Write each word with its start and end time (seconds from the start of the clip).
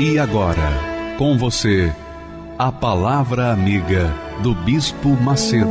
E 0.00 0.16
agora, 0.16 1.16
com 1.18 1.36
você, 1.36 1.92
a 2.56 2.70
Palavra 2.70 3.50
Amiga 3.50 4.14
do 4.44 4.54
Bispo 4.54 5.08
Macedo. 5.08 5.66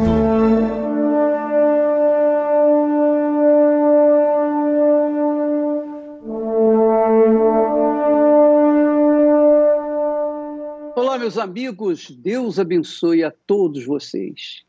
Olá, 10.94 11.18
meus 11.18 11.38
amigos, 11.38 12.12
Deus 12.12 12.60
abençoe 12.60 13.24
a 13.24 13.32
todos 13.32 13.86
vocês. 13.86 14.66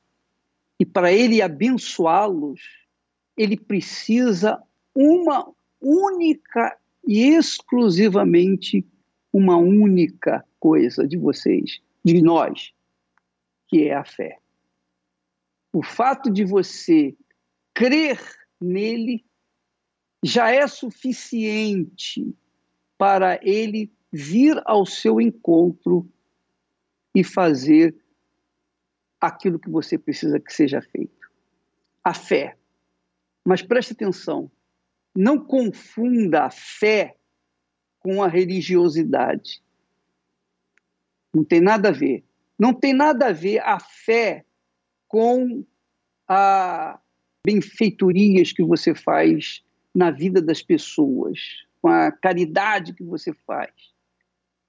E 0.78 0.86
para 0.86 1.12
Ele 1.12 1.42
abençoá-los, 1.42 2.60
Ele 3.36 3.56
precisa 3.56 4.62
uma 4.94 5.50
única 5.80 6.78
e 7.04 7.34
exclusivamente 7.34 8.86
uma 9.32 9.56
única 9.56 10.44
coisa 10.58 11.06
de 11.06 11.16
vocês, 11.16 11.80
de 12.04 12.22
nós, 12.22 12.72
que 13.66 13.88
é 13.88 13.94
a 13.94 14.04
fé. 14.04 14.38
O 15.72 15.82
fato 15.82 16.30
de 16.30 16.44
você 16.44 17.14
crer 17.74 18.20
nele 18.60 19.24
já 20.24 20.50
é 20.50 20.66
suficiente 20.66 22.34
para 22.96 23.38
ele 23.42 23.92
vir 24.10 24.60
ao 24.64 24.84
seu 24.84 25.20
encontro 25.20 26.10
e 27.14 27.22
fazer 27.22 27.94
aquilo 29.20 29.58
que 29.58 29.70
você 29.70 29.98
precisa 29.98 30.40
que 30.40 30.52
seja 30.52 30.80
feito. 30.80 31.30
A 32.02 32.14
fé. 32.14 32.56
Mas 33.44 33.62
preste 33.62 33.92
atenção, 33.92 34.50
não 35.14 35.38
confunda 35.38 36.44
a 36.44 36.50
fé 36.50 37.17
com 38.00 38.22
a 38.22 38.28
religiosidade. 38.28 39.62
Não 41.32 41.44
tem 41.44 41.60
nada 41.60 41.88
a 41.88 41.92
ver. 41.92 42.24
Não 42.58 42.72
tem 42.72 42.92
nada 42.92 43.28
a 43.28 43.32
ver 43.32 43.60
a 43.60 43.78
fé 43.78 44.44
com 45.06 45.64
a 46.26 46.98
benfeitorias 47.44 48.52
que 48.52 48.62
você 48.62 48.94
faz 48.94 49.62
na 49.94 50.10
vida 50.10 50.42
das 50.42 50.62
pessoas, 50.62 51.38
com 51.80 51.88
a 51.88 52.12
caridade 52.12 52.92
que 52.92 53.02
você 53.02 53.32
faz. 53.46 53.72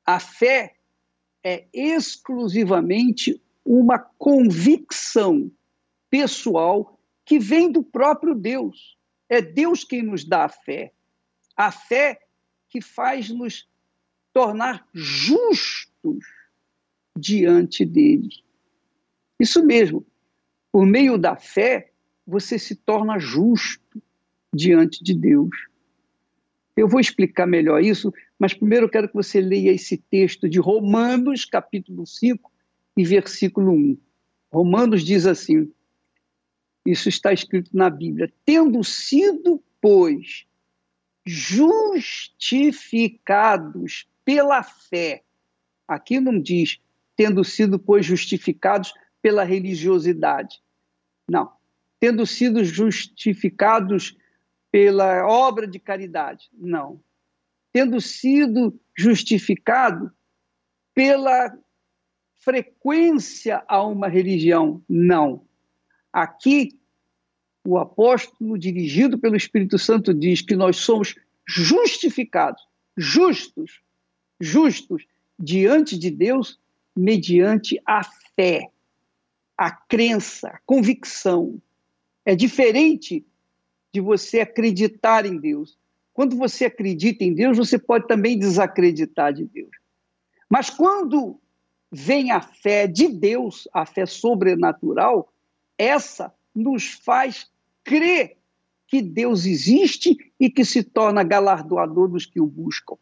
A 0.06 0.20
fé 0.20 0.76
é 1.44 1.66
exclusivamente 1.74 3.42
uma 3.66 4.00
convicção 4.00 5.52
pessoal 6.10 6.98
que 7.26 7.38
vem 7.38 7.72
do 7.72 7.84
próprio 7.84 8.34
Deus. 8.34 8.98
É 9.30 9.42
Deus 9.42 9.84
quem 9.84 10.02
nos 10.02 10.24
dá 10.24 10.46
a 10.46 10.50
fé. 10.50 10.92
A 11.56 11.72
fé 11.72 12.20
que 12.70 12.82
faz 12.82 13.30
nos 13.30 13.68
tornar 14.32 14.88
justos 14.94 16.24
diante 17.18 17.86
dele. 17.86 18.30
Isso 19.40 19.66
mesmo, 19.66 20.06
por 20.72 20.86
meio 20.86 21.18
da 21.18 21.36
fé, 21.36 21.92
você 22.26 22.60
se 22.60 22.76
torna 22.76 23.18
justo 23.18 24.02
diante 24.54 25.04
de 25.04 25.14
Deus. 25.14 25.50
Eu 26.78 26.88
vou 26.88 27.00
explicar 27.00 27.46
melhor 27.46 27.84
isso, 27.84 28.14
mas 28.38 28.54
primeiro 28.54 28.86
eu 28.86 28.90
quero 28.90 29.10
que 29.10 29.16
você 29.16 29.42
leia 29.42 29.72
esse 29.72 29.98
texto 29.98 30.48
de 30.48 30.60
Romanos, 30.60 31.44
capítulo 31.44 32.06
5 32.06 32.52
e 32.96 33.04
versículo 33.04 33.72
1. 33.72 33.98
Romanos 34.52 35.04
diz 35.04 35.26
assim: 35.26 35.72
Isso 36.86 37.10
está 37.10 37.34
escrito 37.34 37.70
na 37.74 37.90
Bíblia. 37.90 38.32
Tendo 38.46 38.84
sido, 38.84 39.62
pois, 39.82 40.46
justificados 41.30 44.08
pela 44.26 44.64
fé. 44.64 45.24
Aqui 45.88 46.20
não 46.20 46.42
diz 46.42 46.82
tendo 47.16 47.44
sido, 47.44 47.78
pois, 47.78 48.04
justificados 48.06 48.94
pela 49.22 49.44
religiosidade. 49.44 50.60
Não. 51.30 51.52
Tendo 52.00 52.26
sido 52.26 52.64
justificados 52.64 54.18
pela 54.72 55.28
obra 55.28 55.68
de 55.68 55.78
caridade. 55.80 56.50
Não. 56.54 57.04
Tendo 57.74 58.00
sido 58.00 58.80
justificado 58.98 60.10
pela 60.96 61.54
frequência 62.36 63.62
a 63.68 63.84
uma 63.84 64.08
religião. 64.08 64.82
Não. 64.88 65.46
Aqui 66.12 66.79
o 67.66 67.78
apóstolo, 67.78 68.58
dirigido 68.58 69.18
pelo 69.18 69.36
Espírito 69.36 69.78
Santo, 69.78 70.14
diz 70.14 70.42
que 70.42 70.56
nós 70.56 70.78
somos 70.78 71.16
justificados, 71.48 72.62
justos, 72.98 73.82
justos 74.40 75.06
diante 75.38 75.98
de 75.98 76.10
Deus, 76.10 76.60
mediante 76.96 77.82
a 77.86 78.04
fé, 78.36 78.70
a 79.58 79.72
crença, 79.72 80.50
a 80.50 80.60
convicção. 80.66 81.62
É 82.26 82.36
diferente 82.36 83.26
de 83.94 84.02
você 84.02 84.42
acreditar 84.42 85.26
em 85.26 85.38
Deus. 85.38 85.78
Quando 86.14 86.36
você 86.36 86.66
acredita 86.66 87.24
em 87.24 87.34
Deus, 87.34 87.58
você 87.58 87.80
pode 87.80 88.08
também 88.08 88.38
desacreditar 88.38 89.34
de 89.34 89.46
Deus. 89.46 89.72
Mas 90.50 90.70
quando 90.70 91.40
vem 91.92 92.32
a 92.32 92.42
fé 92.42 92.88
de 92.88 93.08
Deus, 93.08 93.68
a 93.74 93.86
fé 93.86 94.06
sobrenatural, 94.06 95.32
essa 95.78 96.34
nos 96.56 96.90
faz 96.90 97.50
crer 97.84 98.38
que 98.88 99.02
Deus 99.02 99.46
existe 99.46 100.18
e 100.40 100.50
que 100.50 100.66
se 100.66 100.84
torna 100.84 101.24
galardoador 101.24 102.08
dos 102.08 102.26
que 102.26 102.40
o 102.40 102.48
buscam. 102.48 102.96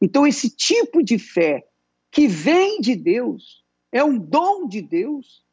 Então, 0.00 0.26
esse 0.26 0.50
tipo 0.50 1.02
de 1.02 1.18
fé 1.18 1.66
que 2.10 2.26
vem 2.26 2.80
de 2.80 2.96
Deus, 2.96 3.64
é 3.92 4.02
um 4.04 4.18
dom 4.18 4.66
de 4.66 4.82
Deus, 4.82 5.44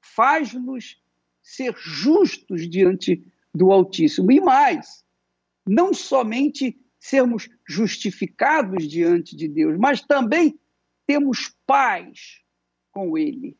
faz-nos 0.00 1.00
ser 1.42 1.74
justos 1.76 2.68
diante 2.68 3.24
do 3.54 3.72
Altíssimo. 3.72 4.30
E 4.30 4.40
mais, 4.40 5.04
não 5.66 5.92
somente 5.92 6.78
sermos 6.98 7.48
justificados 7.68 8.88
diante 8.88 9.34
de 9.34 9.48
Deus, 9.48 9.76
mas 9.78 10.00
também 10.02 10.58
temos 11.06 11.54
paz 11.66 12.40
com 12.92 13.18
Ele. 13.18 13.56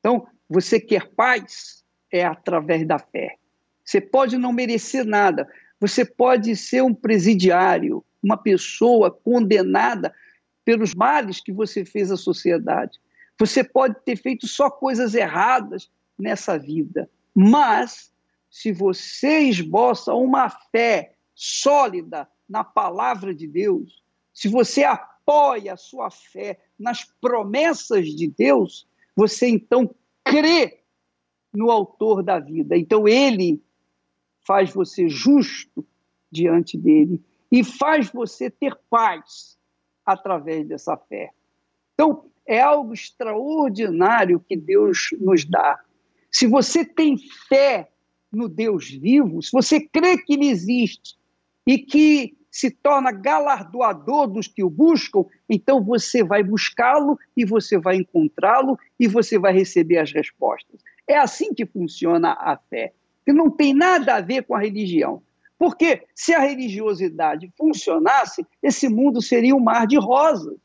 Então, 0.00 0.26
você 0.48 0.78
quer 0.78 1.10
paz? 1.14 1.84
É 2.10 2.24
através 2.24 2.86
da 2.86 2.98
fé. 2.98 3.36
Você 3.84 4.00
pode 4.00 4.36
não 4.36 4.52
merecer 4.52 5.04
nada, 5.04 5.48
você 5.80 6.04
pode 6.04 6.54
ser 6.56 6.82
um 6.82 6.92
presidiário, 6.92 8.04
uma 8.22 8.36
pessoa 8.36 9.10
condenada 9.10 10.14
pelos 10.64 10.94
males 10.94 11.40
que 11.40 11.52
você 11.52 11.84
fez 11.84 12.10
à 12.10 12.16
sociedade. 12.16 12.98
Você 13.38 13.62
pode 13.62 13.96
ter 14.04 14.16
feito 14.16 14.46
só 14.46 14.70
coisas 14.70 15.14
erradas 15.14 15.90
nessa 16.18 16.58
vida, 16.58 17.08
mas 17.34 18.12
se 18.50 18.72
você 18.72 19.40
esboça 19.40 20.12
uma 20.12 20.50
fé 20.50 21.14
sólida 21.34 22.28
na 22.48 22.64
palavra 22.64 23.34
de 23.34 23.46
Deus, 23.46 24.02
se 24.34 24.48
você 24.48 24.84
apoia 24.84 25.74
a 25.74 25.76
sua 25.76 26.10
fé 26.10 26.58
nas 26.78 27.04
promessas 27.20 28.08
de 28.08 28.28
Deus, 28.28 28.86
você 29.14 29.46
então 29.48 29.94
crê 30.24 30.77
no 31.52 31.70
autor 31.70 32.22
da 32.22 32.38
vida. 32.38 32.76
Então 32.76 33.06
ele 33.08 33.62
faz 34.46 34.72
você 34.72 35.08
justo 35.08 35.86
diante 36.30 36.76
dele 36.76 37.22
e 37.50 37.64
faz 37.64 38.10
você 38.10 38.50
ter 38.50 38.76
paz 38.90 39.58
através 40.04 40.66
dessa 40.66 40.96
fé. 40.96 41.30
Então, 41.94 42.24
é 42.46 42.60
algo 42.60 42.94
extraordinário 42.94 44.40
que 44.40 44.56
Deus 44.56 45.10
nos 45.20 45.44
dá. 45.44 45.78
Se 46.30 46.46
você 46.46 46.84
tem 46.84 47.16
fé 47.46 47.90
no 48.32 48.48
Deus 48.48 48.88
vivo, 48.90 49.42
se 49.42 49.52
você 49.52 49.80
crê 49.80 50.16
que 50.16 50.32
ele 50.32 50.48
existe 50.48 51.16
e 51.66 51.78
que 51.78 52.34
se 52.50 52.70
torna 52.70 53.12
galardoador 53.12 54.26
dos 54.26 54.48
que 54.48 54.64
o 54.64 54.70
buscam, 54.70 55.24
então 55.48 55.84
você 55.84 56.24
vai 56.24 56.42
buscá-lo 56.42 57.18
e 57.36 57.44
você 57.44 57.78
vai 57.78 57.96
encontrá-lo 57.96 58.78
e 58.98 59.06
você 59.06 59.38
vai 59.38 59.52
receber 59.52 59.98
as 59.98 60.10
respostas. 60.10 60.80
É 61.08 61.16
assim 61.16 61.54
que 61.54 61.66
funciona 61.66 62.32
a 62.32 62.56
fé 62.56 62.92
que 63.24 63.32
não 63.32 63.50
tem 63.50 63.74
nada 63.74 64.14
a 64.16 64.20
ver 64.22 64.44
com 64.44 64.54
a 64.54 64.60
religião. 64.60 65.22
Porque 65.58 66.06
se 66.14 66.32
a 66.32 66.38
religiosidade 66.38 67.52
funcionasse, 67.58 68.46
esse 68.62 68.88
mundo 68.88 69.20
seria 69.20 69.54
um 69.54 69.60
mar 69.60 69.86
de 69.86 69.98
rosas. 69.98 70.56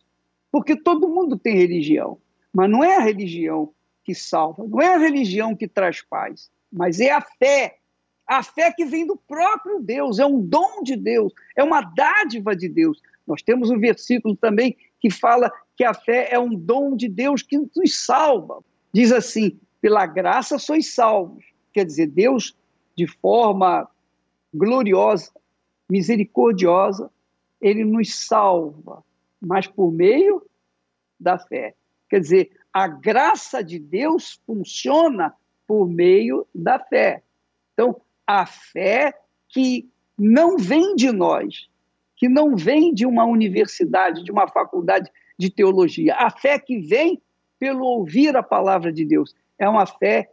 Porque 0.50 0.76
todo 0.76 1.10
mundo 1.10 1.38
tem 1.38 1.58
religião. 1.58 2.18
Mas 2.54 2.70
não 2.70 2.82
é 2.82 2.96
a 2.96 3.02
religião 3.02 3.74
que 4.04 4.14
salva, 4.14 4.64
não 4.66 4.82
é 4.82 4.94
a 4.94 4.98
religião 4.98 5.56
que 5.56 5.68
traz 5.68 6.02
paz, 6.02 6.50
mas 6.72 7.00
é 7.00 7.12
a 7.12 7.22
fé. 7.22 7.78
A 8.26 8.42
fé 8.42 8.72
que 8.72 8.86
vem 8.86 9.06
do 9.06 9.18
próprio 9.18 9.82
Deus, 9.82 10.20
é 10.20 10.26
um 10.26 10.40
dom 10.40 10.84
de 10.84 10.96
Deus, 10.96 11.34
é 11.58 11.64
uma 11.64 11.82
dádiva 11.82 12.56
de 12.56 12.70
Deus. 12.70 13.02
Nós 13.28 13.42
temos 13.42 13.70
um 13.70 13.80
versículo 13.80 14.36
também 14.38 14.78
que 15.02 15.10
fala 15.10 15.52
que 15.76 15.84
a 15.84 15.94
fé 15.94 16.30
é 16.32 16.40
um 16.40 16.56
dom 16.56 16.96
de 16.96 17.10
Deus 17.10 17.42
que 17.42 17.58
nos 17.58 18.06
salva. 18.06 18.64
Diz 18.94 19.12
assim: 19.12 19.60
pela 19.84 20.06
graça 20.06 20.58
sois 20.58 20.94
salvos. 20.94 21.44
Quer 21.74 21.84
dizer, 21.84 22.08
Deus, 22.08 22.56
de 22.96 23.06
forma 23.06 23.86
gloriosa, 24.54 25.30
misericordiosa, 25.90 27.12
ele 27.60 27.84
nos 27.84 28.16
salva, 28.16 29.04
mas 29.42 29.68
por 29.68 29.92
meio 29.92 30.42
da 31.20 31.38
fé. 31.38 31.76
Quer 32.10 32.22
dizer, 32.22 32.52
a 32.72 32.88
graça 32.88 33.62
de 33.62 33.78
Deus 33.78 34.40
funciona 34.46 35.34
por 35.68 35.86
meio 35.86 36.48
da 36.56 36.80
fé. 36.80 37.22
Então, 37.74 38.00
a 38.26 38.46
fé 38.46 39.14
que 39.50 39.90
não 40.18 40.58
vem 40.58 40.96
de 40.96 41.12
nós, 41.12 41.68
que 42.16 42.30
não 42.30 42.56
vem 42.56 42.94
de 42.94 43.06
uma 43.06 43.26
universidade, 43.26 44.24
de 44.24 44.32
uma 44.32 44.48
faculdade 44.48 45.12
de 45.38 45.50
teologia. 45.50 46.16
A 46.16 46.30
fé 46.30 46.58
que 46.58 46.80
vem 46.80 47.22
pelo 47.60 47.84
ouvir 47.84 48.34
a 48.38 48.44
palavra 48.44 48.90
de 48.90 49.04
Deus. 49.04 49.36
É 49.64 49.70
uma 49.70 49.86
fé 49.86 50.30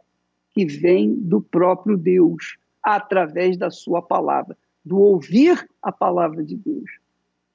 que 0.53 0.65
vem 0.65 1.15
do 1.15 1.41
próprio 1.41 1.95
Deus, 1.95 2.57
através 2.83 3.55
da 3.57 3.71
sua 3.71 4.01
palavra, 4.01 4.57
do 4.83 4.99
ouvir 4.99 5.65
a 5.81 5.89
palavra 5.89 6.43
de 6.43 6.57
Deus. 6.57 6.89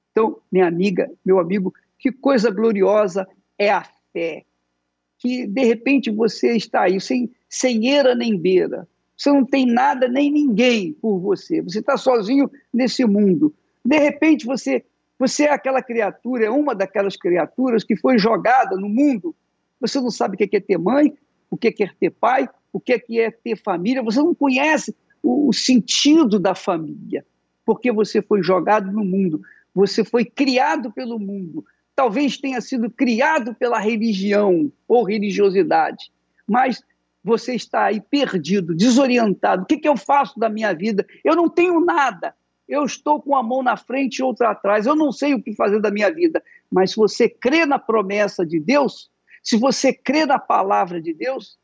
Então, 0.09 0.39
minha 0.51 0.65
amiga, 0.65 1.07
meu 1.23 1.37
amigo, 1.37 1.71
que 1.99 2.11
coisa 2.11 2.49
gloriosa 2.49 3.27
é 3.59 3.69
a 3.69 3.85
fé. 4.11 4.43
Que 5.19 5.45
de 5.45 5.63
repente 5.65 6.09
você 6.09 6.57
está 6.57 6.81
aí 6.81 6.99
sem, 6.99 7.29
sem 7.47 7.87
eira 7.87 8.15
nem 8.15 8.35
beira, 8.35 8.87
você 9.15 9.29
não 9.29 9.45
tem 9.45 9.63
nada 9.63 10.07
nem 10.07 10.31
ninguém 10.31 10.93
por 10.93 11.19
você, 11.19 11.61
você 11.61 11.77
está 11.77 11.95
sozinho 11.95 12.49
nesse 12.73 13.05
mundo. 13.05 13.53
De 13.85 13.99
repente 13.99 14.47
você, 14.47 14.83
você 15.19 15.43
é 15.43 15.51
aquela 15.51 15.83
criatura, 15.83 16.45
é 16.45 16.49
uma 16.49 16.73
daquelas 16.73 17.15
criaturas 17.15 17.83
que 17.83 17.95
foi 17.95 18.17
jogada 18.17 18.75
no 18.75 18.89
mundo. 18.89 19.35
Você 19.79 20.01
não 20.01 20.09
sabe 20.09 20.33
o 20.33 20.37
que 20.37 20.57
é 20.57 20.59
ter 20.59 20.79
mãe, 20.79 21.15
o 21.49 21.57
que 21.57 21.83
é 21.83 21.89
ter 21.99 22.11
pai, 22.11 22.49
o 22.71 22.79
que 22.79 22.93
é 23.19 23.31
ter 23.31 23.55
família, 23.55 24.03
você 24.03 24.19
não 24.19 24.35
conhece 24.35 24.95
o, 25.23 25.51
sentido 25.51 26.39
da 26.39 26.53
família, 26.53 27.25
porque 27.65 27.91
você 27.91 28.21
foi 28.21 28.41
jogado 28.41 28.91
no 28.91 29.03
mundo, 29.03 29.41
você 29.73 30.03
foi 30.03 30.25
criado 30.25 30.91
pelo 30.91 31.19
mundo, 31.19 31.65
talvez 31.95 32.37
tenha 32.37 32.61
sido 32.61 32.89
criado 32.89 33.53
pela 33.55 33.79
religião 33.79 34.71
ou 34.87 35.03
religiosidade, 35.03 36.11
mas 36.47 36.81
você 37.23 37.55
está 37.55 37.85
aí 37.85 37.99
perdido, 37.99 38.73
desorientado. 38.73 39.63
O 39.63 39.65
que, 39.65 39.77
que 39.77 39.87
eu 39.87 39.97
faço 39.97 40.39
da 40.39 40.47
minha 40.47 40.73
vida? 40.73 41.05
Eu 41.23 41.35
não 41.35 41.49
tenho 41.49 41.81
nada. 41.81 42.33
Eu 42.67 42.85
estou 42.85 43.21
com 43.21 43.35
a 43.35 43.43
mão 43.43 43.61
na 43.61 43.75
frente 43.75 44.17
e 44.19 44.23
outra 44.23 44.51
atrás. 44.51 44.85
Eu 44.85 44.95
não 44.95 45.11
sei 45.11 45.33
o 45.33 45.41
que 45.41 45.53
fazer 45.53 45.81
da 45.81 45.91
minha 45.91 46.09
vida. 46.09 46.41
Mas 46.71 46.91
se 46.91 46.95
você 46.95 47.27
crê 47.27 47.65
na 47.65 47.77
promessa 47.77 48.45
de 48.45 48.59
Deus, 48.59 49.09
se 49.43 49.57
você 49.57 49.93
crê 49.93 50.25
na 50.25 50.39
palavra 50.39 51.01
de 51.01 51.13
Deus, 51.13 51.57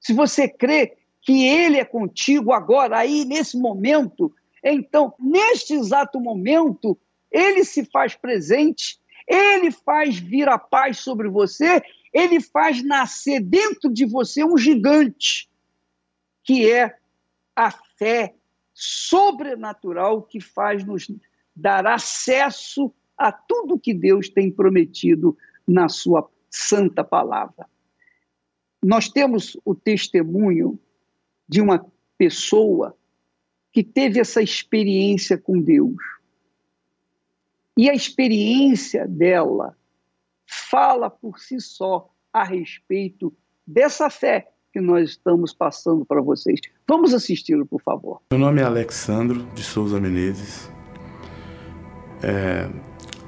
se 0.00 0.12
você 0.12 0.48
crê 0.48 0.96
que 1.22 1.46
Ele 1.46 1.78
é 1.78 1.84
contigo 1.84 2.52
agora, 2.52 2.98
aí, 2.98 3.24
nesse 3.24 3.58
momento, 3.58 4.32
então, 4.62 5.14
neste 5.18 5.74
exato 5.74 6.20
momento, 6.20 6.98
Ele 7.30 7.64
se 7.64 7.84
faz 7.84 8.14
presente, 8.14 8.98
Ele 9.26 9.70
faz 9.70 10.18
vir 10.18 10.48
a 10.48 10.58
paz 10.58 10.98
sobre 11.00 11.28
você, 11.28 11.82
Ele 12.12 12.40
faz 12.40 12.82
nascer 12.82 13.40
dentro 13.40 13.92
de 13.92 14.06
você 14.06 14.44
um 14.44 14.56
gigante, 14.56 15.48
que 16.44 16.70
é 16.70 16.96
a 17.54 17.70
fé 17.70 18.34
sobrenatural 18.72 20.22
que 20.22 20.40
faz 20.40 20.84
nos 20.84 21.10
dar 21.54 21.86
acesso 21.86 22.92
a 23.16 23.32
tudo 23.32 23.78
que 23.78 23.94
Deus 23.94 24.28
tem 24.28 24.50
prometido 24.50 25.36
na 25.66 25.88
sua 25.88 26.22
santa 26.56 27.04
palavra. 27.04 27.66
Nós 28.82 29.08
temos 29.08 29.58
o 29.64 29.74
testemunho 29.74 30.78
de 31.48 31.60
uma 31.60 31.84
pessoa 32.16 32.96
que 33.72 33.84
teve 33.84 34.18
essa 34.18 34.42
experiência 34.42 35.36
com 35.36 35.60
Deus. 35.60 35.96
E 37.76 37.90
a 37.90 37.94
experiência 37.94 39.06
dela 39.06 39.76
fala 40.46 41.10
por 41.10 41.38
si 41.38 41.60
só 41.60 42.10
a 42.32 42.42
respeito 42.42 43.34
dessa 43.66 44.08
fé 44.08 44.50
que 44.72 44.80
nós 44.80 45.10
estamos 45.10 45.52
passando 45.52 46.04
para 46.04 46.22
vocês. 46.22 46.60
Vamos 46.88 47.12
assisti-lo, 47.12 47.66
por 47.66 47.82
favor. 47.82 48.22
Meu 48.30 48.40
nome 48.40 48.60
é 48.60 48.64
Alexandro 48.64 49.44
de 49.54 49.62
Souza 49.62 50.00
Menezes. 50.00 50.70
É, 52.22 52.68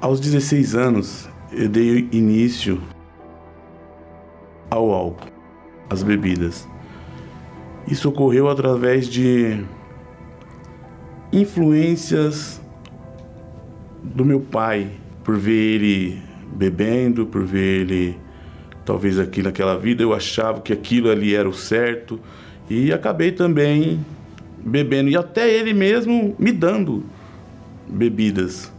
aos 0.01 0.19
16 0.19 0.75
anos, 0.75 1.29
eu 1.51 1.69
dei 1.69 2.09
início 2.11 2.81
ao 4.69 4.91
álcool, 4.91 5.27
às 5.89 6.03
bebidas. 6.03 6.67
Isso 7.87 8.09
ocorreu 8.09 8.49
através 8.49 9.07
de 9.07 9.63
influências 11.31 12.61
do 14.03 14.23
meu 14.23 14.39
pai, 14.39 14.91
por 15.23 15.37
ver 15.37 15.75
ele 15.75 16.21
bebendo, 16.53 17.25
por 17.25 17.43
ver 17.43 17.81
ele 17.81 18.17
talvez 18.85 19.19
aqui 19.19 19.43
naquela 19.43 19.77
vida 19.77 20.01
eu 20.01 20.13
achava 20.13 20.61
que 20.61 20.73
aquilo 20.73 21.11
ali 21.11 21.35
era 21.35 21.47
o 21.47 21.53
certo 21.53 22.19
e 22.67 22.91
acabei 22.91 23.31
também 23.31 24.03
bebendo 24.57 25.09
e 25.09 25.15
até 25.15 25.47
ele 25.47 25.73
mesmo 25.73 26.35
me 26.39 26.51
dando 26.51 27.05
bebidas. 27.87 28.71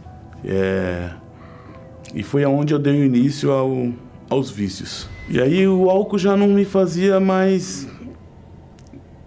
É... 0.43 1.11
E 2.13 2.23
foi 2.23 2.43
aonde 2.43 2.73
eu 2.73 2.79
dei 2.79 3.05
início 3.05 3.51
ao, 3.51 3.89
aos 4.29 4.51
vícios. 4.51 5.09
E 5.31 5.39
aí 5.39 5.65
o 5.65 5.89
álcool 5.89 6.17
já 6.17 6.35
não 6.35 6.49
me 6.49 6.65
fazia 6.65 7.17
mais 7.17 7.87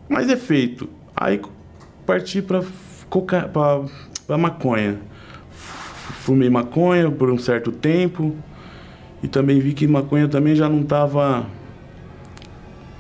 mais 0.07 0.29
efeito. 0.29 0.87
Aí 1.17 1.41
parti 2.05 2.43
para 2.43 2.63
coca... 3.09 3.51
para 4.27 4.37
maconha. 4.37 5.01
Fumei 5.51 6.51
maconha 6.51 7.11
por 7.11 7.31
um 7.31 7.39
certo 7.39 7.73
tempo 7.73 8.37
e 9.23 9.29
também 9.29 9.59
vi 9.61 9.73
que 9.73 9.87
maconha 9.87 10.29
também 10.29 10.55
já 10.55 10.69
não 10.69 10.83
estava 10.83 11.47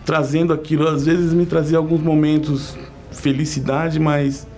trazendo 0.06 0.54
aquilo. 0.54 0.88
Às 0.88 1.04
vezes 1.04 1.34
me 1.34 1.44
trazia 1.44 1.76
alguns 1.76 2.00
momentos 2.00 2.74
felicidade, 3.12 4.00
mas 4.00 4.48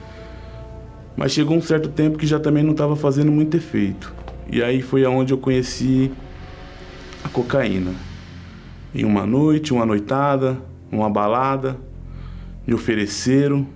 mas 1.17 1.33
chegou 1.33 1.57
um 1.57 1.63
certo 1.63 1.89
tempo 1.89 2.17
que 2.17 2.29
já 2.29 2.39
também 2.39 2.63
não 2.63 2.73
estava 2.73 2.95
fazendo 2.95 3.33
muito 3.33 3.57
efeito. 3.57 4.15
E 4.49 4.63
aí 4.63 4.83
foi 4.83 5.05
aonde 5.05 5.33
eu 5.33 5.39
conheci 5.39 6.13
a 7.25 7.29
cocaína. 7.29 8.06
Em 8.97 9.05
uma 9.05 9.27
noite, 9.27 9.75
uma 9.75 9.85
noitada, 9.85 10.57
uma 10.91 11.11
balada, 11.11 11.79
me 12.67 12.73
ofereceram. 12.73 13.67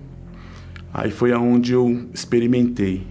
Aí 0.91 1.11
foi 1.11 1.31
aonde 1.31 1.73
eu 1.73 2.09
experimentei. 2.11 3.05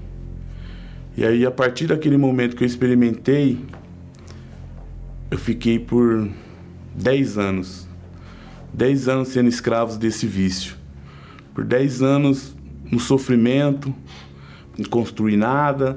E 1.17 1.25
aí 1.25 1.47
a 1.47 1.53
partir 1.53 1.87
daquele 1.87 2.17
momento 2.17 2.57
que 2.57 2.65
eu 2.65 2.67
experimentei, 2.67 3.65
eu 5.31 5.39
fiquei 5.39 5.79
por 5.79 6.29
10 6.97 7.39
anos. 7.39 7.89
10 8.75 9.09
anos 9.09 9.29
sendo 9.29 9.49
escravos 9.49 9.97
desse 9.97 10.27
vício. 10.27 10.75
Por 11.55 11.63
10 11.63 12.03
anos 12.03 12.57
no 12.91 12.99
sofrimento, 12.99 13.95
não 14.77 14.85
construí 14.91 15.37
nada 15.37 15.97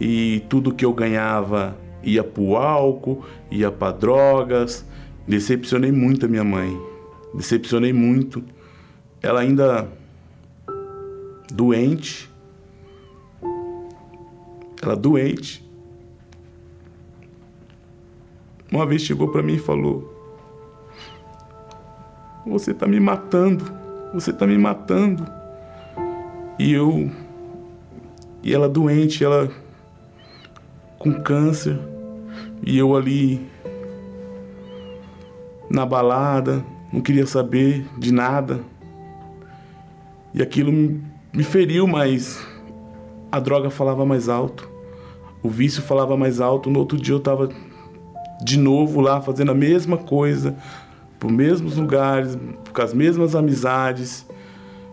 e 0.00 0.42
tudo 0.48 0.74
que 0.74 0.84
eu 0.84 0.92
ganhava 0.92 1.78
ia 2.02 2.24
pro 2.24 2.56
álcool, 2.56 3.24
ia 3.48 3.70
para 3.70 3.92
drogas. 3.92 4.90
Decepcionei 5.26 5.92
muito 5.92 6.26
a 6.26 6.28
minha 6.28 6.44
mãe. 6.44 6.80
Decepcionei 7.34 7.92
muito 7.92 8.44
ela 9.22 9.40
ainda 9.40 9.88
doente, 11.52 12.28
ela 14.82 14.96
doente, 14.96 15.64
uma 18.70 18.84
vez 18.84 19.02
chegou 19.02 19.28
para 19.28 19.42
mim 19.42 19.54
e 19.54 19.58
falou: 19.58 20.12
Você 22.46 22.74
tá 22.74 22.86
me 22.88 22.98
matando, 22.98 23.64
você 24.12 24.32
tá 24.32 24.44
me 24.44 24.58
matando. 24.58 25.24
E 26.58 26.72
eu. 26.72 27.10
E 28.42 28.52
ela 28.52 28.68
doente, 28.68 29.22
ela 29.22 29.48
com 30.98 31.12
câncer, 31.22 31.78
e 32.66 32.76
eu 32.76 32.96
ali 32.96 33.51
na 35.72 35.86
balada, 35.86 36.62
não 36.92 37.00
queria 37.00 37.26
saber 37.26 37.86
de 37.98 38.12
nada. 38.12 38.60
E 40.34 40.42
aquilo 40.42 40.70
me 40.70 41.42
feriu, 41.42 41.86
mas 41.86 42.46
a 43.30 43.40
droga 43.40 43.70
falava 43.70 44.04
mais 44.04 44.28
alto, 44.28 44.70
o 45.42 45.48
vício 45.48 45.82
falava 45.82 46.14
mais 46.16 46.40
alto. 46.40 46.68
No 46.68 46.78
outro 46.78 46.98
dia 46.98 47.14
eu 47.14 47.18
estava 47.18 47.48
de 48.44 48.58
novo 48.58 49.00
lá 49.00 49.20
fazendo 49.20 49.50
a 49.52 49.54
mesma 49.54 49.96
coisa, 49.96 50.54
por 51.18 51.32
mesmos 51.32 51.78
lugares, 51.78 52.36
com 52.72 52.82
as 52.82 52.92
mesmas 52.92 53.34
amizades 53.34 54.26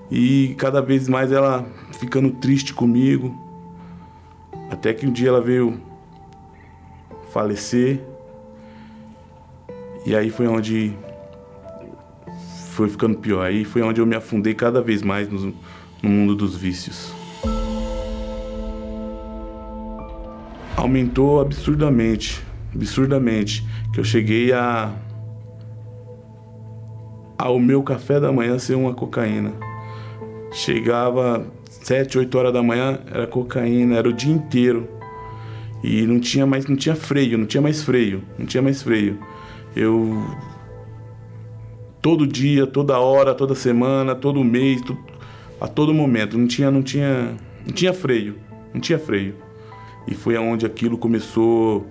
e 0.09 0.55
cada 0.57 0.81
vez 0.81 1.09
mais 1.09 1.31
ela 1.31 1.65
ficando 1.91 2.31
triste 2.31 2.73
comigo. 2.73 3.35
Até 4.71 4.93
que 4.93 5.05
um 5.05 5.11
dia 5.11 5.27
ela 5.27 5.41
veio 5.41 5.81
falecer. 7.31 8.08
E 10.05 10.15
aí 10.15 10.29
foi 10.29 10.47
onde 10.47 10.93
foi 12.71 12.89
ficando 12.89 13.17
pior. 13.17 13.45
Aí 13.45 13.65
foi 13.65 13.81
onde 13.81 13.99
eu 13.99 14.05
me 14.05 14.15
afundei 14.15 14.53
cada 14.53 14.81
vez 14.81 15.01
mais 15.01 15.29
no, 15.29 15.53
no 16.01 16.09
mundo 16.09 16.35
dos 16.35 16.55
vícios. 16.55 17.13
Aumentou 20.75 21.41
absurdamente, 21.41 22.41
absurdamente, 22.73 23.67
que 23.93 23.99
eu 23.99 24.03
cheguei 24.03 24.53
a 24.53 24.93
ao 27.37 27.57
meu 27.57 27.81
café 27.81 28.19
da 28.19 28.31
manhã 28.31 28.59
ser 28.59 28.75
uma 28.75 28.93
cocaína. 28.93 29.53
Chegava 30.51 31.45
sete, 31.69 32.17
oito 32.17 32.37
horas 32.37 32.51
da 32.51 32.61
manhã, 32.61 32.99
era 33.09 33.25
cocaína, 33.27 33.95
era 33.95 34.09
o 34.09 34.13
dia 34.13 34.33
inteiro. 34.33 34.87
E 35.81 36.01
não 36.05 36.19
tinha 36.19 36.45
mais, 36.45 36.65
não 36.65 36.75
tinha 36.75 36.95
freio, 36.95 37.37
não 37.37 37.45
tinha 37.45 37.61
mais 37.61 37.81
freio, 37.81 38.21
não 38.37 38.45
tinha 38.45 38.61
mais 38.61 38.81
freio. 38.81 39.17
Eu 39.75 40.25
todo 42.01 42.25
dia, 42.25 42.65
toda 42.65 42.99
hora, 42.99 43.33
toda 43.35 43.55
semana, 43.55 44.15
todo 44.15 44.43
mês, 44.43 44.81
a 45.59 45.67
todo 45.67 45.93
momento, 45.93 46.37
não 46.37 46.47
tinha, 46.47 46.71
não 46.71 46.81
tinha, 46.81 47.35
não 47.65 47.73
tinha 47.73 47.93
freio, 47.93 48.35
não 48.73 48.81
tinha 48.81 48.97
freio. 48.97 49.35
E 50.07 50.15
foi 50.15 50.35
aonde 50.35 50.65
aquilo 50.65 50.97
começou 50.97 51.85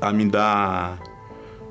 a 0.00 0.12
me 0.12 0.26
dar 0.26 1.00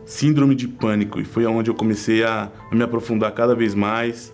síndrome 0.05 0.55
de 0.55 0.67
pânico 0.67 1.19
e 1.19 1.25
foi 1.25 1.45
aonde 1.45 1.69
eu 1.69 1.75
comecei 1.75 2.23
a, 2.23 2.49
a 2.71 2.75
me 2.75 2.83
aprofundar 2.83 3.31
cada 3.31 3.55
vez 3.55 3.75
mais. 3.75 4.33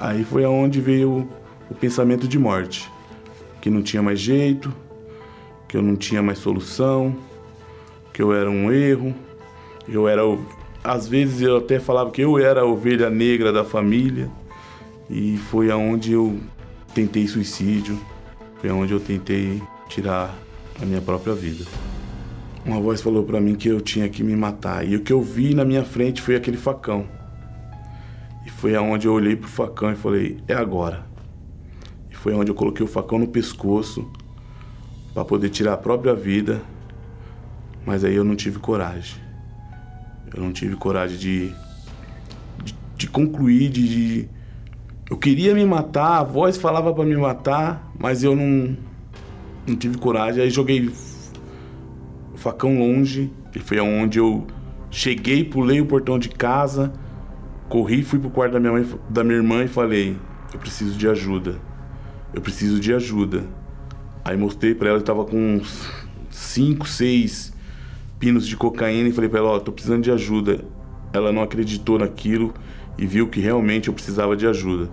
Aí 0.00 0.24
foi 0.24 0.44
aonde 0.44 0.80
veio 0.80 1.28
o 1.70 1.74
pensamento 1.74 2.26
de 2.26 2.38
morte, 2.38 2.90
que 3.60 3.68
não 3.68 3.82
tinha 3.82 4.02
mais 4.02 4.18
jeito, 4.20 4.72
que 5.68 5.76
eu 5.76 5.82
não 5.82 5.96
tinha 5.96 6.22
mais 6.22 6.38
solução, 6.38 7.16
que 8.12 8.22
eu 8.22 8.32
era 8.32 8.48
um 8.50 8.72
erro, 8.72 9.14
eu 9.88 10.08
era 10.08 10.22
às 10.82 11.08
vezes 11.08 11.40
eu 11.40 11.58
até 11.58 11.78
falava 11.78 12.10
que 12.10 12.22
eu 12.22 12.38
era 12.38 12.62
a 12.62 12.64
ovelha 12.64 13.10
negra 13.10 13.52
da 13.52 13.64
família 13.64 14.30
e 15.10 15.36
foi 15.36 15.70
aonde 15.70 16.12
eu 16.12 16.38
tentei 16.94 17.26
suicídio, 17.26 17.98
foi 18.60 18.70
aonde 18.70 18.92
eu 18.92 19.00
tentei 19.00 19.62
tirar 19.88 20.34
a 20.80 20.84
minha 20.84 21.00
própria 21.00 21.34
vida. 21.34 21.64
Uma 22.64 22.80
voz 22.80 23.00
falou 23.00 23.24
para 23.24 23.40
mim 23.40 23.54
que 23.54 23.68
eu 23.68 23.80
tinha 23.80 24.08
que 24.08 24.22
me 24.22 24.36
matar 24.36 24.86
e 24.86 24.96
o 24.96 25.00
que 25.00 25.12
eu 25.12 25.22
vi 25.22 25.54
na 25.54 25.64
minha 25.64 25.84
frente 25.84 26.20
foi 26.20 26.36
aquele 26.36 26.56
facão. 26.56 27.06
E 28.46 28.50
foi 28.50 28.74
aonde 28.74 29.06
eu 29.06 29.12
olhei 29.12 29.36
pro 29.36 29.48
facão 29.48 29.92
e 29.92 29.96
falei: 29.96 30.38
"É 30.46 30.54
agora". 30.54 31.06
E 32.10 32.16
foi 32.16 32.32
aonde 32.32 32.50
eu 32.50 32.54
coloquei 32.54 32.84
o 32.84 32.88
facão 32.88 33.18
no 33.18 33.28
pescoço 33.28 34.10
para 35.14 35.24
poder 35.24 35.50
tirar 35.50 35.74
a 35.74 35.78
própria 35.78 36.14
vida, 36.14 36.62
mas 37.84 38.04
aí 38.04 38.14
eu 38.14 38.24
não 38.24 38.36
tive 38.36 38.58
coragem. 38.58 39.27
Eu 40.34 40.42
não 40.42 40.52
tive 40.52 40.76
coragem 40.76 41.16
de, 41.16 41.52
de, 42.62 42.74
de 42.96 43.06
concluir, 43.08 43.70
de, 43.70 43.88
de, 43.88 44.28
Eu 45.08 45.16
queria 45.16 45.54
me 45.54 45.64
matar, 45.64 46.18
a 46.18 46.22
voz 46.22 46.56
falava 46.56 46.92
para 46.92 47.04
me 47.04 47.16
matar, 47.16 47.92
mas 47.98 48.22
eu 48.22 48.36
não, 48.36 48.76
não 49.66 49.76
tive 49.76 49.98
coragem. 49.98 50.42
Aí 50.42 50.50
joguei 50.50 50.86
o 50.86 52.36
facão 52.36 52.78
longe, 52.78 53.30
e 53.54 53.58
foi 53.58 53.78
aonde 53.78 54.18
eu 54.18 54.46
cheguei, 54.90 55.44
pulei 55.44 55.80
o 55.80 55.86
portão 55.86 56.18
de 56.18 56.28
casa, 56.28 56.92
corri, 57.68 58.02
fui 58.02 58.18
pro 58.18 58.30
quarto 58.30 58.52
da 58.52 58.60
minha, 58.60 58.72
mãe, 58.72 58.86
da 59.08 59.24
minha 59.24 59.36
irmã 59.36 59.64
e 59.64 59.68
falei: 59.68 60.16
Eu 60.52 60.58
preciso 60.58 60.96
de 60.96 61.08
ajuda. 61.08 61.56
Eu 62.32 62.40
preciso 62.40 62.78
de 62.78 62.92
ajuda. 62.92 63.44
Aí 64.24 64.36
mostrei 64.36 64.74
para 64.74 64.90
ela, 64.90 64.98
que 64.98 65.04
tava 65.04 65.24
com 65.24 65.56
uns 65.56 65.90
5, 66.30 66.86
6 66.86 67.57
pinos 68.18 68.46
de 68.46 68.56
cocaína 68.56 69.08
e 69.08 69.12
falei 69.12 69.30
para 69.30 69.40
ela, 69.40 69.50
ó, 69.50 69.56
oh, 69.56 69.60
tô 69.60 69.72
precisando 69.72 70.02
de 70.02 70.10
ajuda. 70.10 70.64
Ela 71.12 71.32
não 71.32 71.42
acreditou 71.42 71.98
naquilo 71.98 72.52
e 72.96 73.06
viu 73.06 73.28
que 73.28 73.40
realmente 73.40 73.88
eu 73.88 73.94
precisava 73.94 74.36
de 74.36 74.46
ajuda. 74.46 74.90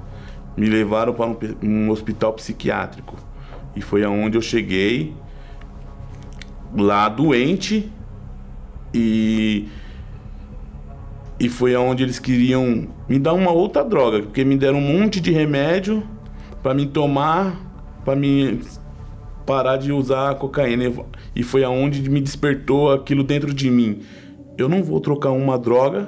Me 0.55 0.67
levaram 0.67 1.13
para 1.13 1.25
um, 1.27 1.37
um 1.63 1.89
hospital 1.89 2.33
psiquiátrico. 2.33 3.15
E 3.75 3.81
foi 3.81 4.03
aonde 4.03 4.37
eu 4.37 4.41
cheguei 4.41 5.13
lá 6.75 7.09
doente 7.09 7.91
e 8.93 9.67
e 11.37 11.49
foi 11.49 11.75
aonde 11.75 12.03
eles 12.03 12.17
queriam 12.17 12.87
me 13.09 13.19
dar 13.19 13.33
uma 13.33 13.51
outra 13.51 13.83
droga, 13.83 14.21
porque 14.21 14.45
me 14.45 14.55
deram 14.55 14.77
um 14.77 14.99
monte 14.99 15.19
de 15.19 15.31
remédio 15.31 16.01
para 16.63 16.73
me 16.73 16.85
tomar, 16.85 17.59
para 18.05 18.15
me 18.15 18.61
parar 19.45 19.77
de 19.77 19.91
usar 19.91 20.31
a 20.31 20.35
cocaína. 20.35 20.91
E 21.35 21.43
foi 21.43 21.63
aonde 21.63 22.09
me 22.09 22.19
despertou 22.19 22.91
aquilo 22.91 23.23
dentro 23.23 23.53
de 23.53 23.69
mim. 23.69 24.01
Eu 24.57 24.67
não 24.67 24.83
vou 24.83 24.99
trocar 24.99 25.31
uma 25.31 25.57
droga 25.57 26.07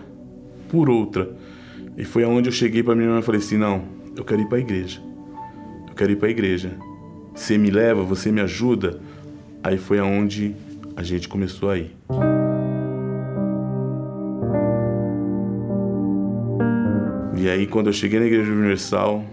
por 0.69 0.89
outra. 0.89 1.29
E 1.97 2.03
foi 2.03 2.23
aonde 2.23 2.49
eu 2.49 2.53
cheguei 2.53 2.83
para 2.83 2.95
minha 2.95 3.07
irmã 3.07 3.19
e 3.19 3.23
falei 3.23 3.39
assim: 3.39 3.57
não, 3.57 3.83
eu 4.15 4.23
quero 4.23 4.41
ir 4.41 4.47
para 4.47 4.57
a 4.57 4.61
igreja. 4.61 5.01
Eu 5.87 5.93
quero 5.95 6.11
ir 6.11 6.15
para 6.15 6.27
a 6.27 6.31
igreja. 6.31 6.71
Você 7.33 7.57
me 7.57 7.69
leva, 7.69 8.03
você 8.03 8.31
me 8.31 8.41
ajuda. 8.41 8.99
Aí 9.63 9.77
foi 9.77 9.99
aonde 9.99 10.55
a 10.95 11.03
gente 11.03 11.27
começou 11.27 11.69
a 11.69 11.77
ir. 11.77 11.95
E 17.35 17.47
aí 17.49 17.67
quando 17.67 17.87
eu 17.87 17.93
cheguei 17.93 18.19
na 18.19 18.25
Igreja 18.25 18.51
Universal, 18.51 19.23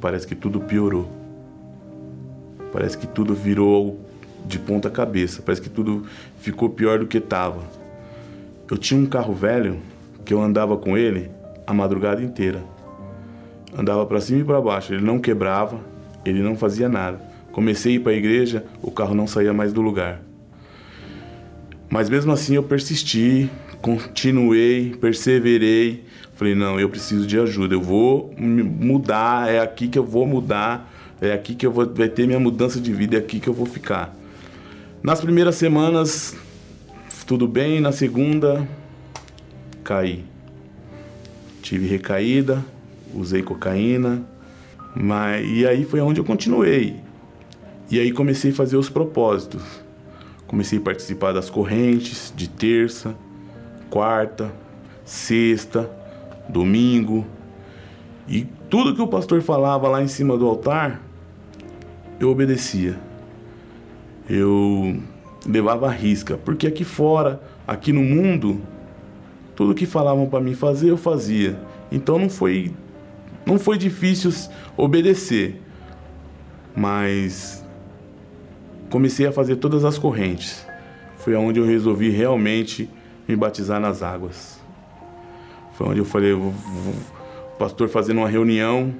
parece 0.00 0.26
que 0.26 0.34
tudo 0.34 0.60
piorou. 0.60 1.23
Parece 2.74 2.98
que 2.98 3.06
tudo 3.06 3.36
virou 3.36 4.00
de 4.44 4.58
ponta 4.58 4.90
cabeça. 4.90 5.40
Parece 5.40 5.62
que 5.62 5.70
tudo 5.70 6.06
ficou 6.40 6.68
pior 6.68 6.98
do 6.98 7.06
que 7.06 7.18
estava. 7.18 7.62
Eu 8.68 8.76
tinha 8.76 9.00
um 9.00 9.06
carro 9.06 9.32
velho 9.32 9.78
que 10.24 10.34
eu 10.34 10.42
andava 10.42 10.76
com 10.76 10.98
ele 10.98 11.30
a 11.64 11.72
madrugada 11.72 12.20
inteira. 12.20 12.64
Andava 13.78 14.04
para 14.04 14.20
cima 14.20 14.40
e 14.40 14.44
para 14.44 14.60
baixo. 14.60 14.92
Ele 14.92 15.04
não 15.04 15.20
quebrava, 15.20 15.78
ele 16.24 16.42
não 16.42 16.56
fazia 16.56 16.88
nada. 16.88 17.20
Comecei 17.52 17.92
a 17.92 17.94
ir 17.94 18.00
para 18.00 18.10
a 18.10 18.16
igreja, 18.16 18.64
o 18.82 18.90
carro 18.90 19.14
não 19.14 19.28
saía 19.28 19.52
mais 19.52 19.72
do 19.72 19.80
lugar. 19.80 20.20
Mas 21.88 22.10
mesmo 22.10 22.32
assim 22.32 22.56
eu 22.56 22.62
persisti, 22.64 23.48
continuei, 23.80 24.96
perseverei. 25.00 26.02
Falei, 26.34 26.56
não, 26.56 26.80
eu 26.80 26.88
preciso 26.88 27.24
de 27.24 27.38
ajuda, 27.38 27.76
eu 27.76 27.80
vou 27.80 28.34
mudar, 28.36 29.48
é 29.48 29.60
aqui 29.60 29.86
que 29.86 29.96
eu 29.96 30.04
vou 30.04 30.26
mudar 30.26 30.90
é 31.20 31.32
aqui 31.32 31.54
que 31.54 31.66
eu 31.66 31.72
vou 31.72 31.86
vai 31.92 32.08
ter 32.08 32.26
minha 32.26 32.40
mudança 32.40 32.80
de 32.80 32.92
vida, 32.92 33.16
é 33.16 33.18
aqui 33.18 33.40
que 33.40 33.48
eu 33.48 33.54
vou 33.54 33.66
ficar. 33.66 34.14
Nas 35.02 35.20
primeiras 35.20 35.56
semanas 35.56 36.36
tudo 37.26 37.48
bem, 37.48 37.80
na 37.80 37.90
segunda 37.90 38.68
caí. 39.82 40.24
Tive 41.62 41.86
recaída, 41.86 42.62
usei 43.14 43.42
cocaína, 43.42 44.22
mas 44.94 45.46
e 45.48 45.66
aí 45.66 45.84
foi 45.84 46.00
onde 46.00 46.20
eu 46.20 46.24
continuei. 46.24 46.96
E 47.90 47.98
aí 47.98 48.12
comecei 48.12 48.50
a 48.50 48.54
fazer 48.54 48.76
os 48.76 48.90
propósitos. 48.90 49.62
Comecei 50.46 50.78
a 50.78 50.82
participar 50.82 51.32
das 51.32 51.48
correntes 51.48 52.32
de 52.36 52.48
terça, 52.48 53.14
quarta, 53.88 54.52
sexta, 55.04 55.90
domingo. 56.48 57.26
E 58.28 58.46
tudo 58.74 58.92
que 58.92 59.00
o 59.00 59.06
pastor 59.06 59.40
falava 59.40 59.86
lá 59.86 60.02
em 60.02 60.08
cima 60.08 60.36
do 60.36 60.48
altar, 60.48 61.00
eu 62.18 62.28
obedecia. 62.28 62.98
Eu 64.28 65.00
levava 65.46 65.86
a 65.86 65.92
risca, 65.92 66.36
porque 66.36 66.66
aqui 66.66 66.82
fora, 66.82 67.40
aqui 67.68 67.92
no 67.92 68.02
mundo, 68.02 68.60
tudo 69.54 69.76
que 69.76 69.86
falavam 69.86 70.28
para 70.28 70.40
mim 70.40 70.54
fazer, 70.54 70.90
eu 70.90 70.96
fazia. 70.96 71.56
Então 71.92 72.18
não 72.18 72.28
foi 72.28 72.72
não 73.46 73.60
foi 73.60 73.78
difícil 73.78 74.32
obedecer. 74.76 75.62
Mas 76.74 77.64
comecei 78.90 79.24
a 79.24 79.30
fazer 79.30 79.54
todas 79.54 79.84
as 79.84 79.96
correntes. 79.98 80.66
Foi 81.18 81.36
onde 81.36 81.60
eu 81.60 81.64
resolvi 81.64 82.10
realmente 82.10 82.90
me 83.28 83.36
batizar 83.36 83.78
nas 83.78 84.02
águas. 84.02 84.60
Foi 85.74 85.86
onde 85.86 86.00
eu 86.00 86.04
falei, 86.04 86.32
o 87.54 87.58
pastor 87.58 87.88
fazendo 87.88 88.18
uma 88.18 88.28
reunião, 88.28 88.94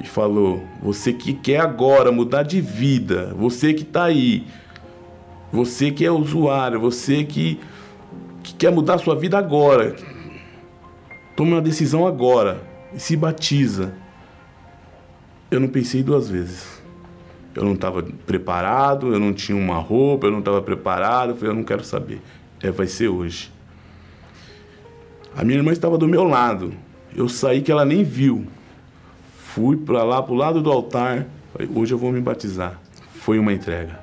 e 0.00 0.06
falou: 0.06 0.62
Você 0.82 1.12
que 1.12 1.32
quer 1.32 1.60
agora 1.60 2.10
mudar 2.10 2.42
de 2.42 2.60
vida, 2.60 3.34
você 3.36 3.72
que 3.72 3.82
está 3.82 4.04
aí, 4.04 4.46
você 5.52 5.90
que 5.90 6.04
é 6.04 6.10
usuário, 6.10 6.80
você 6.80 7.24
que, 7.24 7.60
que 8.42 8.54
quer 8.54 8.72
mudar 8.72 8.98
sua 8.98 9.14
vida 9.14 9.38
agora, 9.38 9.94
tome 11.36 11.52
uma 11.52 11.62
decisão 11.62 12.06
agora 12.06 12.60
e 12.92 13.00
se 13.00 13.16
batiza. 13.16 13.94
eu 15.50 15.60
não 15.60 15.68
pensei 15.68 16.02
duas 16.02 16.28
vezes. 16.28 16.82
Eu 17.54 17.64
não 17.64 17.74
estava 17.74 18.02
preparado, 18.02 19.12
eu 19.12 19.20
não 19.20 19.32
tinha 19.32 19.56
uma 19.56 19.78
roupa, 19.78 20.26
eu 20.26 20.32
não 20.32 20.40
estava 20.40 20.60
preparado. 20.60 21.30
Eu 21.30 21.36
falei, 21.36 21.50
eu 21.52 21.54
não 21.54 21.62
quero 21.62 21.84
saber. 21.84 22.20
É, 22.60 22.68
vai 22.72 22.88
ser 22.88 23.06
hoje. 23.06 23.52
A 25.36 25.44
minha 25.44 25.58
irmã 25.58 25.70
estava 25.70 25.96
do 25.96 26.08
meu 26.08 26.24
lado. 26.24 26.74
Eu 27.14 27.28
saí 27.28 27.62
que 27.62 27.70
ela 27.70 27.84
nem 27.84 28.02
viu. 28.02 28.46
Fui 29.36 29.76
para 29.76 30.02
lá, 30.02 30.22
para 30.22 30.32
o 30.32 30.36
lado 30.36 30.60
do 30.60 30.70
altar. 30.70 31.26
Falei, 31.52 31.68
hoje 31.74 31.94
eu 31.94 31.98
vou 31.98 32.10
me 32.10 32.20
batizar. 32.20 32.80
Foi 33.14 33.38
uma 33.38 33.52
entrega. 33.52 34.00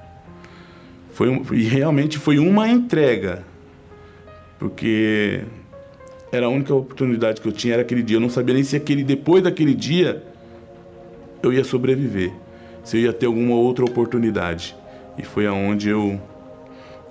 Foi 1.11 1.29
um, 1.29 1.43
e 1.53 1.63
realmente 1.63 2.17
foi 2.17 2.39
uma 2.39 2.67
entrega. 2.69 3.43
Porque 4.57 5.41
era 6.31 6.45
a 6.45 6.49
única 6.49 6.73
oportunidade 6.73 7.41
que 7.41 7.47
eu 7.47 7.51
tinha, 7.51 7.73
era 7.73 7.81
aquele 7.81 8.01
dia. 8.01 8.15
Eu 8.15 8.21
não 8.21 8.29
sabia 8.29 8.55
nem 8.55 8.63
se 8.63 8.75
aquele 8.75 9.03
depois 9.03 9.43
daquele 9.43 9.73
dia 9.73 10.23
eu 11.43 11.51
ia 11.51 11.63
sobreviver, 11.63 12.31
se 12.83 12.97
eu 12.97 13.01
ia 13.01 13.13
ter 13.13 13.25
alguma 13.25 13.55
outra 13.55 13.83
oportunidade. 13.83 14.75
E 15.17 15.23
foi 15.23 15.45
aonde 15.45 15.89
eu 15.89 16.19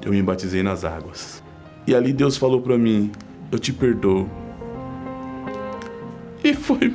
eu 0.03 0.13
me 0.13 0.23
batizei 0.23 0.63
nas 0.63 0.85
águas. 0.85 1.43
E 1.87 1.95
ali 1.95 2.13
Deus 2.13 2.37
falou 2.39 2.63
para 2.63 2.79
mim: 2.79 3.13
"Eu 3.53 3.59
te 3.59 3.73
perdoo". 3.73 4.40
Foi 6.71 6.95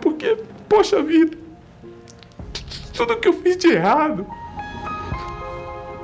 porque 0.00 0.38
poxa 0.66 1.02
vida, 1.02 1.36
tudo 2.94 3.18
que 3.18 3.28
eu 3.28 3.34
fiz 3.34 3.58
de 3.58 3.72
errado, 3.72 4.26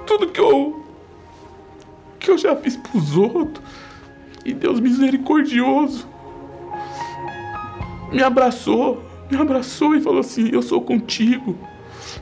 tudo 0.07 0.29
que 0.29 0.39
eu 0.39 0.85
que 2.21 2.31
eu 2.31 2.37
já 2.37 2.55
fiz 2.55 2.77
pros 2.77 3.17
outros, 3.17 3.65
e 4.45 4.53
Deus 4.53 4.79
misericordioso 4.79 6.07
me 8.13 8.23
abraçou, 8.23 9.03
me 9.31 9.39
abraçou 9.39 9.95
e 9.95 10.03
falou 10.03 10.21
assim: 10.21 10.51
Eu 10.53 10.61
sou 10.61 10.83
contigo, 10.83 11.57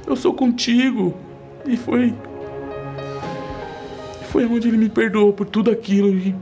eu 0.06 0.14
sou 0.14 0.32
contigo. 0.32 1.16
E 1.66 1.76
foi. 1.76 2.14
Foi 4.30 4.46
onde 4.46 4.68
ele 4.68 4.76
me 4.76 4.88
perdoou 4.88 5.32
por 5.32 5.46
tudo 5.46 5.68
aquilo. 5.68 6.10
E, 6.10 6.36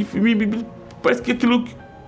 e 0.00 0.18
me, 0.18 0.34
me, 0.34 0.66
parece 1.02 1.22
que 1.22 1.32
aquilo 1.32 1.64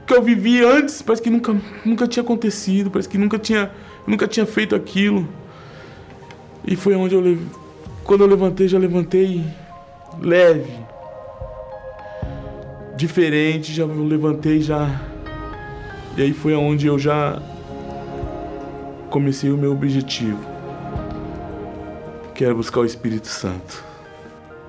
que 0.06 0.14
eu 0.14 0.22
vivi 0.22 0.64
antes, 0.64 1.02
parece 1.02 1.22
que 1.22 1.30
nunca, 1.30 1.56
nunca 1.84 2.06
tinha 2.06 2.22
acontecido, 2.22 2.90
parece 2.90 3.08
que 3.08 3.18
nunca 3.18 3.38
tinha, 3.38 3.70
nunca 4.06 4.26
tinha 4.26 4.46
feito 4.46 4.74
aquilo. 4.74 5.28
E 6.66 6.76
foi 6.76 6.94
onde 6.94 7.14
eu 7.14 7.38
quando 8.04 8.22
eu 8.22 8.26
levantei, 8.28 8.68
já 8.68 8.78
levantei 8.78 9.44
leve, 10.20 10.72
diferente, 12.96 13.72
já 13.72 13.84
levantei 13.84 14.60
já 14.60 15.00
e 16.16 16.22
aí 16.22 16.32
foi 16.32 16.54
onde 16.54 16.86
eu 16.86 16.98
já 16.98 17.42
comecei 19.10 19.50
o 19.50 19.56
meu 19.58 19.72
objetivo, 19.72 20.40
que 22.34 22.42
era 22.42 22.54
buscar 22.54 22.80
o 22.80 22.86
Espírito 22.86 23.26
Santo. 23.28 23.84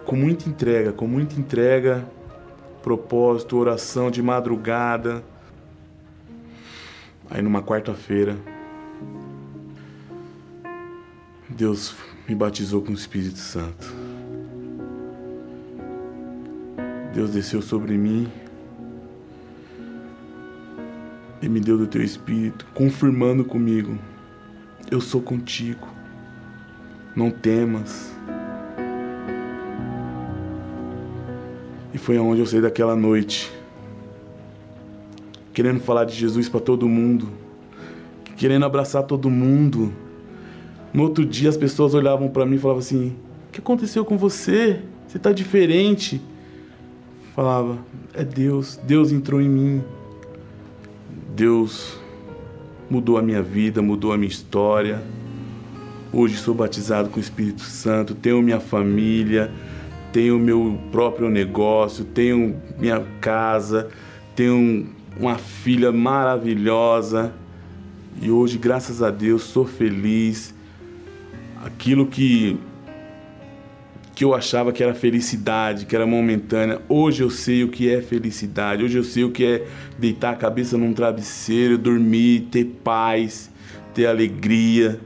Com 0.03 0.17
muita 0.17 0.50
entrega, 0.50 0.91
com 0.91 1.07
muita 1.07 1.39
entrega, 1.39 2.03
propósito, 2.88 3.58
oração 3.58 4.10
de 4.10 4.24
madrugada. 4.24 5.22
Aí 7.29 7.41
numa 7.41 7.62
quarta-feira, 7.62 8.38
Deus 11.50 11.94
me 12.25 12.34
batizou 12.34 12.82
com 12.82 12.91
o 12.91 12.96
Espírito 12.96 13.39
Santo. 13.39 13.94
Deus 17.13 17.32
desceu 17.32 17.62
sobre 17.62 17.98
mim 17.98 18.32
e 21.41 21.50
me 21.50 21.60
deu 21.60 21.77
do 21.77 21.88
teu 21.88 22.01
espírito, 22.01 22.65
confirmando 22.74 23.43
comigo: 23.43 24.00
eu 24.89 25.02
sou 25.02 25.21
contigo. 25.21 25.89
Não 27.13 27.30
temas. 27.32 28.15
Foi 32.08 32.15
aonde 32.15 32.39
eu 32.39 32.46
saí 32.46 32.62
daquela 32.62 32.96
noite, 32.96 33.52
querendo 35.54 35.82
falar 35.82 36.06
de 36.06 36.15
Jesus 36.15 36.48
para 36.48 36.62
todo 36.62 36.88
mundo, 36.88 37.28
querendo 38.38 38.63
abraçar 38.63 39.04
todo 39.04 39.30
mundo. 39.30 39.91
No 40.93 41.04
outro 41.04 41.26
dia 41.26 41.50
as 41.50 41.58
pessoas 41.58 41.93
olhavam 41.93 42.30
para 42.30 42.46
mim 42.46 42.56
e 42.56 42.60
falavam 42.60 42.80
assim: 42.80 43.13
"O 43.50 43.52
que 43.52 43.60
aconteceu 43.60 44.06
com 44.06 44.17
você? 44.17 44.80
Você 45.06 45.17
está 45.17 45.34
diferente?" 45.34 46.22
Falava: 47.36 47.78
"É 48.13 48.24
Deus, 48.24 48.80
Deus 48.82 49.12
entrou 49.12 49.41
em 49.41 49.50
mim." 49.50 49.84
Deus 51.36 52.00
mudou 52.89 53.17
a 53.17 53.22
minha 53.22 53.43
vida, 53.43 53.82
mudou 53.82 54.13
a 54.13 54.17
minha 54.17 54.32
história. 54.32 55.04
Hoje 56.13 56.38
sou 56.38 56.54
batizado 56.54 57.10
com 57.10 57.17
o 57.17 57.22
Espírito 57.22 57.63
Santo, 57.63 58.15
tenho 58.15 58.41
minha 58.41 58.62
família, 58.62 59.52
tenho 60.12 60.39
meu 60.39 60.80
próprio 60.91 61.30
negócio, 61.30 62.06
tenho 62.06 62.62
minha 62.78 63.06
casa, 63.22 63.89
tenho 64.36 64.88
uma 65.20 65.38
filha 65.38 65.91
maravilhosa. 65.91 67.34
E 68.22 68.32
hoje, 68.32 68.58
graças 68.58 69.02
a 69.02 69.10
Deus, 69.10 69.43
sou 69.43 69.65
feliz. 69.65 70.56
Aquilo 71.63 72.08
que 72.08 72.58
que 74.17 74.24
eu 74.24 74.34
achava 74.34 74.74
que 74.74 74.82
era 74.82 74.96
felicidade, 74.96 75.86
que 75.86 75.96
era 75.96 76.08
momentânea. 76.08 76.82
Hoje 76.89 77.22
eu 77.22 77.30
sei 77.30 77.63
o 77.63 77.67
que 77.67 77.88
é 77.88 78.02
felicidade. 78.02 78.84
Hoje 78.84 78.98
eu 78.98 79.04
sei 79.04 79.24
o 79.24 79.30
que 79.30 79.46
é 79.46 79.67
deitar 80.00 80.34
a 80.34 80.36
cabeça 80.36 80.76
num 80.76 80.91
travesseiro, 80.91 81.78
dormir, 81.78 82.48
ter 82.50 82.65
paz, 82.84 83.52
ter 83.93 84.08
alegria. 84.08 85.00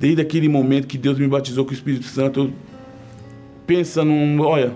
Desde 0.00 0.20
aquele 0.20 0.48
momento 0.48 0.88
que 0.88 0.98
Deus 0.98 1.16
me 1.16 1.28
batizou 1.28 1.64
com 1.64 1.70
o 1.70 1.74
Espírito 1.74 2.06
Santo, 2.06 2.40
eu 2.40 2.52
pensa 3.70 4.04
num, 4.04 4.40
olha, 4.40 4.72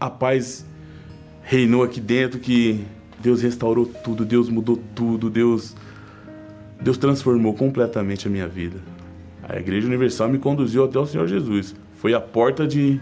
a 0.00 0.10
paz 0.10 0.66
reinou 1.44 1.84
aqui 1.84 2.00
dentro 2.00 2.40
que 2.40 2.84
Deus 3.20 3.40
restaurou 3.40 3.86
tudo, 3.86 4.24
Deus 4.24 4.48
mudou 4.48 4.82
tudo, 4.96 5.30
Deus 5.30 5.76
Deus 6.80 6.98
transformou 6.98 7.54
completamente 7.54 8.26
a 8.26 8.30
minha 8.30 8.48
vida. 8.48 8.78
A 9.44 9.60
Igreja 9.60 9.86
Universal 9.86 10.28
me 10.28 10.40
conduziu 10.40 10.82
até 10.82 10.98
o 10.98 11.06
Senhor 11.06 11.28
Jesus 11.28 11.76
foi 11.94 12.14
a 12.14 12.20
porta 12.20 12.66
de 12.66 13.00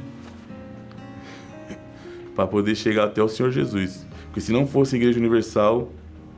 para 2.37 2.46
poder 2.46 2.74
chegar 2.74 3.05
até 3.05 3.22
o 3.22 3.28
Senhor 3.28 3.50
Jesus. 3.50 4.07
Porque 4.26 4.42
se 4.42 4.52
não 4.52 4.66
fosse 4.66 4.94
a 4.94 4.98
Igreja 4.98 5.18
Universal, 5.18 5.90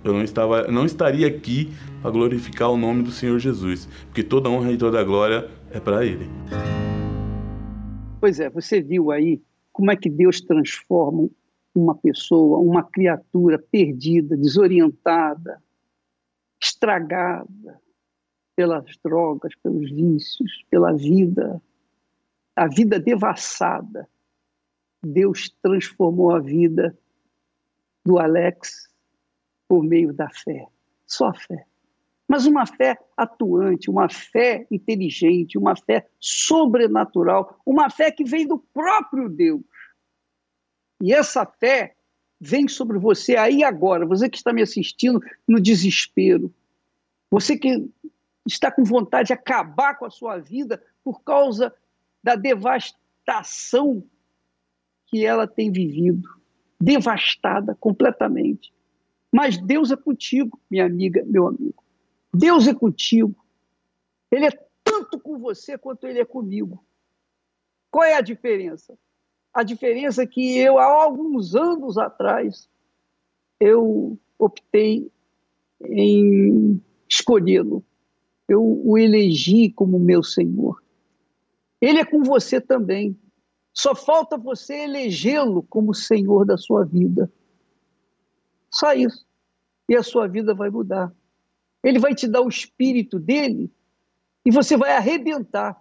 eu 0.05 0.12
não 0.12 0.23
estava, 0.23 0.69
não 0.69 0.87
estaria 0.87 1.27
aqui 1.27 1.73
para 2.01 2.12
glorificar 2.12 2.71
o 2.71 2.77
nome 2.77 3.03
do 3.03 3.11
Senhor 3.11 3.40
Jesus, 3.40 3.88
porque 4.07 4.23
toda 4.23 4.49
honra 4.49 4.71
e 4.71 4.77
toda 4.77 5.03
glória 5.03 5.49
é 5.73 5.81
para 5.81 6.07
ele. 6.07 6.31
Pois 8.25 8.41
é, 8.41 8.49
você 8.49 8.81
viu 8.81 9.11
aí 9.11 9.43
como 9.71 9.91
é 9.91 9.97
que 9.97 10.09
Deus 10.09 10.41
transforma 10.41 11.29
uma 11.75 11.95
pessoa, 11.95 12.59
uma 12.59 12.83
criatura 12.83 13.59
perdida, 13.59 14.35
desorientada, 14.35 15.63
estragada 16.59 17.79
pelas 18.57 18.87
drogas, 19.05 19.55
pelos 19.57 19.91
vícios, 19.91 20.65
pela 20.71 20.95
vida, 20.95 21.61
a 22.57 22.67
vida 22.67 22.99
devassada. 22.99 24.09
Deus 25.05 25.55
transformou 25.61 26.35
a 26.35 26.41
vida 26.41 26.99
do 28.07 28.19
Alex 28.19 28.91
por 29.69 29.85
meio 29.85 30.15
da 30.15 30.31
fé. 30.31 30.67
Só 31.07 31.27
a 31.27 31.35
fé. 31.35 31.67
Mas 32.35 32.47
uma 32.47 32.66
fé 32.66 32.99
atuante, 33.16 33.88
uma 33.88 34.09
fé 34.09 34.66
inteligente, 34.68 35.57
uma 35.57 35.77
fé 35.77 36.09
sobrenatural, 36.18 37.61
uma 37.64 37.88
fé 37.88 38.11
que 38.11 38.25
vem 38.25 38.44
do 38.44 38.59
próprio 38.59 39.29
Deus. 39.29 39.62
E 41.01 41.14
essa 41.14 41.47
fé 41.47 41.94
vem 42.40 42.66
sobre 42.66 42.99
você 42.99 43.37
aí 43.37 43.62
agora, 43.62 44.05
você 44.05 44.29
que 44.29 44.37
está 44.37 44.53
me 44.53 44.62
assistindo 44.62 45.20
no 45.47 45.61
desespero, 45.61 46.53
você 47.31 47.57
que 47.57 47.88
está 48.44 48.68
com 48.68 48.83
vontade 48.83 49.29
de 49.29 49.33
acabar 49.33 49.97
com 49.97 50.05
a 50.05 50.11
sua 50.11 50.37
vida 50.37 50.83
por 51.05 51.23
causa 51.23 51.73
da 52.20 52.35
devastação 52.35 54.05
que 55.07 55.25
ela 55.25 55.47
tem 55.47 55.70
vivido 55.70 56.29
devastada 56.81 57.77
completamente. 57.77 58.75
Mas 59.33 59.57
Deus 59.57 59.92
é 59.92 59.97
contigo, 59.97 60.59
minha 60.68 60.85
amiga, 60.85 61.23
meu 61.25 61.47
amigo. 61.47 61.84
Deus 62.35 62.66
é 62.66 62.75
contigo. 62.75 63.44
Ele 64.31 64.47
é 64.47 64.51
tanto 64.83 65.18
com 65.18 65.38
você 65.38 65.79
quanto 65.79 66.07
ele 66.07 66.20
é 66.20 66.25
comigo. 66.25 66.85
Qual 67.90 68.05
é 68.05 68.16
a 68.16 68.20
diferença? 68.20 68.99
A 69.53 69.62
diferença 69.62 70.23
é 70.23 70.27
que 70.27 70.59
eu, 70.59 70.79
há 70.79 70.85
alguns 70.85 71.55
anos 71.55 71.97
atrás, 71.97 72.68
eu 73.61 74.18
optei 74.38 75.11
em 75.85 76.83
escolhê-lo. 77.09 77.85
Eu 78.49 78.62
o 78.85 78.99
elegi 78.99 79.70
como 79.70 79.99
meu 79.99 80.23
Senhor. 80.23 80.83
Ele 81.81 82.01
é 82.01 82.05
com 82.05 82.23
você 82.23 82.61
também. 82.61 83.16
Só 83.73 83.94
falta 83.94 84.37
você 84.37 84.85
elegê-lo 84.85 85.62
como 85.62 85.94
Senhor 85.94 86.44
da 86.44 86.57
sua 86.57 86.85
vida. 86.85 87.31
Só 88.70 88.92
isso. 88.92 89.25
e 89.88 89.94
a 89.94 90.03
sua 90.03 90.27
vida 90.27 90.55
vai 90.55 90.70
mudar. 90.70 91.12
Ele 91.85 91.99
vai 91.99 92.14
te 92.14 92.27
dar 92.27 92.40
o 92.40 92.49
espírito 92.49 93.18
dele 93.18 93.70
e 94.44 94.51
você 94.51 94.77
vai 94.77 94.92
arrebentar. 94.92 95.81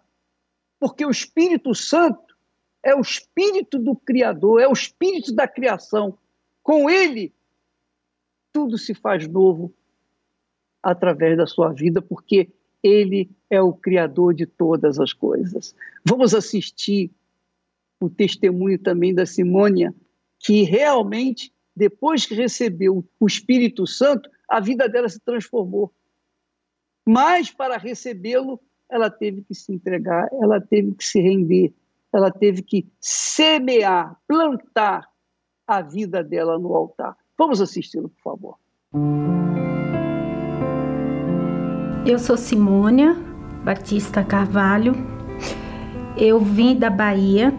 Porque 0.79 1.05
o 1.05 1.09
Espírito 1.09 1.73
Santo 1.73 2.35
é 2.83 2.93
o 2.93 2.99
espírito 2.99 3.79
do 3.79 3.95
Criador, 3.95 4.61
é 4.61 4.67
o 4.67 4.73
espírito 4.73 5.33
da 5.33 5.47
criação. 5.47 6.17
Com 6.61 6.89
ele, 6.89 7.33
tudo 8.51 8.77
se 8.77 8.93
faz 8.93 9.25
novo 9.25 9.73
através 10.81 11.37
da 11.37 11.47
sua 11.47 11.71
vida, 11.71 12.01
porque 12.01 12.49
ele 12.83 13.31
é 13.49 13.61
o 13.61 13.71
Criador 13.71 14.33
de 14.33 14.45
todas 14.45 14.99
as 14.99 15.13
coisas. 15.13 15.73
Vamos 16.05 16.33
assistir 16.33 17.09
o 18.01 18.09
testemunho 18.09 18.77
também 18.77 19.15
da 19.15 19.25
Simônia, 19.25 19.95
que 20.37 20.63
realmente, 20.63 21.53
depois 21.73 22.25
que 22.25 22.35
recebeu 22.35 23.05
o 23.17 23.25
Espírito 23.25 23.87
Santo, 23.87 24.29
a 24.53 24.59
vida 24.59 24.87
dela 24.87 25.09
se 25.09 25.19
transformou. 25.19 25.91
Mas 27.07 27.49
para 27.49 27.75
recebê-lo, 27.75 28.59
ela 28.87 29.09
teve 29.09 29.41
que 29.41 29.55
se 29.55 29.73
entregar, 29.73 30.29
ela 30.31 30.61
teve 30.61 30.93
que 30.93 31.03
se 31.03 31.19
render, 31.19 31.73
ela 32.13 32.29
teve 32.29 32.61
que 32.61 32.87
semear, 32.99 34.15
plantar 34.27 35.09
a 35.65 35.81
vida 35.81 36.23
dela 36.23 36.59
no 36.59 36.75
altar. 36.75 37.17
Vamos 37.35 37.61
assisti-lo, 37.61 38.09
por 38.09 38.21
favor. 38.21 38.57
Eu 42.05 42.19
sou 42.19 42.37
Simônia 42.37 43.15
Batista 43.63 44.23
Carvalho. 44.23 44.93
Eu 46.15 46.39
vim 46.39 46.77
da 46.77 46.91
Bahia. 46.91 47.51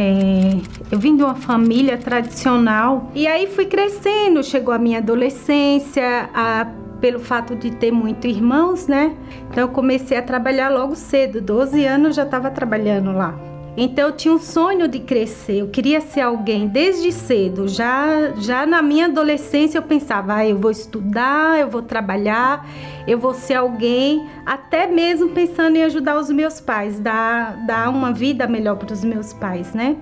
É, 0.00 0.56
eu 0.90 0.98
vim 0.98 1.14
de 1.14 1.22
uma 1.22 1.34
família 1.34 1.98
tradicional 1.98 3.10
e 3.14 3.26
aí 3.26 3.46
fui 3.46 3.66
crescendo. 3.66 4.42
Chegou 4.42 4.72
a 4.72 4.78
minha 4.78 4.96
adolescência, 4.96 6.30
a 6.32 6.66
pelo 7.00 7.18
fato 7.18 7.56
de 7.56 7.70
ter 7.70 7.90
muito 7.90 8.26
irmãos, 8.26 8.86
né? 8.86 9.16
Então 9.50 9.64
eu 9.64 9.68
comecei 9.68 10.18
a 10.18 10.22
trabalhar 10.22 10.68
logo 10.68 10.94
cedo, 10.94 11.40
12 11.40 11.84
anos 11.86 12.14
já 12.14 12.24
estava 12.24 12.50
trabalhando 12.50 13.12
lá. 13.12 13.34
Então 13.76 14.08
eu 14.08 14.12
tinha 14.12 14.34
um 14.34 14.38
sonho 14.38 14.88
de 14.88 14.98
crescer, 14.98 15.60
eu 15.60 15.68
queria 15.68 16.00
ser 16.00 16.22
alguém 16.22 16.66
desde 16.66 17.12
cedo. 17.12 17.68
Já 17.68 18.32
já 18.36 18.66
na 18.66 18.82
minha 18.82 19.06
adolescência 19.06 19.78
eu 19.78 19.82
pensava, 19.82 20.36
ah, 20.36 20.46
eu 20.46 20.58
vou 20.58 20.70
estudar, 20.70 21.58
eu 21.60 21.68
vou 21.68 21.82
trabalhar, 21.82 22.66
eu 23.06 23.18
vou 23.18 23.32
ser 23.32 23.54
alguém, 23.54 24.28
até 24.44 24.86
mesmo 24.86 25.30
pensando 25.30 25.76
em 25.76 25.84
ajudar 25.84 26.18
os 26.18 26.30
meus 26.30 26.60
pais, 26.60 26.98
dar, 26.98 27.64
dar 27.66 27.88
uma 27.88 28.12
vida 28.12 28.46
melhor 28.46 28.76
para 28.76 28.92
os 28.92 29.04
meus 29.04 29.32
pais, 29.32 29.72
né? 29.72 29.96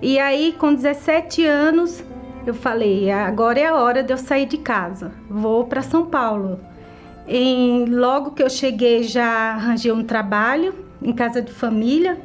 E 0.00 0.18
aí 0.18 0.54
com 0.58 0.74
17 0.74 1.44
anos 1.44 2.02
eu 2.46 2.54
falei, 2.54 3.10
agora 3.10 3.58
é 3.58 3.66
a 3.66 3.74
hora 3.74 4.02
de 4.02 4.12
eu 4.12 4.18
sair 4.18 4.46
de 4.46 4.58
casa, 4.58 5.12
vou 5.28 5.64
para 5.64 5.82
São 5.82 6.06
Paulo. 6.06 6.60
E 7.26 7.86
logo 7.88 8.32
que 8.32 8.42
eu 8.42 8.50
cheguei 8.50 9.02
já 9.02 9.54
arranjei 9.54 9.90
um 9.92 10.04
trabalho 10.04 10.74
em 11.02 11.12
casa 11.12 11.40
de 11.40 11.52
família, 11.52 12.18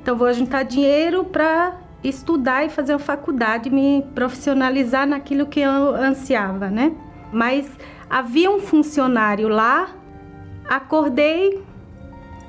então 0.00 0.16
vou 0.16 0.32
juntar 0.32 0.62
dinheiro 0.62 1.24
para 1.24 1.76
estudar 2.02 2.64
e 2.64 2.70
fazer 2.70 2.92
uma 2.92 2.98
faculdade, 2.98 3.68
me 3.68 4.04
profissionalizar 4.14 5.06
naquilo 5.06 5.46
que 5.46 5.60
eu 5.60 5.94
ansiava, 5.94 6.70
né? 6.70 6.92
Mas 7.32 7.70
havia 8.08 8.50
um 8.50 8.60
funcionário 8.60 9.48
lá, 9.48 9.90
acordei 10.68 11.62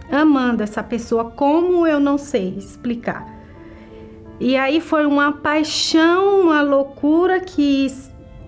amando 0.10 0.64
essa 0.64 0.82
pessoa, 0.82 1.32
como 1.32 1.86
eu 1.86 2.00
não 2.00 2.18
sei 2.18 2.58
explicar. 2.58 3.28
E 4.40 4.58
aí 4.58 4.82
foi 4.82 5.06
uma 5.06 5.34
paixão, 5.34 6.42
uma 6.42 6.62
loucura 6.62 7.40
que 7.40 7.88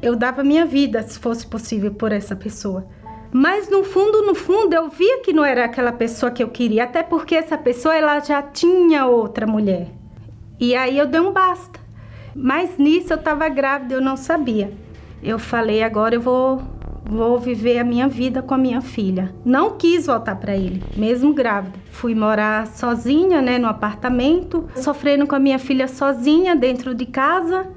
eu 0.02 0.16
dava 0.16 0.44
minha 0.44 0.66
vida, 0.66 1.04
se 1.04 1.20
fosse 1.20 1.46
possível, 1.46 1.94
por 1.94 2.12
essa 2.12 2.36
pessoa. 2.36 2.88
Mas 3.34 3.68
no 3.68 3.84
fundo, 3.84 4.22
no 4.22 4.36
fundo, 4.36 4.74
eu 4.74 4.90
via 4.90 5.22
que 5.22 5.34
não 5.34 5.44
era 5.44 5.66
aquela 5.66 5.92
pessoa 5.92 6.32
que 6.32 6.44
eu 6.44 6.50
queria, 6.50 6.84
até 6.84 7.02
porque 7.02 7.34
essa 7.34 7.58
pessoa 7.58 7.96
ela 7.96 8.20
já 8.20 8.44
tinha 8.44 9.08
outra 9.08 9.48
mulher. 9.48 9.88
E 10.60 10.76
aí 10.76 10.98
eu 10.98 11.08
dei 11.08 11.20
um 11.20 11.32
basta. 11.32 11.80
Mas 12.36 12.78
nisso 12.78 13.14
eu 13.14 13.18
estava 13.18 13.50
grávida, 13.50 13.96
eu 13.96 14.02
não 14.02 14.16
sabia. 14.16 14.72
Eu 15.22 15.40
falei, 15.40 15.82
agora 15.82 16.16
eu 16.16 16.22
vou 16.22 16.62
vou 17.06 17.38
viver 17.38 17.80
a 17.80 17.84
minha 17.84 18.08
vida 18.08 18.42
com 18.42 18.54
a 18.54 18.58
minha 18.58 18.82
filha. 18.82 19.34
Não 19.44 19.78
quis 19.78 20.06
voltar 20.06 20.36
para 20.36 20.56
ele, 20.56 20.82
mesmo 20.96 21.34
grávida. 21.34 21.78
Fui 21.92 22.16
morar 22.16 22.66
sozinha, 22.68 23.42
né, 23.42 23.58
no 23.58 23.68
apartamento, 23.68 24.70
sofrendo 24.76 25.28
com 25.28 25.36
a 25.36 25.40
minha 25.40 25.60
filha 25.60 25.88
sozinha 25.88 26.56
dentro 26.56 26.96
de 26.96 27.06
casa, 27.06 27.68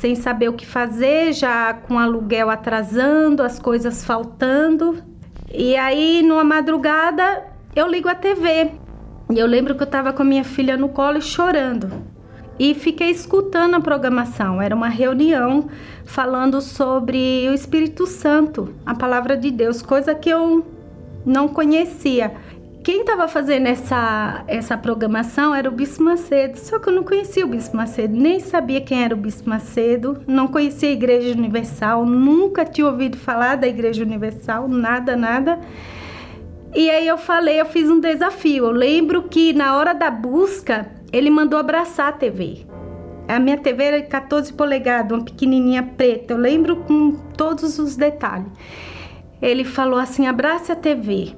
sem 0.00 0.14
saber 0.14 0.48
o 0.48 0.54
que 0.54 0.66
fazer, 0.66 1.32
já 1.34 1.74
com 1.74 1.98
aluguel 1.98 2.48
atrasando, 2.48 3.42
as 3.42 3.58
coisas 3.58 4.02
faltando. 4.02 5.02
E 5.52 5.76
aí, 5.76 6.22
numa 6.22 6.42
madrugada, 6.42 7.44
eu 7.76 7.86
ligo 7.86 8.08
a 8.08 8.14
TV. 8.14 8.72
E 9.30 9.38
eu 9.38 9.46
lembro 9.46 9.74
que 9.74 9.82
eu 9.82 9.86
estava 9.86 10.12
com 10.12 10.22
a 10.22 10.24
minha 10.24 10.42
filha 10.42 10.76
no 10.76 10.88
colo 10.88 11.18
e 11.18 11.22
chorando 11.22 12.10
e 12.58 12.74
fiquei 12.74 13.10
escutando 13.10 13.74
a 13.74 13.80
programação. 13.80 14.60
Era 14.60 14.74
uma 14.74 14.88
reunião 14.88 15.68
falando 16.04 16.60
sobre 16.60 17.46
o 17.48 17.54
Espírito 17.54 18.06
Santo, 18.06 18.74
a 18.84 18.94
palavra 18.94 19.34
de 19.34 19.50
Deus, 19.50 19.80
coisa 19.80 20.14
que 20.14 20.28
eu 20.28 20.66
não 21.24 21.48
conhecia. 21.48 22.34
Quem 22.82 23.00
estava 23.00 23.28
fazendo 23.28 23.66
essa, 23.66 24.42
essa 24.46 24.76
programação 24.76 25.54
era 25.54 25.68
o 25.68 25.72
Bispo 25.72 26.02
Macedo, 26.02 26.58
só 26.58 26.78
que 26.78 26.88
eu 26.88 26.94
não 26.94 27.04
conhecia 27.04 27.44
o 27.44 27.48
Bispo 27.48 27.76
Macedo, 27.76 28.16
nem 28.16 28.40
sabia 28.40 28.80
quem 28.80 29.04
era 29.04 29.14
o 29.14 29.18
Bispo 29.18 29.50
Macedo, 29.50 30.22
não 30.26 30.48
conhecia 30.48 30.88
a 30.88 30.92
Igreja 30.92 31.36
Universal, 31.36 32.06
nunca 32.06 32.64
tinha 32.64 32.86
ouvido 32.86 33.18
falar 33.18 33.56
da 33.56 33.68
Igreja 33.68 34.02
Universal, 34.02 34.66
nada, 34.66 35.14
nada. 35.14 35.60
E 36.74 36.88
aí 36.88 37.06
eu 37.06 37.18
falei, 37.18 37.60
eu 37.60 37.66
fiz 37.66 37.90
um 37.90 38.00
desafio. 38.00 38.66
Eu 38.66 38.70
lembro 38.70 39.24
que 39.24 39.52
na 39.52 39.76
hora 39.76 39.92
da 39.92 40.10
busca, 40.10 40.86
ele 41.12 41.28
mandou 41.28 41.58
abraçar 41.58 42.08
a 42.08 42.12
TV. 42.12 42.64
A 43.28 43.38
minha 43.38 43.58
TV 43.58 43.84
era 43.84 44.00
de 44.00 44.08
14 44.08 44.52
polegadas, 44.54 45.18
uma 45.18 45.24
pequenininha 45.24 45.82
preta. 45.82 46.32
Eu 46.32 46.38
lembro 46.38 46.76
com 46.76 47.12
todos 47.36 47.78
os 47.78 47.94
detalhes. 47.96 48.46
Ele 49.42 49.64
falou 49.64 49.98
assim: 49.98 50.26
abrace 50.26 50.72
a 50.72 50.76
TV. 50.76 51.34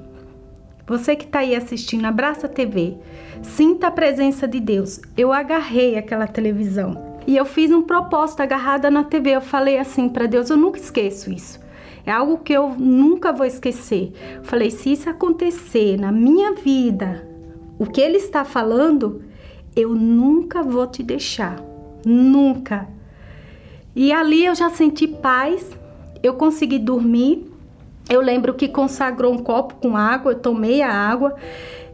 Você 0.93 1.15
que 1.15 1.25
está 1.25 1.39
aí 1.39 1.55
assistindo, 1.55 2.05
abraça 2.05 2.45
a 2.45 2.49
TV. 2.49 2.97
Sinta 3.41 3.87
a 3.87 3.91
presença 3.91 4.47
de 4.47 4.59
Deus. 4.59 5.01
Eu 5.17 5.33
agarrei 5.33 5.97
aquela 5.97 6.27
televisão 6.27 7.17
e 7.25 7.35
eu 7.35 7.45
fiz 7.45 7.71
um 7.71 7.81
propósito 7.81 8.41
agarrada 8.41 8.91
na 8.91 9.03
TV. 9.03 9.31
Eu 9.31 9.41
falei 9.41 9.79
assim 9.79 10.07
para 10.07 10.27
Deus: 10.27 10.51
eu 10.51 10.55
nunca 10.55 10.77
esqueço 10.77 11.31
isso. 11.31 11.59
É 12.05 12.11
algo 12.11 12.37
que 12.37 12.53
eu 12.53 12.75
nunca 12.77 13.33
vou 13.33 13.43
esquecer. 13.43 14.13
Falei: 14.43 14.69
se 14.69 14.91
isso 14.91 15.09
acontecer 15.09 15.99
na 15.99 16.11
minha 16.11 16.53
vida, 16.53 17.27
o 17.79 17.87
que 17.87 17.99
Ele 17.99 18.17
está 18.17 18.45
falando, 18.45 19.23
eu 19.75 19.95
nunca 19.95 20.61
vou 20.61 20.85
te 20.85 21.01
deixar, 21.01 21.59
nunca. 22.05 22.87
E 23.95 24.13
ali 24.13 24.45
eu 24.45 24.53
já 24.53 24.69
senti 24.69 25.07
paz, 25.07 25.67
eu 26.21 26.35
consegui 26.35 26.77
dormir. 26.77 27.51
Eu 28.09 28.21
lembro 28.21 28.53
que 28.53 28.67
consagrou 28.67 29.33
um 29.33 29.39
copo 29.39 29.75
com 29.75 29.95
água, 29.95 30.33
eu 30.33 30.39
tomei 30.39 30.81
a 30.81 30.91
água 30.91 31.35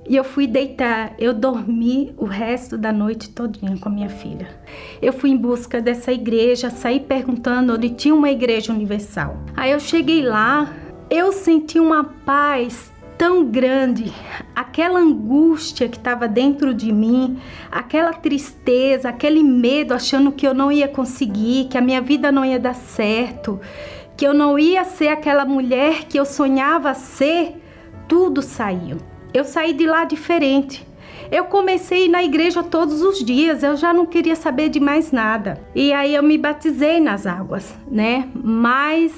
e 0.08 0.16
eu 0.16 0.24
fui 0.24 0.48
deitar. 0.48 1.14
Eu 1.20 1.34
dormi 1.34 2.14
o 2.18 2.26
resto 2.26 2.78
da 2.78 2.92
noite 2.92 3.30
todinha 3.30 3.78
com 3.78 3.90
a 3.90 3.92
minha 3.92 4.10
filha. 4.10 4.48
Eu 5.02 5.14
fui 5.14 5.30
em 5.30 5.38
busca 5.38 5.80
dessa 5.80 6.12
igreja, 6.12 6.70
saí 6.70 7.00
perguntando 7.00 7.74
onde 7.74 7.90
tinha 7.92 8.16
uma 8.16 8.32
igreja 8.32 8.74
universal. 8.74 9.38
Aí 9.56 9.72
eu 9.72 9.80
cheguei 9.80 10.24
lá, 10.24 10.74
eu 11.10 11.32
senti 11.32 11.80
uma 11.80 12.04
paz 12.04 12.92
tão 13.20 13.44
grande, 13.44 14.14
aquela 14.56 14.98
angústia 14.98 15.90
que 15.90 15.98
estava 15.98 16.26
dentro 16.26 16.74
de 16.74 16.90
mim, 16.90 17.38
aquela 17.70 18.14
tristeza, 18.14 19.10
aquele 19.10 19.44
medo, 19.44 19.94
achando 19.94 20.32
que 20.32 20.48
eu 20.48 20.54
não 20.54 20.72
ia 20.72 20.88
conseguir, 20.88 21.66
que 21.66 21.78
a 21.78 21.82
minha 21.82 22.00
vida 22.00 22.32
não 22.32 22.46
ia 22.46 22.58
dar 22.58 22.76
certo, 22.76 23.60
que 24.20 24.28
eu 24.28 24.34
não 24.34 24.60
ia 24.60 24.84
ser 24.84 25.08
aquela 25.08 25.46
mulher 25.46 26.04
que 26.04 26.20
eu 26.20 26.26
sonhava 26.26 26.94
ser, 26.94 27.56
tudo 28.06 28.42
saiu. 28.42 28.98
Eu 29.34 29.46
saí 29.46 29.72
de 29.72 29.88
lá 29.88 30.04
diferente. 30.04 30.86
Eu 31.32 31.46
comecei 31.46 32.10
na 32.10 32.22
igreja 32.22 32.62
todos 32.62 33.02
os 33.02 33.24
dias, 33.24 33.64
eu 33.64 33.78
já 33.78 33.94
não 33.94 34.06
queria 34.06 34.36
saber 34.36 34.68
de 34.68 34.78
mais 34.78 35.14
nada. 35.14 35.64
E 35.74 35.94
aí 35.94 36.14
eu 36.14 36.22
me 36.22 36.38
batizei 36.38 37.00
nas 37.00 37.26
águas, 37.26 37.74
né? 37.90 38.28
Mas 38.36 39.14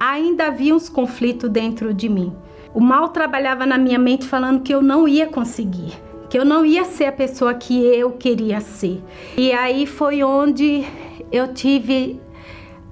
ainda 0.00 0.46
havia 0.46 0.74
uns 0.74 0.88
conflitos 0.88 1.50
dentro 1.50 1.92
de 1.92 2.08
mim. 2.08 2.34
O 2.72 2.80
mal 2.80 3.10
trabalhava 3.10 3.66
na 3.66 3.76
minha 3.76 3.98
mente 3.98 4.26
falando 4.26 4.62
que 4.62 4.72
eu 4.74 4.80
não 4.80 5.06
ia 5.06 5.26
conseguir, 5.26 5.92
que 6.30 6.38
eu 6.38 6.44
não 6.46 6.64
ia 6.64 6.86
ser 6.86 7.04
a 7.04 7.12
pessoa 7.12 7.52
que 7.52 7.84
eu 7.84 8.12
queria 8.12 8.62
ser. 8.62 9.04
E 9.36 9.52
aí 9.52 9.84
foi 9.84 10.22
onde 10.22 10.86
eu 11.30 11.52
tive 11.52 12.18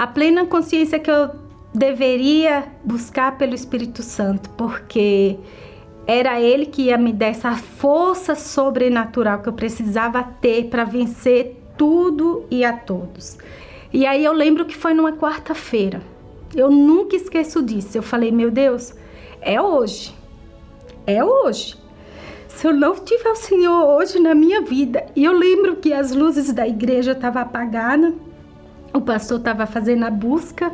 a 0.00 0.06
plena 0.06 0.46
consciência 0.46 0.98
que 0.98 1.10
eu 1.10 1.28
deveria 1.74 2.64
buscar 2.82 3.36
pelo 3.36 3.54
Espírito 3.54 4.02
Santo, 4.02 4.48
porque 4.56 5.36
era 6.06 6.40
ele 6.40 6.64
que 6.64 6.84
ia 6.84 6.96
me 6.96 7.12
dar 7.12 7.26
essa 7.26 7.54
força 7.54 8.34
sobrenatural 8.34 9.42
que 9.42 9.50
eu 9.50 9.52
precisava 9.52 10.22
ter 10.22 10.70
para 10.70 10.84
vencer 10.84 11.62
tudo 11.76 12.46
e 12.50 12.64
a 12.64 12.72
todos. 12.72 13.36
E 13.92 14.06
aí 14.06 14.24
eu 14.24 14.32
lembro 14.32 14.64
que 14.64 14.74
foi 14.74 14.94
numa 14.94 15.12
quarta-feira. 15.12 16.00
Eu 16.56 16.70
nunca 16.70 17.14
esqueço 17.14 17.62
disso. 17.62 17.98
Eu 17.98 18.02
falei, 18.02 18.32
meu 18.32 18.50
Deus, 18.50 18.94
é 19.42 19.60
hoje. 19.60 20.16
É 21.06 21.22
hoje. 21.22 21.76
Se 22.48 22.66
eu 22.66 22.72
não 22.72 22.94
tiver 22.94 23.32
o 23.32 23.36
Senhor 23.36 23.86
hoje 23.98 24.18
na 24.18 24.34
minha 24.34 24.62
vida, 24.62 25.04
e 25.14 25.26
eu 25.26 25.32
lembro 25.32 25.76
que 25.76 25.92
as 25.92 26.12
luzes 26.12 26.50
da 26.54 26.66
igreja 26.66 27.12
estavam 27.12 27.42
apagadas, 27.42 28.14
o 28.92 29.00
pastor 29.00 29.38
estava 29.38 29.66
fazendo 29.66 30.04
a 30.04 30.10
busca, 30.10 30.72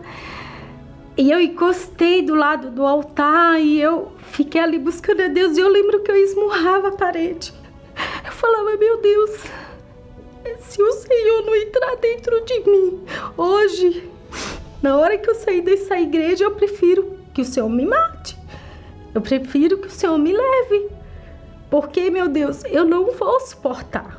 e 1.17 1.31
eu 1.31 1.41
encostei 1.41 2.21
do 2.21 2.35
lado 2.35 2.71
do 2.71 2.85
altar 2.85 3.59
e 3.59 3.81
eu 3.81 4.13
fiquei 4.19 4.61
ali 4.61 4.79
buscando 4.79 5.23
a 5.23 5.29
Deus. 5.29 5.57
E 5.57 5.61
eu 5.61 5.69
lembro 5.69 6.01
que 6.01 6.11
eu 6.11 6.17
esmurrava 6.17 6.89
a 6.89 6.93
parede. 6.93 7.55
Eu 8.23 8.33
falava, 8.33 8.77
meu 8.77 9.01
Deus, 9.01 9.31
se 10.61 10.83
o 10.83 10.93
Senhor 10.93 11.43
não 11.47 11.57
entrar 11.57 11.97
dentro 11.97 12.45
de 12.45 12.61
mim 12.71 13.05
hoje, 13.35 14.11
na 14.83 14.99
hora 14.99 15.17
que 15.17 15.31
eu 15.31 15.35
sair 15.35 15.63
dessa 15.63 15.99
igreja, 15.99 16.45
eu 16.45 16.51
prefiro 16.51 17.19
que 17.33 17.41
o 17.41 17.45
Senhor 17.47 17.71
me 17.71 17.87
mate. 17.87 18.37
Eu 19.15 19.23
prefiro 19.23 19.79
que 19.79 19.87
o 19.87 19.91
Senhor 19.91 20.19
me 20.19 20.35
leve. 20.35 20.91
Porque, 21.71 22.11
meu 22.11 22.29
Deus, 22.29 22.63
eu 22.67 22.85
não 22.85 23.13
vou 23.13 23.41
suportar. 23.41 24.19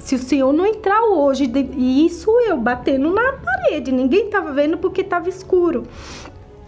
Se 0.00 0.14
o 0.14 0.18
Senhor 0.18 0.52
não 0.52 0.66
entrar 0.66 1.02
hoje, 1.04 1.44
e 1.76 2.06
isso 2.06 2.30
eu 2.40 2.56
batendo 2.56 3.12
na 3.12 3.34
parede, 3.34 3.92
ninguém 3.92 4.24
estava 4.24 4.50
vendo 4.52 4.78
porque 4.78 5.02
estava 5.02 5.28
escuro. 5.28 5.86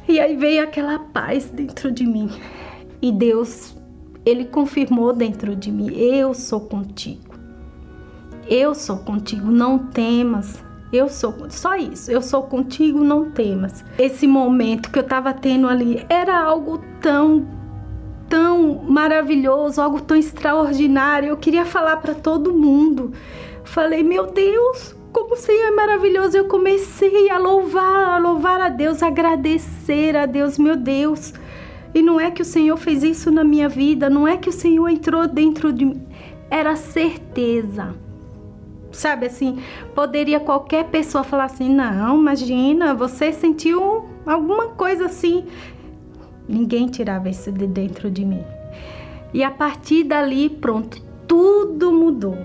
E 0.06 0.20
aí 0.20 0.36
veio 0.36 0.62
aquela 0.62 0.98
paz 0.98 1.46
dentro 1.46 1.90
de 1.90 2.06
mim. 2.06 2.30
E 3.00 3.10
Deus, 3.10 3.74
ele 4.24 4.44
confirmou 4.44 5.12
dentro 5.12 5.56
de 5.56 5.72
mim: 5.72 5.92
eu 5.96 6.34
sou 6.34 6.60
contigo. 6.60 7.34
Eu 8.48 8.74
sou 8.74 8.98
contigo, 8.98 9.50
não 9.50 9.78
temas. 9.78 10.62
Eu 10.92 11.08
sou 11.08 11.48
só 11.48 11.74
isso. 11.74 12.10
Eu 12.10 12.20
sou 12.20 12.42
contigo, 12.42 13.02
não 13.02 13.30
temas. 13.30 13.82
Esse 13.98 14.26
momento 14.26 14.90
que 14.90 14.98
eu 14.98 15.02
estava 15.02 15.32
tendo 15.32 15.66
ali 15.66 16.04
era 16.08 16.38
algo 16.38 16.78
tão 17.00 17.61
tão 18.32 18.82
maravilhoso, 18.88 19.78
algo 19.82 20.00
tão 20.00 20.16
extraordinário. 20.16 21.28
Eu 21.28 21.36
queria 21.36 21.66
falar 21.66 21.98
para 21.98 22.14
todo 22.14 22.54
mundo. 22.54 23.12
Falei, 23.62 24.02
meu 24.02 24.28
Deus, 24.28 24.96
como 25.12 25.34
o 25.34 25.36
Senhor 25.36 25.66
é 25.66 25.70
maravilhoso. 25.70 26.38
Eu 26.38 26.46
comecei 26.46 27.28
a 27.28 27.36
louvar, 27.36 28.14
a 28.14 28.16
louvar 28.16 28.58
a 28.58 28.70
Deus, 28.70 29.02
a 29.02 29.08
agradecer 29.08 30.16
a 30.16 30.24
Deus, 30.24 30.56
meu 30.56 30.76
Deus. 30.76 31.34
E 31.94 32.00
não 32.00 32.18
é 32.18 32.30
que 32.30 32.40
o 32.40 32.44
Senhor 32.44 32.78
fez 32.78 33.02
isso 33.02 33.30
na 33.30 33.44
minha 33.44 33.68
vida, 33.68 34.08
não 34.08 34.26
é 34.26 34.38
que 34.38 34.48
o 34.48 34.52
Senhor 34.52 34.88
entrou 34.88 35.28
dentro 35.28 35.70
de 35.70 35.84
mim. 35.84 36.02
Era 36.48 36.74
certeza. 36.74 37.94
Sabe 38.92 39.26
assim, 39.26 39.58
poderia 39.94 40.40
qualquer 40.40 40.84
pessoa 40.84 41.22
falar 41.22 41.44
assim: 41.44 41.68
não, 41.68 42.18
imagina, 42.18 42.94
você 42.94 43.30
sentiu 43.30 44.08
alguma 44.24 44.68
coisa 44.68 45.04
assim. 45.04 45.44
Ninguém 46.52 46.86
tirava 46.86 47.30
isso 47.30 47.50
de 47.50 47.66
dentro 47.66 48.10
de 48.10 48.26
mim. 48.26 48.44
E 49.32 49.42
a 49.42 49.50
partir 49.50 50.04
dali, 50.04 50.50
pronto, 50.50 51.00
tudo 51.26 51.90
mudou. 51.90 52.36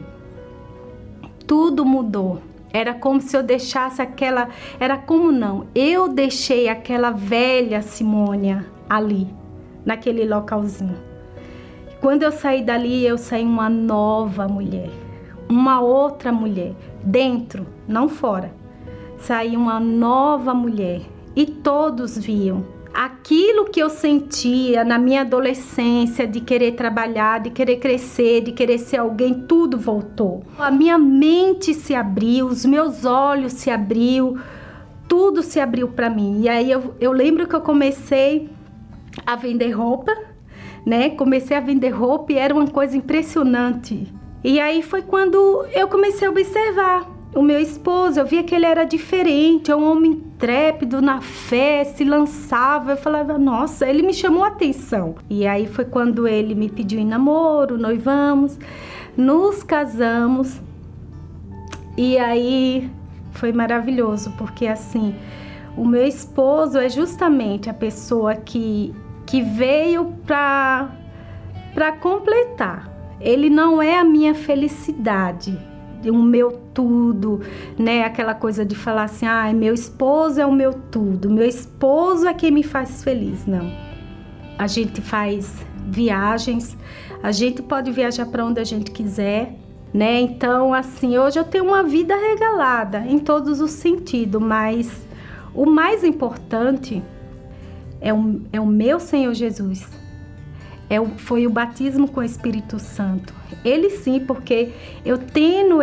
Tudo 1.46 1.86
mudou. 1.86 2.42
Era 2.72 2.94
como 2.94 3.20
se 3.20 3.36
eu 3.36 3.44
deixasse 3.44 4.02
aquela. 4.02 4.48
Era 4.80 4.98
como 4.98 5.30
não. 5.30 5.68
Eu 5.76 6.08
deixei 6.08 6.70
aquela 6.70 7.12
velha 7.12 7.82
Simônia 7.82 8.66
ali, 8.90 9.28
naquele 9.86 10.24
localzinho. 10.24 10.96
Quando 12.00 12.24
eu 12.24 12.32
saí 12.32 12.64
dali, 12.64 13.06
eu 13.06 13.18
saí 13.18 13.44
uma 13.44 13.68
nova 13.68 14.48
mulher. 14.48 14.90
Uma 15.50 15.82
outra 15.82 16.32
mulher. 16.32 16.74
Dentro, 17.04 17.68
não 17.86 18.08
fora. 18.08 18.54
Saí 19.18 19.58
uma 19.58 19.82
nova 19.82 20.54
mulher. 20.54 21.02
E 21.36 21.46
todos 21.46 22.18
viam 22.18 22.77
aquilo 22.98 23.66
que 23.66 23.80
eu 23.80 23.92
sentia 23.92 24.84
na 24.84 24.98
minha 24.98 25.22
adolescência 25.22 26.26
de 26.26 26.42
querer 26.42 26.72
trabalhar, 26.72 27.40
de 27.40 27.52
querer 27.52 27.76
crescer, 27.78 28.42
de 28.42 28.52
querer 28.52 28.80
ser 28.80 28.98
alguém, 28.98 29.46
tudo 29.48 29.78
voltou. 29.78 30.44
A 30.58 30.72
minha 30.72 30.98
mente 30.98 31.76
se 31.76 31.94
abriu, 31.94 32.48
os 32.48 32.66
meus 32.66 33.06
olhos 33.06 33.54
se 33.54 33.70
abriu, 33.70 34.40
tudo 35.08 35.44
se 35.44 35.60
abriu 35.60 35.90
para 35.90 36.10
mim. 36.10 36.42
E 36.42 36.50
aí 36.50 36.72
eu, 36.72 36.96
eu 37.00 37.12
lembro 37.12 37.46
que 37.48 37.54
eu 37.54 37.62
comecei 37.62 38.50
a 39.24 39.36
vender 39.36 39.70
roupa, 39.70 40.12
né? 40.84 41.12
Comecei 41.12 41.56
a 41.56 41.60
vender 41.60 41.90
roupa 41.90 42.34
e 42.34 42.38
era 42.40 42.52
uma 42.52 42.68
coisa 42.68 42.98
impressionante. 42.98 44.12
E 44.44 44.60
aí 44.60 44.82
foi 44.82 45.04
quando 45.04 45.68
eu 45.72 45.88
comecei 45.88 46.28
a 46.28 46.32
observar 46.32 47.17
o 47.36 47.42
meu 47.42 47.60
esposo, 47.60 48.20
eu 48.20 48.26
via 48.26 48.44
que 48.44 48.56
ele 48.56 48.66
era 48.66 48.84
diferente, 48.84 49.70
é 49.70 49.76
um 49.76 49.92
homem 49.92 50.12
intrépido 50.12 51.02
na 51.02 51.22
fé, 51.22 51.84
se 51.84 52.04
lançava. 52.04 52.92
Eu 52.92 52.98
falava, 52.98 53.38
nossa, 53.38 53.88
ele 53.88 54.02
me 54.02 54.14
chamou 54.14 54.44
a 54.44 54.48
atenção. 54.48 55.16
E 55.30 55.46
aí 55.46 55.68
foi 55.68 55.86
quando 55.86 56.28
ele 56.28 56.56
me 56.56 56.70
pediu 56.70 57.00
em 57.00 57.06
namoro, 57.06 57.78
noivamos, 57.78 58.58
nos 59.16 59.62
casamos. 59.62 60.60
E 61.98 62.18
aí 62.18 62.90
foi 63.32 63.52
maravilhoso, 63.52 64.34
porque 64.38 64.66
assim, 64.66 65.14
o 65.76 65.86
meu 65.86 66.06
esposo 66.06 66.78
é 66.78 66.90
justamente 66.90 67.70
a 67.70 67.74
pessoa 67.74 68.36
que, 68.36 68.94
que 69.26 69.42
veio 69.42 70.14
para 70.26 70.92
completar. 72.00 72.92
Ele 73.20 73.50
não 73.50 73.82
é 73.82 73.98
a 73.98 74.04
minha 74.04 74.34
felicidade, 74.34 75.58
o 76.06 76.22
meu 76.22 76.52
tudo, 76.74 77.42
né? 77.78 78.04
Aquela 78.04 78.34
coisa 78.34 78.66
de 78.66 78.76
falar 78.76 79.04
assim, 79.04 79.26
ah, 79.26 79.52
meu 79.54 79.74
esposo 79.74 80.40
é 80.40 80.46
o 80.46 80.52
meu 80.52 80.74
tudo, 80.74 81.30
meu 81.30 81.46
esposo 81.46 82.28
é 82.28 82.34
quem 82.34 82.52
me 82.52 82.64
faz 82.64 83.04
feliz. 83.04 83.46
Não. 83.46 83.72
A 84.58 84.68
gente 84.68 85.02
faz 85.02 85.66
viagens, 85.86 86.78
a 87.22 87.32
gente 87.32 87.62
pode 87.62 87.92
viajar 87.92 88.26
para 88.26 88.46
onde 88.46 88.60
a 88.60 88.64
gente 88.64 88.92
quiser, 88.92 89.56
né? 89.94 90.22
Então, 90.22 90.74
assim, 90.74 91.18
hoje 91.18 91.40
eu 91.40 91.44
tenho 91.44 91.66
uma 91.66 91.84
vida 91.84 92.16
regalada 92.16 93.00
em 93.00 93.20
todos 93.20 93.62
os 93.62 93.72
sentidos, 93.72 94.42
mas 94.42 95.08
o 95.54 95.66
mais 95.66 96.04
importante 96.04 97.02
é 98.00 98.14
o, 98.14 98.42
é 98.52 98.60
o 98.60 98.66
meu 98.66 99.00
Senhor 99.00 99.34
Jesus. 99.34 99.88
É 100.90 101.02
o, 101.02 101.06
foi 101.06 101.46
o 101.48 101.50
batismo 101.50 102.08
com 102.08 102.20
o 102.20 102.24
Espírito 102.24 102.80
Santo. 102.80 103.34
Ele 103.64 103.90
sim, 103.90 104.20
porque 104.20 104.72
eu 105.06 105.18
tendo 105.18 105.80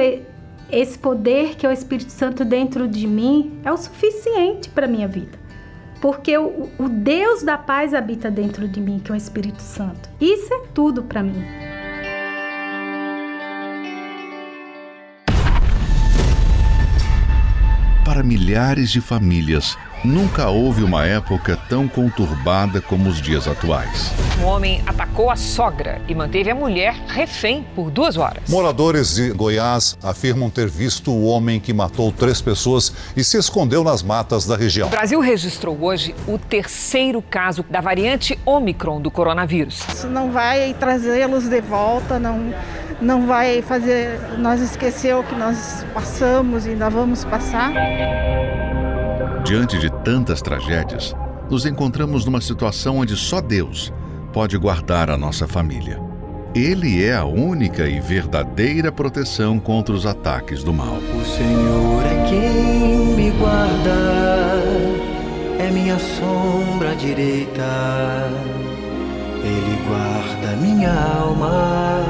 esse 0.71 0.99
poder 0.99 1.57
que 1.57 1.67
é 1.67 1.69
o 1.69 1.73
Espírito 1.73 2.11
Santo 2.11 2.45
dentro 2.45 2.89
de 2.89 3.07
mim, 3.07 3.59
é 3.65 3.73
o 3.73 3.77
suficiente 3.77 4.69
para 4.69 4.87
minha 4.87 5.09
vida. 5.09 5.39
Porque 6.01 6.37
o, 6.37 6.69
o 6.79 6.89
Deus 6.89 7.43
da 7.43 7.57
paz 7.57 7.95
habita 7.95 8.31
dentro 8.31 8.69
de 8.69 8.81
mim, 8.81 8.99
que 8.99 9.11
é 9.11 9.15
o 9.15 9.17
Espírito 9.17 9.63
Santo. 9.63 10.09
Isso 10.21 10.53
é 10.53 10.67
tudo 10.75 11.03
para 11.03 11.23
mim. 11.23 11.43
Para 18.05 18.23
milhares 18.23 18.91
de 18.91 19.01
famílias, 19.01 19.79
Nunca 20.05 20.51
houve 20.51 20.83
uma 20.83 21.07
época 21.07 21.59
tão 21.67 21.89
conturbada 21.89 22.79
como 22.79 23.09
os 23.09 23.23
dias 23.23 23.49
atuais. 23.49 24.13
Um 24.39 24.45
homem 24.45 24.83
atacou 24.85 25.31
a 25.31 25.37
sogra 25.37 26.03
e 26.07 26.15
manteve 26.15 26.51
a 26.51 26.55
mulher 26.55 26.93
refém 27.09 27.67
por 27.75 27.91
duas 27.91 28.19
horas. 28.19 28.43
Moradores 28.51 29.15
de 29.15 29.31
Goiás 29.31 29.97
afirmam 30.03 30.51
ter 30.51 30.69
visto 30.69 31.11
o 31.11 31.25
homem 31.25 31.59
que 31.59 31.73
matou 31.73 32.13
três 32.13 32.43
pessoas 32.43 32.93
e 33.17 33.25
se 33.25 33.39
escondeu 33.39 33.83
nas 33.83 34.03
matas 34.03 34.45
da 34.47 34.59
região. 34.59 34.89
O 34.89 34.91
Brasil 34.91 35.21
registrou 35.21 35.79
hoje 35.81 36.15
o 36.29 36.37
terceiro 36.37 37.23
caso 37.23 37.65
da 37.71 37.81
variante 37.81 38.39
Omicron 38.45 39.01
do 39.01 39.11
coronavírus. 39.11 39.83
Isso 39.89 40.07
não 40.07 40.31
vai 40.31 40.75
trazê-los 40.75 41.49
de 41.49 41.63
volta, 41.63 42.19
não, 42.19 42.53
não 43.01 43.27
vai 43.27 43.63
fazer 43.63 44.21
nós 44.37 44.61
esquecer 44.61 45.15
o 45.17 45.25
que 45.25 45.35
nós 45.35 45.83
passamos 45.95 46.67
e 46.67 46.71
ainda 46.71 46.91
vamos 46.91 47.25
passar. 47.25 47.73
Diante 49.45 49.79
de 49.79 49.91
tantas 50.03 50.41
tragédias, 50.41 51.15
nos 51.51 51.67
encontramos 51.67 52.25
numa 52.25 52.41
situação 52.41 52.97
onde 52.99 53.15
só 53.15 53.43
Deus 53.43 53.93
pode 54.33 54.57
guardar 54.57 55.11
a 55.11 55.19
nossa 55.19 55.47
família. 55.47 56.01
Ele 56.55 57.05
é 57.05 57.15
a 57.15 57.27
única 57.27 57.87
e 57.87 58.01
verdadeira 58.01 58.91
proteção 58.91 59.61
contra 59.61 59.95
os 59.95 60.07
ataques 60.07 60.65
do 60.65 60.73
mal. 60.73 60.97
O 60.97 61.25
Senhor 61.27 62.03
é 62.07 62.27
quem 62.27 63.15
me 63.15 63.31
guarda, 63.33 64.63
é 65.59 65.71
minha 65.71 65.99
sombra 65.99 66.97
direita. 66.97 68.31
Ele 69.45 69.79
guarda 69.87 70.57
minha 70.57 70.95
alma, 71.19 72.03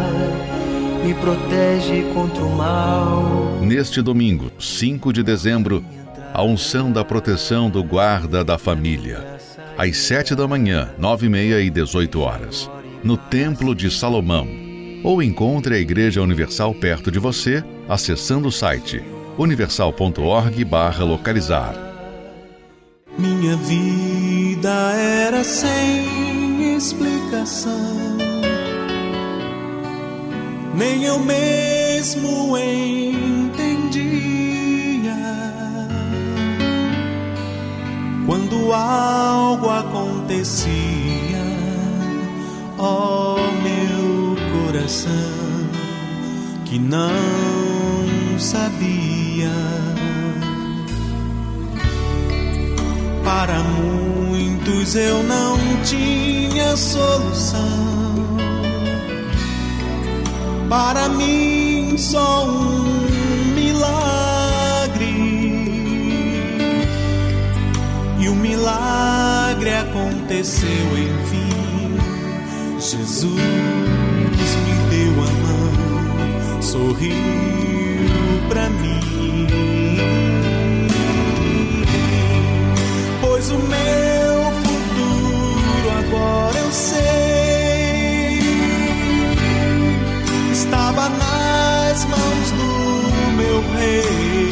me 1.04 1.12
protege 1.14 2.04
contra 2.14 2.44
o 2.44 2.56
mal. 2.56 3.58
Neste 3.60 4.00
domingo, 4.00 4.52
5 4.56 5.12
de 5.12 5.24
dezembro, 5.24 5.84
a 6.34 6.42
unção 6.42 6.90
da 6.90 7.04
proteção 7.04 7.70
do 7.70 7.84
guarda 7.84 8.44
da 8.44 8.58
família. 8.58 9.38
Às 9.78 9.98
sete 9.98 10.34
da 10.34 10.48
manhã, 10.48 10.90
nove 10.98 11.26
e 11.26 11.28
meia 11.28 11.60
e 11.60 11.70
dezoito 11.70 12.18
horas, 12.18 12.68
no 13.04 13.16
Templo 13.16 13.72
de 13.72 13.88
Salomão. 13.88 14.48
Ou 15.04 15.22
encontre 15.22 15.76
a 15.76 15.78
Igreja 15.78 16.20
Universal 16.20 16.74
perto 16.74 17.08
de 17.08 17.20
você, 17.20 17.62
acessando 17.88 18.48
o 18.48 18.52
site 18.52 19.00
universal.org/localizar. 19.38 21.72
Minha 23.16 23.54
vida 23.56 24.92
era 24.92 25.44
sem 25.44 26.74
explicação, 26.76 28.16
nem 30.74 31.04
eu 31.04 31.20
mesmo 31.20 32.58
entendia. 32.58 33.13
Quando 38.26 38.72
algo 38.72 39.68
acontecia, 39.68 40.72
ó 42.78 43.36
oh, 43.36 43.38
meu 43.62 44.36
coração, 44.62 45.10
que 46.64 46.78
não 46.78 47.10
sabia 48.38 49.50
Para 53.24 53.58
muitos 53.62 54.94
eu 54.94 55.22
não 55.22 55.56
tinha 55.82 56.76
solução. 56.76 57.58
Para 60.68 61.08
mim 61.08 61.96
só 61.96 62.46
um 62.46 63.03
milagre 68.64 69.74
aconteceu 69.74 70.86
enfim. 70.96 71.98
Jesus 72.80 73.34
me 74.64 74.74
deu 74.90 75.12
a 75.22 75.30
mão, 75.42 76.62
sorriu 76.62 77.14
para 78.48 78.70
mim. 78.70 79.04
o 83.46 83.58
meu 83.58 84.52
futuro 84.64 85.90
agora 85.98 86.58
eu 86.58 86.72
sei. 86.72 87.02
Estava 90.50 91.10
nas 91.10 92.04
mãos 92.06 92.50
do 92.52 93.36
meu 93.36 93.60
rei. 93.76 94.43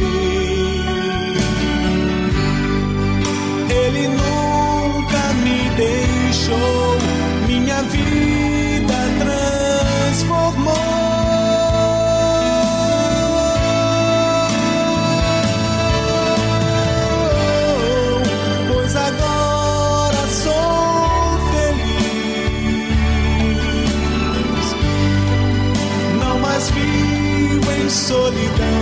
Solidão. 28.12 28.81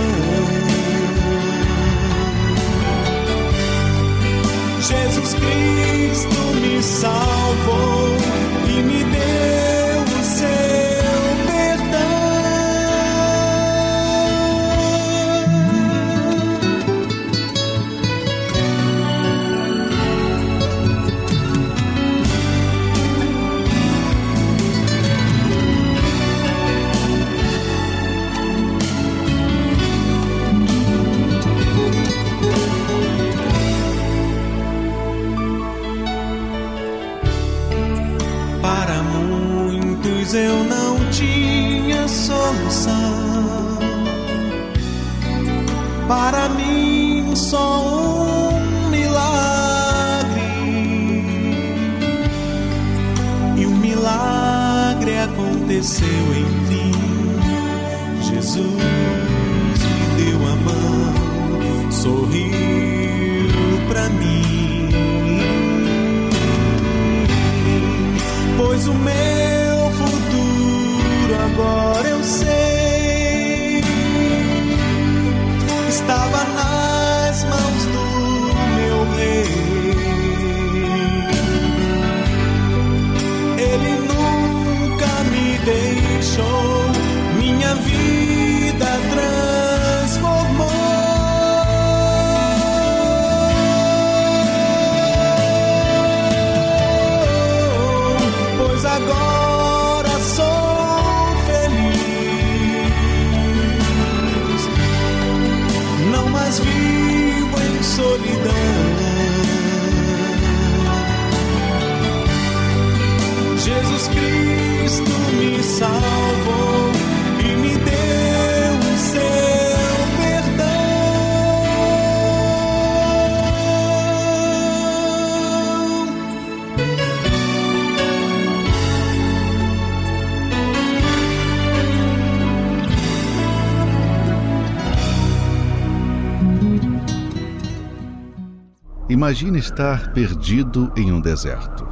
Imagine 139.31 139.59
estar 139.59 140.11
perdido 140.11 140.91
em 140.93 141.09
um 141.09 141.21
deserto 141.21 141.87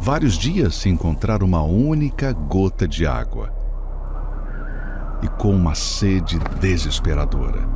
vários 0.00 0.38
dias 0.38 0.76
sem 0.76 0.92
encontrar 0.92 1.42
uma 1.42 1.60
única 1.64 2.32
gota 2.32 2.86
de 2.86 3.04
água 3.04 3.52
e 5.20 5.26
com 5.26 5.50
uma 5.50 5.74
sede 5.74 6.38
desesperadora. 6.60 7.68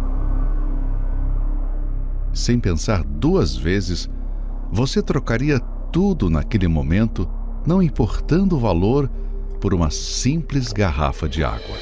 Sem 2.33 2.61
pensar 2.61 3.03
duas 3.03 3.57
vezes, 3.57 4.09
você 4.70 5.03
trocaria 5.03 5.59
tudo 5.91 6.30
naquele 6.30 6.68
momento, 6.68 7.28
não 7.66 7.83
importando 7.83 8.55
o 8.55 8.61
valor, 8.61 9.11
por 9.61 9.74
uma 9.74 9.91
simples 9.91 10.72
garrafa 10.72 11.28
de 11.28 11.43
água. 11.43 11.76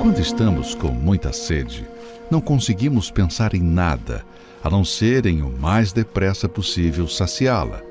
Quando 0.00 0.20
estamos 0.20 0.76
com 0.76 0.92
muita 0.92 1.32
sede, 1.32 1.84
não 2.30 2.40
conseguimos 2.40 3.10
pensar 3.10 3.54
em 3.54 3.62
nada 3.62 4.24
a 4.62 4.70
não 4.70 4.84
serem 4.84 5.42
o 5.42 5.50
mais 5.50 5.92
depressa 5.92 6.48
possível 6.48 7.06
saciá-la, 7.06 7.82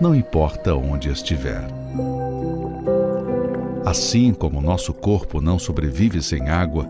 não 0.00 0.14
importa 0.14 0.74
onde 0.74 1.08
estiver. 1.08 1.66
Assim 3.84 4.32
como 4.32 4.60
nosso 4.60 4.94
corpo 4.94 5.40
não 5.40 5.58
sobrevive 5.58 6.22
sem 6.22 6.48
água, 6.48 6.88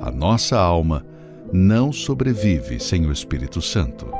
a 0.00 0.10
nossa 0.10 0.58
alma 0.58 1.04
não 1.52 1.92
sobrevive 1.92 2.78
sem 2.78 3.06
o 3.06 3.12
Espírito 3.12 3.62
Santo. 3.62 4.10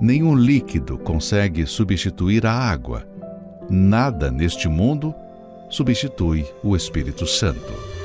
Nenhum 0.00 0.34
líquido 0.34 0.98
consegue 0.98 1.66
substituir 1.66 2.46
a 2.46 2.52
água. 2.52 3.04
Nada 3.68 4.30
neste 4.30 4.68
mundo 4.68 5.14
substitui 5.68 6.46
o 6.62 6.76
Espírito 6.76 7.26
Santo. 7.26 7.95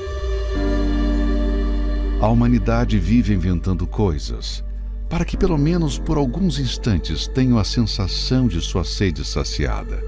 A 2.22 2.28
humanidade 2.28 2.99
vive 2.99 3.34
inventando 3.34 3.88
coisas 3.88 4.63
para 5.09 5.26
que, 5.26 5.36
pelo 5.36 5.57
menos 5.57 5.97
por 5.97 6.17
alguns 6.17 6.59
instantes, 6.59 7.28
tenham 7.28 7.57
a 7.57 7.63
sensação 7.63 8.47
de 8.47 8.61
sua 8.61 8.84
sede 8.84 9.26
saciada. 9.26 10.03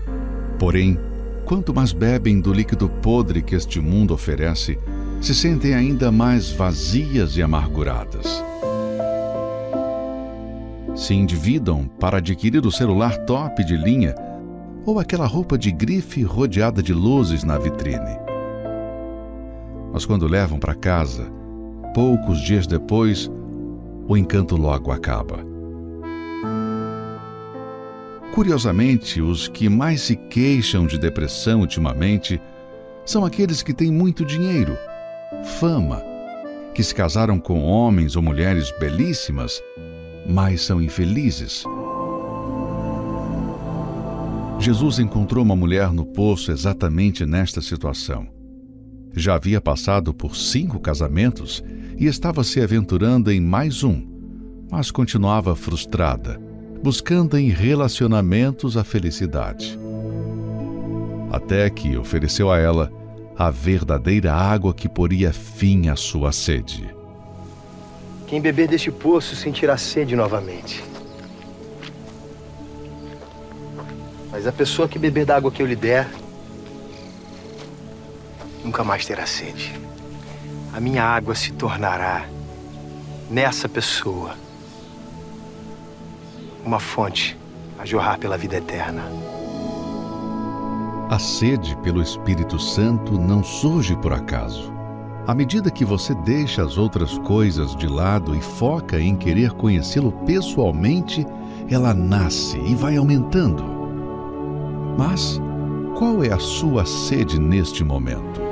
Porém, 0.60 1.00
quanto 1.44 1.74
mais 1.74 1.92
bebem 1.92 2.40
do 2.40 2.54
líquido 2.54 2.88
podre 2.88 3.42
que 3.42 3.56
este 3.56 3.80
mundo 3.80 4.14
oferece, 4.14 4.78
se 5.20 5.34
sentem 5.34 5.74
ainda 5.74 6.12
mais 6.12 6.52
vazias 6.52 7.36
e 7.36 7.42
amarguradas. 7.42 8.44
Se 10.96 11.16
endividam 11.16 11.88
para 12.00 12.20
adquirir 12.20 12.64
o 12.64 12.72
celular 12.72 13.18
top 13.26 13.64
de 13.66 13.76
linha 13.76 14.14
ou 14.86 15.00
aquela 15.00 15.26
roupa 15.26 15.58
de 15.58 15.72
grife 15.72 16.22
rodeada 16.22 16.84
de 16.84 16.94
luzes 16.94 17.44
na 17.44 17.58
vitrine. 17.58 18.20
Mas 19.92 20.06
quando 20.06 20.28
levam 20.28 20.60
para 20.60 20.76
casa, 20.76 21.43
poucos 21.94 22.42
dias 22.42 22.66
depois, 22.66 23.30
o 24.08 24.18
encanto 24.18 24.56
logo 24.58 24.92
acaba. 24.92 25.46
Curiosamente, 28.34 29.22
os 29.22 29.48
que 29.48 29.70
mais 29.70 30.02
se 30.02 30.16
queixam 30.16 30.88
de 30.88 30.98
depressão 30.98 31.60
ultimamente 31.60 32.42
são 33.06 33.24
aqueles 33.24 33.62
que 33.62 33.74
têm 33.74 33.92
muito 33.92 34.26
dinheiro, 34.26 34.76
fama, 35.60 36.02
que 36.74 36.84
se 36.84 36.96
casaram 36.96 37.40
com 37.40 37.64
homens 37.64 38.16
ou 38.16 38.24
mulheres 38.24 38.74
belíssimas, 38.80 39.62
mas 40.28 40.62
são 40.62 40.82
infelizes. 40.82 41.64
Jesus 44.60 44.98
encontrou 44.98 45.44
uma 45.44 45.56
mulher 45.56 45.92
no 45.92 46.06
poço 46.06 46.52
exatamente 46.52 47.26
nesta 47.26 47.62
situação. 47.62 48.28
Já 49.16 49.36
havia 49.36 49.62
passado 49.62 50.12
por 50.12 50.36
cinco 50.36 50.80
casamentos 50.80 51.64
e 51.98 52.06
estava 52.06 52.44
se 52.44 52.62
aventurando 52.62 53.32
em 53.32 53.40
mais 53.40 53.84
um, 53.84 54.06
mas 54.72 54.92
continuava 54.92 55.56
frustrada, 55.56 56.40
buscando 56.82 57.38
em 57.38 57.50
relacionamentos 57.50 58.76
a 58.78 58.84
felicidade. 58.84 59.80
Até 61.32 61.70
que 61.70 61.98
ofereceu 61.98 62.52
a 62.52 62.58
ela 62.58 62.92
a 63.38 63.50
verdadeira 63.50 64.34
água 64.34 64.74
que 64.74 64.88
poria 64.88 65.34
fim 65.34 65.90
à 65.90 65.96
sua 65.96 66.32
sede. 66.32 66.94
Quem 68.28 68.40
beber 68.42 68.68
deste 68.68 68.92
poço 68.92 69.36
sentirá 69.36 69.78
sede 69.78 70.16
novamente. 70.16 70.84
Mas 74.32 74.48
a 74.48 74.52
pessoa 74.52 74.88
que 74.88 74.98
beber 74.98 75.26
da 75.26 75.36
água 75.36 75.52
que 75.52 75.62
eu 75.62 75.68
lhe 75.68 75.76
der 75.76 76.10
nunca 78.64 78.84
mais 78.84 79.06
terá 79.06 79.26
sede. 79.26 79.74
A 80.74 80.80
minha 80.80 81.04
água 81.04 81.36
se 81.36 81.52
tornará 81.54 82.26
nessa 83.30 83.70
pessoa 83.70 84.36
uma 86.66 86.80
fonte 86.80 87.38
a 87.78 87.86
jorrar 87.86 88.18
pela 88.18 88.38
vida 88.38 88.58
eterna. 88.58 89.04
A 91.12 91.20
sede 91.20 91.78
pelo 91.84 92.02
Espírito 92.02 92.58
Santo 92.58 93.20
não 93.20 93.44
surge 93.44 93.96
por 93.98 94.14
acaso. 94.14 94.74
À 95.28 95.36
medida 95.36 95.70
que 95.70 95.86
você 95.86 96.16
deixa 96.16 96.64
as 96.64 96.76
outras 96.76 97.20
coisas 97.20 97.76
de 97.76 97.88
lado 97.88 98.36
e 98.36 98.42
foca 98.42 99.00
em 99.00 99.16
querer 99.16 99.52
conhecê-lo 99.52 100.12
pessoalmente, 100.26 101.24
ela 101.70 101.94
nasce 101.94 102.58
e 102.58 102.74
vai 102.74 102.98
aumentando. 102.98 103.64
Mas 104.98 105.40
qual 105.96 106.24
é 106.24 106.34
a 106.34 106.40
sua 106.40 106.84
sede 106.84 107.40
neste 107.40 107.84
momento? 107.84 108.43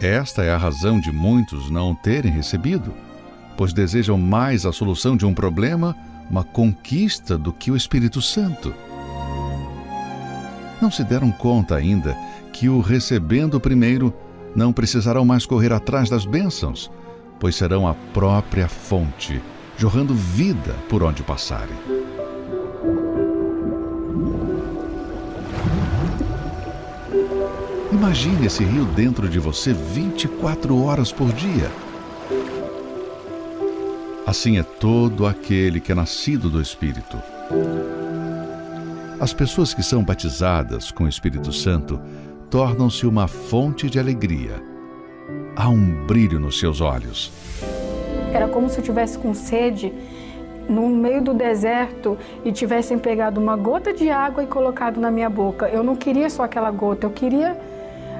Esta 0.00 0.44
é 0.44 0.50
a 0.50 0.56
razão 0.56 1.00
de 1.00 1.10
muitos 1.10 1.70
não 1.70 1.92
terem 1.92 2.30
recebido, 2.30 2.94
pois 3.56 3.72
desejam 3.72 4.16
mais 4.16 4.64
a 4.64 4.72
solução 4.72 5.16
de 5.16 5.26
um 5.26 5.34
problema, 5.34 5.96
uma 6.30 6.44
conquista, 6.44 7.36
do 7.36 7.52
que 7.52 7.70
o 7.70 7.76
Espírito 7.76 8.22
Santo. 8.22 8.72
Não 10.80 10.88
se 10.88 11.02
deram 11.02 11.32
conta 11.32 11.74
ainda 11.74 12.16
que, 12.52 12.68
o 12.68 12.80
recebendo 12.80 13.58
primeiro, 13.58 14.14
não 14.54 14.72
precisarão 14.72 15.24
mais 15.24 15.44
correr 15.44 15.72
atrás 15.72 16.08
das 16.08 16.24
bênçãos, 16.24 16.88
pois 17.40 17.56
serão 17.56 17.86
a 17.86 17.94
própria 18.14 18.68
fonte, 18.68 19.42
jorrando 19.76 20.14
vida 20.14 20.74
por 20.88 21.02
onde 21.02 21.24
passarem. 21.24 21.97
Imagine 27.98 28.46
esse 28.46 28.62
rio 28.62 28.84
dentro 28.84 29.28
de 29.28 29.40
você 29.40 29.72
24 29.72 30.84
horas 30.84 31.10
por 31.10 31.32
dia. 31.32 31.68
Assim 34.24 34.56
é 34.56 34.62
todo 34.62 35.26
aquele 35.26 35.80
que 35.80 35.90
é 35.90 35.96
nascido 35.96 36.48
do 36.48 36.62
Espírito. 36.62 37.20
As 39.18 39.32
pessoas 39.32 39.74
que 39.74 39.82
são 39.82 40.04
batizadas 40.04 40.92
com 40.92 41.04
o 41.04 41.08
Espírito 41.08 41.52
Santo 41.52 42.00
tornam-se 42.48 43.04
uma 43.04 43.26
fonte 43.26 43.90
de 43.90 43.98
alegria. 43.98 44.62
Há 45.56 45.68
um 45.68 46.06
brilho 46.06 46.38
nos 46.38 46.56
seus 46.60 46.80
olhos. 46.80 47.32
Era 48.32 48.46
como 48.46 48.68
se 48.68 48.78
eu 48.78 48.84
tivesse 48.84 49.18
com 49.18 49.34
sede 49.34 49.92
no 50.68 50.88
meio 50.88 51.20
do 51.20 51.34
deserto 51.34 52.16
e 52.44 52.52
tivessem 52.52 52.96
pegado 52.96 53.40
uma 53.40 53.56
gota 53.56 53.92
de 53.92 54.08
água 54.08 54.44
e 54.44 54.46
colocado 54.46 55.00
na 55.00 55.10
minha 55.10 55.28
boca. 55.28 55.68
Eu 55.68 55.82
não 55.82 55.96
queria 55.96 56.30
só 56.30 56.44
aquela 56.44 56.70
gota, 56.70 57.04
eu 57.04 57.10
queria 57.10 57.58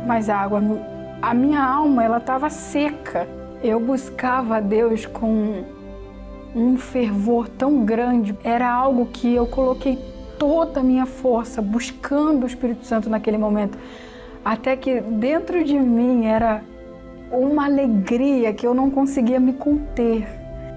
mais 0.07 0.29
água. 0.29 0.63
A 1.21 1.35
minha 1.35 1.63
alma, 1.63 2.05
ela 2.05 2.19
estava 2.19 2.49
seca. 2.51 3.29
Eu 3.63 3.81
buscava 3.81 4.57
a 4.57 4.61
Deus 4.61 5.05
com 5.07 5.65
um 6.55 6.77
fervor 6.77 7.49
tão 7.49 7.85
grande. 7.85 8.37
Era 8.45 8.71
algo 8.71 9.07
que 9.07 9.35
eu 9.35 9.47
coloquei 9.47 9.99
toda 10.39 10.81
a 10.81 10.83
minha 10.83 11.07
força 11.07 11.61
buscando 11.61 12.45
o 12.45 12.47
Espírito 12.47 12.85
Santo 12.87 13.11
naquele 13.11 13.37
momento. 13.37 13.77
Até 14.45 14.77
que 14.77 15.01
dentro 15.01 15.65
de 15.65 15.79
mim 15.79 16.27
era 16.27 16.63
uma 17.31 17.67
alegria 17.67 18.53
que 18.55 18.67
eu 18.67 18.73
não 18.73 18.91
conseguia 18.91 19.41
me 19.41 19.53
conter. 19.53 20.27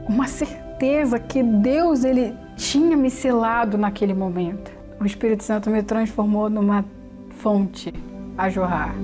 Uma 0.09 0.27
certeza 0.27 1.19
que 1.19 1.43
Deus 1.43 2.03
ele 2.03 2.35
tinha 2.57 2.97
me 2.97 3.09
selado 3.09 3.77
naquele 3.77 4.13
momento. 4.13 4.71
O 4.99 5.05
Espírito 5.05 5.43
Santo 5.43 5.69
me 5.69 5.81
transformou 5.83 6.49
numa 6.49 6.83
fonte 7.29 7.93
a 8.41 8.49
jorrar. 8.49 8.95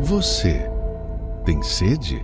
Você 0.00 0.70
tem 1.46 1.62
sede? 1.62 2.22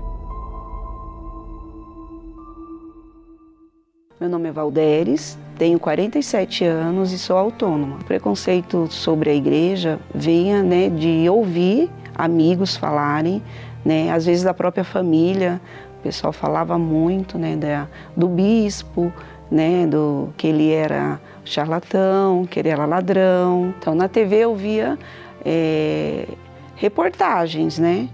Meu 4.20 4.28
nome 4.28 4.50
é 4.50 4.52
Valderes, 4.52 5.38
tenho 5.56 5.80
47 5.80 6.66
anos 6.66 7.10
e 7.10 7.18
sou 7.18 7.38
autônoma. 7.38 7.96
O 8.02 8.04
preconceito 8.04 8.86
sobre 8.90 9.30
a 9.30 9.34
igreja 9.34 9.98
vinha 10.14 10.62
né, 10.62 10.90
de 10.90 11.26
ouvir 11.26 11.90
amigos 12.14 12.76
falarem, 12.76 13.42
né, 13.82 14.12
às 14.12 14.26
vezes 14.26 14.44
da 14.44 14.52
própria 14.52 14.84
família. 14.84 15.58
O 16.00 16.02
pessoal 16.02 16.34
falava 16.34 16.76
muito 16.76 17.38
né, 17.38 17.56
da, 17.56 17.88
do 18.14 18.28
bispo, 18.28 19.10
né, 19.52 19.86
do 19.86 20.32
que 20.38 20.46
ele 20.46 20.72
era 20.72 21.20
charlatão, 21.44 22.46
que 22.46 22.58
ele 22.58 22.70
era 22.70 22.86
ladrão. 22.86 23.74
Então 23.78 23.94
na 23.94 24.08
TV 24.08 24.36
eu 24.38 24.56
via 24.56 24.98
é, 25.44 26.26
reportagens, 26.74 27.78
né, 27.78 28.08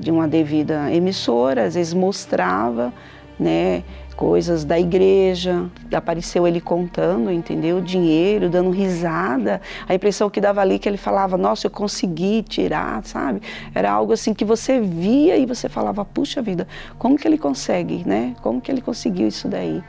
de 0.00 0.10
uma 0.10 0.26
devida 0.26 0.90
emissora, 0.90 1.64
às 1.64 1.74
vezes 1.74 1.92
mostrava, 1.92 2.92
né, 3.38 3.82
coisas 4.14 4.64
da 4.64 4.78
igreja. 4.78 5.70
Apareceu 5.92 6.46
ele 6.46 6.60
contando, 6.60 7.30
entendeu? 7.30 7.80
Dinheiro, 7.80 8.48
dando 8.48 8.70
risada. 8.70 9.60
A 9.88 9.94
impressão 9.94 10.30
que 10.30 10.40
dava 10.40 10.60
ali 10.60 10.78
que 10.78 10.88
ele 10.88 10.96
falava: 10.96 11.36
"Nossa, 11.36 11.66
eu 11.66 11.70
consegui 11.70 12.42
tirar", 12.42 13.04
sabe? 13.04 13.42
Era 13.74 13.90
algo 13.90 14.12
assim 14.12 14.32
que 14.32 14.44
você 14.44 14.80
via 14.80 15.36
e 15.36 15.44
você 15.44 15.68
falava: 15.68 16.04
"Puxa 16.04 16.40
vida, 16.40 16.66
como 16.98 17.16
que 17.16 17.26
ele 17.26 17.38
consegue, 17.38 18.04
né? 18.06 18.34
Como 18.40 18.60
que 18.60 18.70
ele 18.70 18.80
conseguiu 18.80 19.28
isso 19.28 19.48
daí?" 19.48 19.82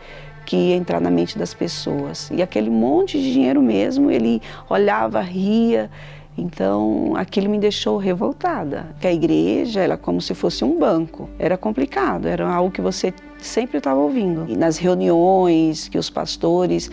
Que 0.46 0.56
ia 0.56 0.76
entrar 0.76 1.02
na 1.02 1.10
mente 1.10 1.38
das 1.38 1.54
pessoas. 1.54 2.30
E 2.32 2.42
aquele 2.42 2.70
monte 2.70 3.20
de 3.20 3.34
dinheiro 3.34 3.62
mesmo, 3.62 4.12
ele 4.12 4.42
olhava, 4.70 5.20
ria. 5.22 5.90
Então, 6.38 7.14
aquilo 7.16 7.50
me 7.50 7.58
deixou 7.58 7.98
revoltada. 7.98 8.88
Que 9.00 9.08
a 9.08 9.14
igreja 9.14 9.82
era 9.82 9.98
como 9.98 10.22
se 10.22 10.34
fosse 10.34 10.64
um 10.64 10.78
banco. 10.78 11.30
Era 11.40 11.58
complicado, 11.58 12.28
era 12.28 12.48
algo 12.48 12.72
que 12.72 12.82
você 12.82 13.14
sempre 13.40 13.78
estava 13.78 14.00
ouvindo. 14.00 14.46
E 14.50 14.56
nas 14.56 14.78
reuniões 14.78 15.88
que 15.88 15.98
os 15.98 16.10
pastores 16.10 16.92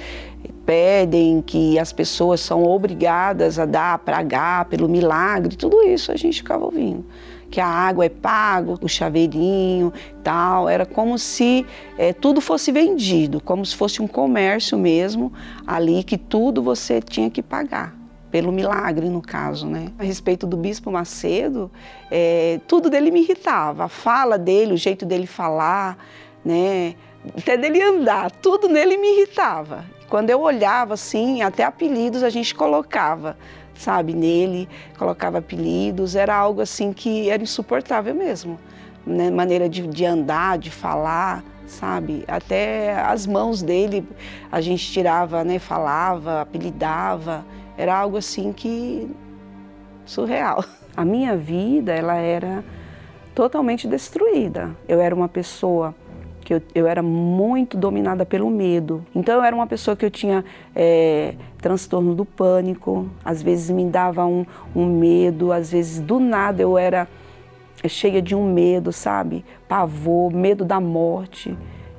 pedem, 0.64 1.42
que 1.42 1.78
as 1.78 1.92
pessoas 1.92 2.40
são 2.40 2.64
obrigadas 2.64 3.58
a 3.58 3.66
dar, 3.66 3.94
a 3.94 3.98
pragar 3.98 4.66
pelo 4.66 4.88
milagre, 4.88 5.56
tudo 5.56 5.82
isso 5.82 6.12
a 6.12 6.16
gente 6.16 6.38
ficava 6.38 6.64
ouvindo. 6.64 7.04
Que 7.52 7.60
a 7.60 7.66
água 7.68 8.06
é 8.06 8.08
pago, 8.08 8.78
o 8.80 8.88
chaveirinho, 8.88 9.92
tal. 10.24 10.68
Era 10.68 10.86
como 10.86 11.18
se 11.18 11.64
é, 11.98 12.12
tudo 12.12 12.40
fosse 12.40 12.72
vendido, 12.72 13.40
como 13.40 13.64
se 13.64 13.76
fosse 13.76 14.00
um 14.00 14.08
comércio 14.08 14.78
mesmo 14.78 15.30
ali, 15.66 16.02
que 16.02 16.16
tudo 16.16 16.62
você 16.62 17.00
tinha 17.00 17.30
que 17.30 17.42
pagar. 17.42 17.94
pelo 18.32 18.50
milagre, 18.50 19.10
no 19.10 19.20
caso, 19.20 19.66
né? 19.66 19.92
A 19.98 20.02
respeito 20.02 20.46
do 20.46 20.56
Bispo 20.56 20.90
Macedo, 20.90 21.70
é, 22.10 22.58
tudo 22.66 22.88
dele 22.88 23.10
me 23.10 23.20
irritava. 23.20 23.84
A 23.84 23.88
fala 23.88 24.38
dele, 24.38 24.72
o 24.72 24.76
jeito 24.78 25.04
dele 25.04 25.26
falar, 25.26 25.98
né? 26.42 26.94
Até 27.36 27.58
dele 27.58 27.80
andar, 27.82 28.30
tudo 28.30 28.68
nele 28.68 28.96
me 28.96 29.18
irritava. 29.18 29.84
Quando 30.08 30.30
eu 30.30 30.40
olhava 30.40 30.94
assim, 30.94 31.42
até 31.42 31.62
apelidos 31.62 32.22
a 32.22 32.30
gente 32.30 32.54
colocava, 32.54 33.36
sabe, 33.74 34.14
nele, 34.14 34.68
colocava 34.98 35.38
apelidos, 35.38 36.14
era 36.14 36.34
algo 36.34 36.60
assim 36.60 36.92
que 36.92 37.30
era 37.30 37.42
insuportável 37.42 38.14
mesmo. 38.14 38.58
Né? 39.06 39.30
Maneira 39.30 39.68
de, 39.68 39.86
de 39.86 40.04
andar, 40.04 40.58
de 40.58 40.70
falar, 40.70 41.42
sabe? 41.66 42.24
Até 42.28 42.94
as 43.00 43.26
mãos 43.26 43.62
dele 43.62 44.06
a 44.50 44.60
gente 44.60 44.90
tirava, 44.92 45.42
né? 45.42 45.58
Falava, 45.58 46.42
apelidava. 46.42 47.44
Era 47.76 47.96
algo 47.96 48.16
assim 48.16 48.52
que 48.52 49.10
surreal. 50.04 50.64
A 50.96 51.04
minha 51.04 51.36
vida, 51.36 51.92
ela 51.92 52.16
era 52.16 52.62
totalmente 53.34 53.88
destruída. 53.88 54.76
Eu 54.86 55.00
era 55.00 55.14
uma 55.14 55.28
pessoa 55.28 55.94
que 56.42 56.54
eu, 56.54 56.62
eu, 56.74 56.86
era 56.86 57.02
muito 57.02 57.76
dominada 57.76 58.26
pelo 58.26 58.50
medo. 58.50 59.04
Então 59.14 59.36
eu 59.36 59.42
era 59.42 59.54
uma 59.54 59.66
pessoa 59.66 59.96
que 59.96 60.04
eu 60.04 60.10
tinha 60.10 60.44
é, 60.74 61.34
transtorno 61.58 62.14
do 62.14 62.24
pânico, 62.24 63.08
às 63.24 63.42
vezes 63.42 63.70
me 63.70 63.86
dava 63.86 64.26
um, 64.26 64.44
um, 64.74 64.86
medo, 64.86 65.52
às 65.52 65.70
vezes 65.72 66.00
do 66.00 66.18
nada 66.18 66.62
eu 66.62 66.76
era 66.76 67.08
cheia 67.86 68.20
de 68.20 68.34
um 68.34 68.52
medo, 68.52 68.92
sabe? 68.92 69.44
Pavor, 69.68 70.32
medo 70.32 70.64
da 70.64 70.80
morte. 70.80 71.56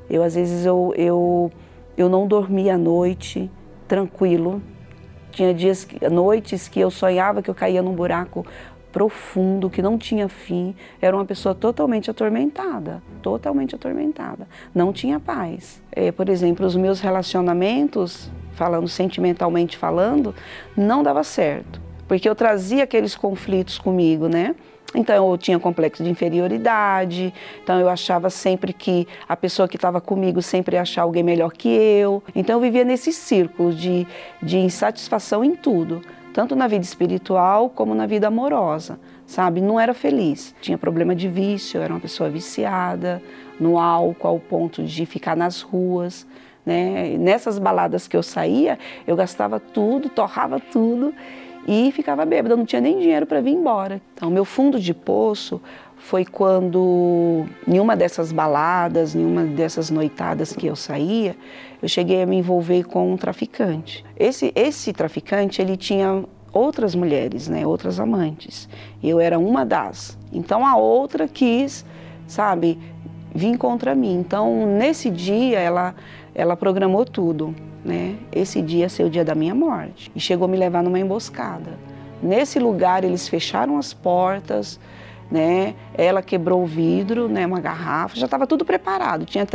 Eu 0.09 0.23
às 0.23 0.35
vezes 0.35 0.65
eu, 0.65 0.93
eu, 0.95 1.51
eu 1.97 2.09
não 2.09 2.27
dormia 2.27 2.75
à 2.75 2.77
noite 2.77 3.49
tranquilo, 3.87 4.61
tinha 5.31 5.53
dias, 5.53 5.87
noites 6.11 6.67
que 6.67 6.79
eu 6.79 6.91
sonhava 6.91 7.41
que 7.41 7.49
eu 7.49 7.55
caía 7.55 7.81
num 7.81 7.93
buraco 7.93 8.45
profundo, 8.93 9.71
que 9.71 9.81
não 9.81 9.97
tinha 9.97 10.29
fim. 10.29 10.75
Era 11.01 11.17
uma 11.17 11.25
pessoa 11.25 11.53
totalmente 11.55 12.09
atormentada, 12.09 13.01
totalmente 13.21 13.75
atormentada. 13.75 14.47
Não 14.73 14.93
tinha 14.93 15.19
paz. 15.19 15.81
É, 15.91 16.11
por 16.11 16.29
exemplo, 16.29 16.65
os 16.65 16.75
meus 16.75 17.01
relacionamentos, 17.01 18.31
falando 18.53 18.87
sentimentalmente 18.87 19.75
falando, 19.75 20.33
não 20.77 21.01
dava 21.01 21.23
certo, 21.23 21.81
porque 22.07 22.29
eu 22.29 22.35
trazia 22.35 22.83
aqueles 22.83 23.15
conflitos 23.15 23.79
comigo, 23.79 24.27
né? 24.27 24.55
Então 24.95 25.31
eu 25.31 25.37
tinha 25.39 25.57
complexo 25.57 26.03
de 26.03 26.09
inferioridade, 26.11 27.33
então 27.63 27.79
eu 27.79 27.89
achava 27.89 28.29
sempre 28.29 28.71
que 28.71 29.07
a 29.27 29.35
pessoa 29.35 29.67
que 29.67 29.75
estava 29.75 29.99
comigo 29.99 30.39
sempre 30.39 30.75
ia 30.75 30.83
achar 30.83 31.01
alguém 31.01 31.23
melhor 31.23 31.51
que 31.51 31.67
eu. 31.67 32.21
Então 32.35 32.57
eu 32.57 32.61
vivia 32.61 32.83
nesse 32.83 33.11
círculo 33.11 33.73
de, 33.73 34.05
de 34.39 34.59
insatisfação 34.59 35.43
em 35.43 35.55
tudo, 35.55 35.99
tanto 36.33 36.55
na 36.55 36.67
vida 36.67 36.83
espiritual 36.83 37.69
como 37.69 37.93
na 37.93 38.07
vida 38.07 38.27
amorosa, 38.27 38.99
sabe? 39.25 39.61
Não 39.61 39.79
era 39.79 39.93
feliz. 39.93 40.55
Tinha 40.59 40.77
problema 40.77 41.15
de 41.15 41.29
vício, 41.29 41.79
era 41.79 41.93
uma 41.93 41.99
pessoa 41.99 42.29
viciada 42.29 43.21
no 43.59 43.77
álcool 43.77 44.27
ao 44.27 44.39
ponto 44.39 44.83
de 44.83 45.05
ficar 45.05 45.37
nas 45.37 45.61
ruas. 45.61 46.25
Né? 46.65 47.17
Nessas 47.17 47.59
baladas 47.59 48.07
que 48.07 48.17
eu 48.17 48.23
saía, 48.23 48.79
eu 49.05 49.15
gastava 49.15 49.59
tudo, 49.59 50.09
torrava 50.09 50.59
tudo 50.59 51.13
e 51.67 51.91
ficava 51.91 52.25
bêbada, 52.25 52.55
não 52.55 52.65
tinha 52.65 52.81
nem 52.81 52.99
dinheiro 52.99 53.25
para 53.25 53.39
vir 53.39 53.51
embora. 53.51 54.01
Então, 54.13 54.29
meu 54.29 54.43
fundo 54.43 54.79
de 54.79 54.93
poço 54.93 55.61
foi 55.97 56.25
quando, 56.25 57.45
em 57.65 57.79
uma 57.79 57.95
dessas 57.95 58.31
baladas, 58.31 59.15
em 59.15 59.23
uma 59.23 59.43
dessas 59.43 59.89
noitadas 59.89 60.53
que 60.53 60.67
eu 60.67 60.75
saía, 60.75 61.35
eu 61.83 61.87
cheguei 61.87 62.23
a 62.23 62.25
me 62.25 62.37
envolver 62.37 62.85
com 62.85 63.13
um 63.13 63.15
traficante. 63.17 64.03
Esse, 64.17 64.51
esse 64.55 64.91
traficante, 64.91 65.61
ele 65.61 65.77
tinha 65.77 66.23
outras 66.51 66.95
mulheres, 66.95 67.47
né, 67.47 67.67
outras 67.67 67.99
amantes. 67.99 68.67
Eu 69.03 69.19
era 69.19 69.37
uma 69.37 69.63
das. 69.63 70.17
Então, 70.31 70.65
a 70.65 70.75
outra 70.75 71.27
quis, 71.27 71.85
sabe, 72.25 72.79
vir 73.35 73.55
contra 73.59 73.93
mim. 73.93 74.15
Então, 74.15 74.65
nesse 74.65 75.11
dia, 75.11 75.59
ela, 75.59 75.93
ela 76.33 76.55
programou 76.55 77.05
tudo 77.05 77.53
né? 77.83 78.15
Esse 78.31 78.61
dia 78.61 78.87
ser 78.87 79.03
o 79.03 79.09
dia 79.09 79.25
da 79.25 79.35
minha 79.35 79.53
morte. 79.53 80.11
E 80.15 80.19
chegou 80.19 80.45
a 80.45 80.47
me 80.47 80.57
levar 80.57 80.81
numa 80.81 80.99
emboscada. 80.99 81.77
Nesse 82.21 82.57
lugar 82.59 83.03
eles 83.03 83.27
fecharam 83.27 83.77
as 83.77 83.93
portas, 83.93 84.79
né? 85.29 85.75
Ela 85.93 86.21
quebrou 86.21 86.63
o 86.63 86.65
vidro, 86.65 87.27
né? 87.27 87.45
Uma 87.45 87.59
garrafa, 87.59 88.15
já 88.15 88.25
estava 88.25 88.47
tudo 88.47 88.63
preparado. 88.63 89.25
Tinha 89.25 89.45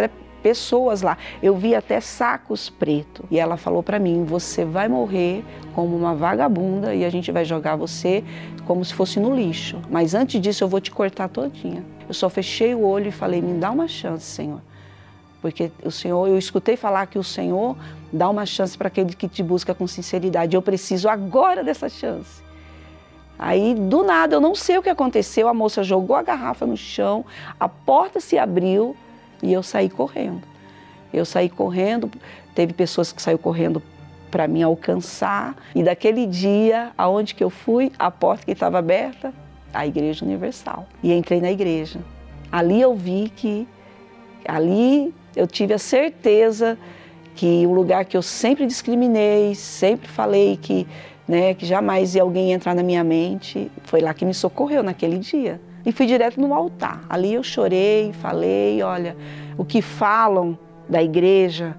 pessoas 0.43 1.03
lá. 1.03 1.17
Eu 1.43 1.57
vi 1.57 1.75
até 1.75 2.01
sacos 2.01 2.69
pretos. 2.69 3.25
E 3.31 3.39
ela 3.39 3.57
falou 3.57 3.83
para 3.83 3.99
mim: 3.99 4.25
"Você 4.25 4.65
vai 4.65 4.89
morrer 4.89 5.45
como 5.75 5.97
uma 5.97 6.15
vagabunda 6.15 6.95
e 6.95 7.05
a 7.05 7.11
gente 7.11 7.31
vai 7.31 7.45
jogar 7.45 7.77
você 7.77 8.25
como 8.67 8.85
se 8.85 8.95
fosse 8.95 9.21
no 9.21 9.35
lixo. 9.35 9.81
Mas 9.91 10.15
antes 10.15 10.41
disso 10.41 10.65
eu 10.65 10.69
vou 10.69 10.81
te 10.81 10.91
cortar 10.91 11.29
todinha." 11.29 11.85
Eu 12.09 12.15
só 12.15 12.29
fechei 12.29 12.75
o 12.75 12.83
olho 12.85 13.09
e 13.09 13.13
falei: 13.13 13.41
"Me 13.43 13.59
dá 13.59 13.71
uma 13.71 13.89
chance, 13.89 14.25
Senhor." 14.25 14.61
Porque 15.41 15.71
o 15.85 15.91
Senhor, 15.91 16.27
eu 16.29 16.37
escutei 16.37 16.77
falar 16.77 17.07
que 17.07 17.19
o 17.19 17.23
Senhor 17.23 17.77
dá 18.13 18.29
uma 18.29 18.45
chance 18.45 18.77
para 18.77 18.89
aquele 18.89 19.15
que 19.15 19.29
te 19.29 19.43
busca 19.43 19.73
com 19.73 19.87
sinceridade. 19.87 20.57
Eu 20.57 20.63
preciso 20.63 21.09
agora 21.09 21.63
dessa 21.63 21.89
chance. 21.89 22.43
Aí, 23.39 23.73
do 23.73 24.03
nada, 24.03 24.35
eu 24.35 24.41
não 24.41 24.55
sei 24.55 24.79
o 24.79 24.83
que 24.83 24.89
aconteceu, 24.89 25.47
a 25.47 25.55
moça 25.55 25.85
jogou 25.85 26.17
a 26.17 26.23
garrafa 26.23 26.67
no 26.67 26.77
chão, 26.77 27.25
a 27.59 27.69
porta 27.69 28.19
se 28.19 28.37
abriu 28.37 28.97
e 29.43 29.53
eu 29.53 29.63
saí 29.63 29.89
correndo. 29.89 30.43
Eu 31.13 31.25
saí 31.25 31.49
correndo, 31.49 32.11
teve 32.55 32.73
pessoas 32.73 33.13
que 33.13 33.23
saíram 33.23 33.41
correndo 33.41 33.83
para 34.31 34.47
me 34.47 34.63
alcançar. 34.63 35.57
E 35.75 35.83
daquele 35.83 36.27
dia, 36.27 36.93
aonde 36.97 37.35
que 37.35 37.43
eu 37.43 37.51
fui, 37.51 37.93
a 37.99 38.11
porta 38.11 38.45
que 38.45 38.53
estava 38.53 38.79
aberta, 38.79 39.33
a 39.73 39.87
Igreja 39.87 40.25
Universal. 40.25 40.87
E 41.03 41.13
entrei 41.13 41.41
na 41.41 41.51
igreja. 41.51 42.01
Ali 42.51 42.81
eu 42.81 42.95
vi 42.95 43.33
que, 43.35 43.67
ali 44.47 45.15
eu 45.37 45.47
tive 45.47 45.75
a 45.75 45.79
certeza 45.79 46.79
que 47.35 47.67
o 47.67 47.73
lugar 47.73 48.05
que 48.05 48.17
eu 48.17 48.23
sempre 48.23 48.67
discriminei, 48.67 49.55
sempre 49.55 50.09
falei 50.09 50.59
que, 50.61 50.87
né, 51.27 51.55
que 51.55 51.65
jamais 51.65 52.15
ia 52.15 52.23
alguém 52.23 52.53
entrar 52.53 52.75
na 52.75 52.83
minha 52.83 53.05
mente, 53.05 53.71
foi 53.85 54.01
lá 54.01 54.13
que 54.13 54.25
me 54.25 54.35
socorreu 54.35 54.83
naquele 54.83 55.19
dia. 55.19 55.61
E 55.89 55.93
fui 55.93 56.05
direto 56.05 56.39
no 56.39 56.53
altar. 56.53 57.03
Ali 57.09 57.33
eu 57.33 57.43
chorei, 57.43 58.13
falei, 58.13 58.83
olha, 58.83 59.17
o 59.57 59.65
que 59.65 59.81
falam 59.81 60.59
da 60.87 61.03
igreja, 61.03 61.75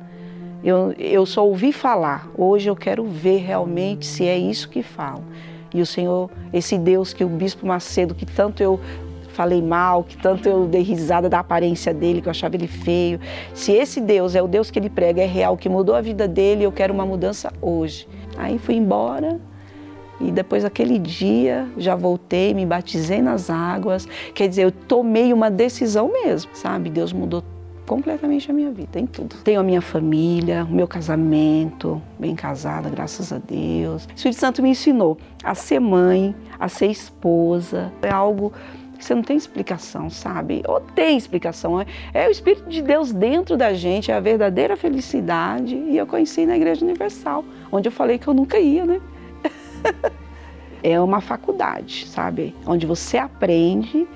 eu, 0.63 0.93
eu 0.97 1.27
só 1.27 1.45
ouvi 1.45 1.71
falar. 1.71 2.27
Hoje 2.35 2.67
eu 2.67 2.75
quero 2.75 3.03
ver 3.05 3.37
realmente 3.37 4.07
se 4.07 4.25
é 4.25 4.35
isso 4.35 4.67
que 4.67 4.81
falam. 4.81 5.23
E 5.71 5.79
o 5.79 5.85
Senhor, 5.85 6.27
esse 6.51 6.75
Deus 6.75 7.13
que 7.13 7.23
o 7.23 7.29
Bispo 7.29 7.67
Macedo, 7.67 8.15
que 8.15 8.25
tanto 8.25 8.63
eu 8.63 8.79
falei 9.27 9.61
mal, 9.61 10.03
que 10.03 10.17
tanto 10.17 10.49
eu 10.49 10.65
dei 10.65 10.81
risada 10.81 11.29
da 11.29 11.37
aparência 11.37 11.93
dele, 11.93 12.19
que 12.19 12.27
eu 12.27 12.31
achava 12.31 12.55
ele 12.55 12.65
feio. 12.65 13.19
Se 13.53 13.73
esse 13.73 14.01
Deus 14.01 14.33
é 14.33 14.41
o 14.41 14.47
Deus 14.47 14.71
que 14.71 14.79
ele 14.79 14.89
prega, 14.89 15.21
é 15.21 15.27
real, 15.27 15.55
que 15.55 15.69
mudou 15.69 15.93
a 15.93 16.01
vida 16.01 16.27
dele, 16.27 16.63
eu 16.63 16.71
quero 16.71 16.91
uma 16.91 17.05
mudança 17.05 17.53
hoje. 17.61 18.07
Aí 18.35 18.57
fui 18.57 18.73
embora 18.73 19.39
e 20.19 20.31
depois 20.31 20.63
daquele 20.63 20.99
dia 20.99 21.67
já 21.77 21.95
voltei, 21.95 22.53
me 22.53 22.65
batizei 22.65 23.21
nas 23.21 23.49
águas. 23.49 24.07
Quer 24.33 24.47
dizer, 24.47 24.63
eu 24.63 24.71
tomei 24.71 25.31
uma 25.33 25.49
decisão 25.49 26.11
mesmo, 26.11 26.51
sabe? 26.53 26.89
Deus 26.89 27.13
mudou 27.13 27.43
completamente 27.85 28.51
a 28.51 28.53
minha 28.53 28.69
vida, 28.69 28.99
em 28.99 29.07
tudo. 29.07 29.37
Tenho 29.43 29.59
a 29.59 29.63
minha 29.63 29.81
família, 29.81 30.63
o 30.69 30.73
meu 30.73 30.87
casamento, 30.87 31.99
bem 32.19 32.35
casada, 32.35 32.87
graças 32.87 33.33
a 33.33 33.39
Deus. 33.39 34.05
O 34.05 34.15
Espírito 34.15 34.39
Santo 34.39 34.61
me 34.61 34.69
ensinou 34.69 35.17
a 35.43 35.55
ser 35.55 35.79
mãe, 35.79 36.35
a 36.59 36.67
ser 36.67 36.87
esposa. 36.87 37.91
É 38.03 38.11
algo 38.11 38.53
você 38.99 39.15
não 39.15 39.23
tem 39.23 39.37
explicação, 39.37 40.09
sabe? 40.09 40.61
Ou 40.67 40.81
tem 40.81 41.17
explicação. 41.17 41.79
É, 41.79 41.85
é 42.13 42.27
o 42.27 42.31
Espírito 42.31 42.69
de 42.69 42.81
Deus 42.81 43.13
dentro 43.13 43.55
da 43.55 43.73
gente, 43.73 44.11
é 44.11 44.13
a 44.13 44.19
verdadeira 44.19 44.75
felicidade. 44.75 45.73
E 45.73 45.97
eu 45.97 46.05
conheci 46.05 46.45
na 46.45 46.57
Igreja 46.57 46.83
Universal, 46.83 47.45
onde 47.71 47.87
eu 47.87 47.91
falei 47.91 48.17
que 48.17 48.27
eu 48.27 48.33
nunca 48.33 48.59
ia, 48.59 48.85
né? 48.85 48.99
é 50.83 50.99
uma 50.99 51.21
faculdade, 51.21 52.07
sabe? 52.07 52.55
Onde 52.65 52.85
você 52.85 53.17
aprende 53.17 54.07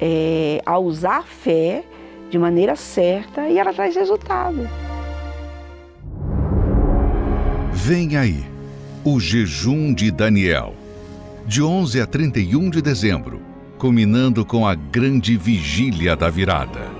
é, 0.00 0.60
a 0.64 0.78
usar 0.78 1.18
a 1.18 1.22
fé 1.22 1.84
de 2.30 2.38
maneira 2.38 2.76
certa 2.76 3.48
e 3.48 3.58
ela 3.58 3.72
traz 3.72 3.94
resultado. 3.96 4.68
Vem 7.72 8.16
aí, 8.16 8.44
o 9.04 9.18
jejum 9.18 9.92
de 9.92 10.10
Daniel, 10.10 10.74
de 11.46 11.62
11 11.62 12.00
a 12.00 12.06
31 12.06 12.70
de 12.70 12.82
dezembro 12.82 13.50
culminando 13.80 14.44
com 14.44 14.66
a 14.66 14.74
grande 14.74 15.38
vigília 15.38 16.14
da 16.14 16.28
virada. 16.28 16.99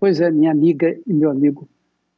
Pois 0.00 0.20
é, 0.20 0.30
minha 0.30 0.52
amiga 0.52 0.96
e 1.06 1.12
meu 1.12 1.30
amigo, 1.30 1.68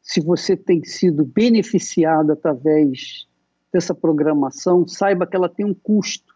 se 0.03 0.20
você 0.20 0.57
tem 0.57 0.85
sido 0.85 1.24
beneficiado 1.24 2.33
através 2.33 3.26
dessa 3.72 3.95
programação, 3.95 4.87
saiba 4.87 5.26
que 5.26 5.35
ela 5.35 5.49
tem 5.49 5.64
um 5.64 5.74
custo. 5.74 6.35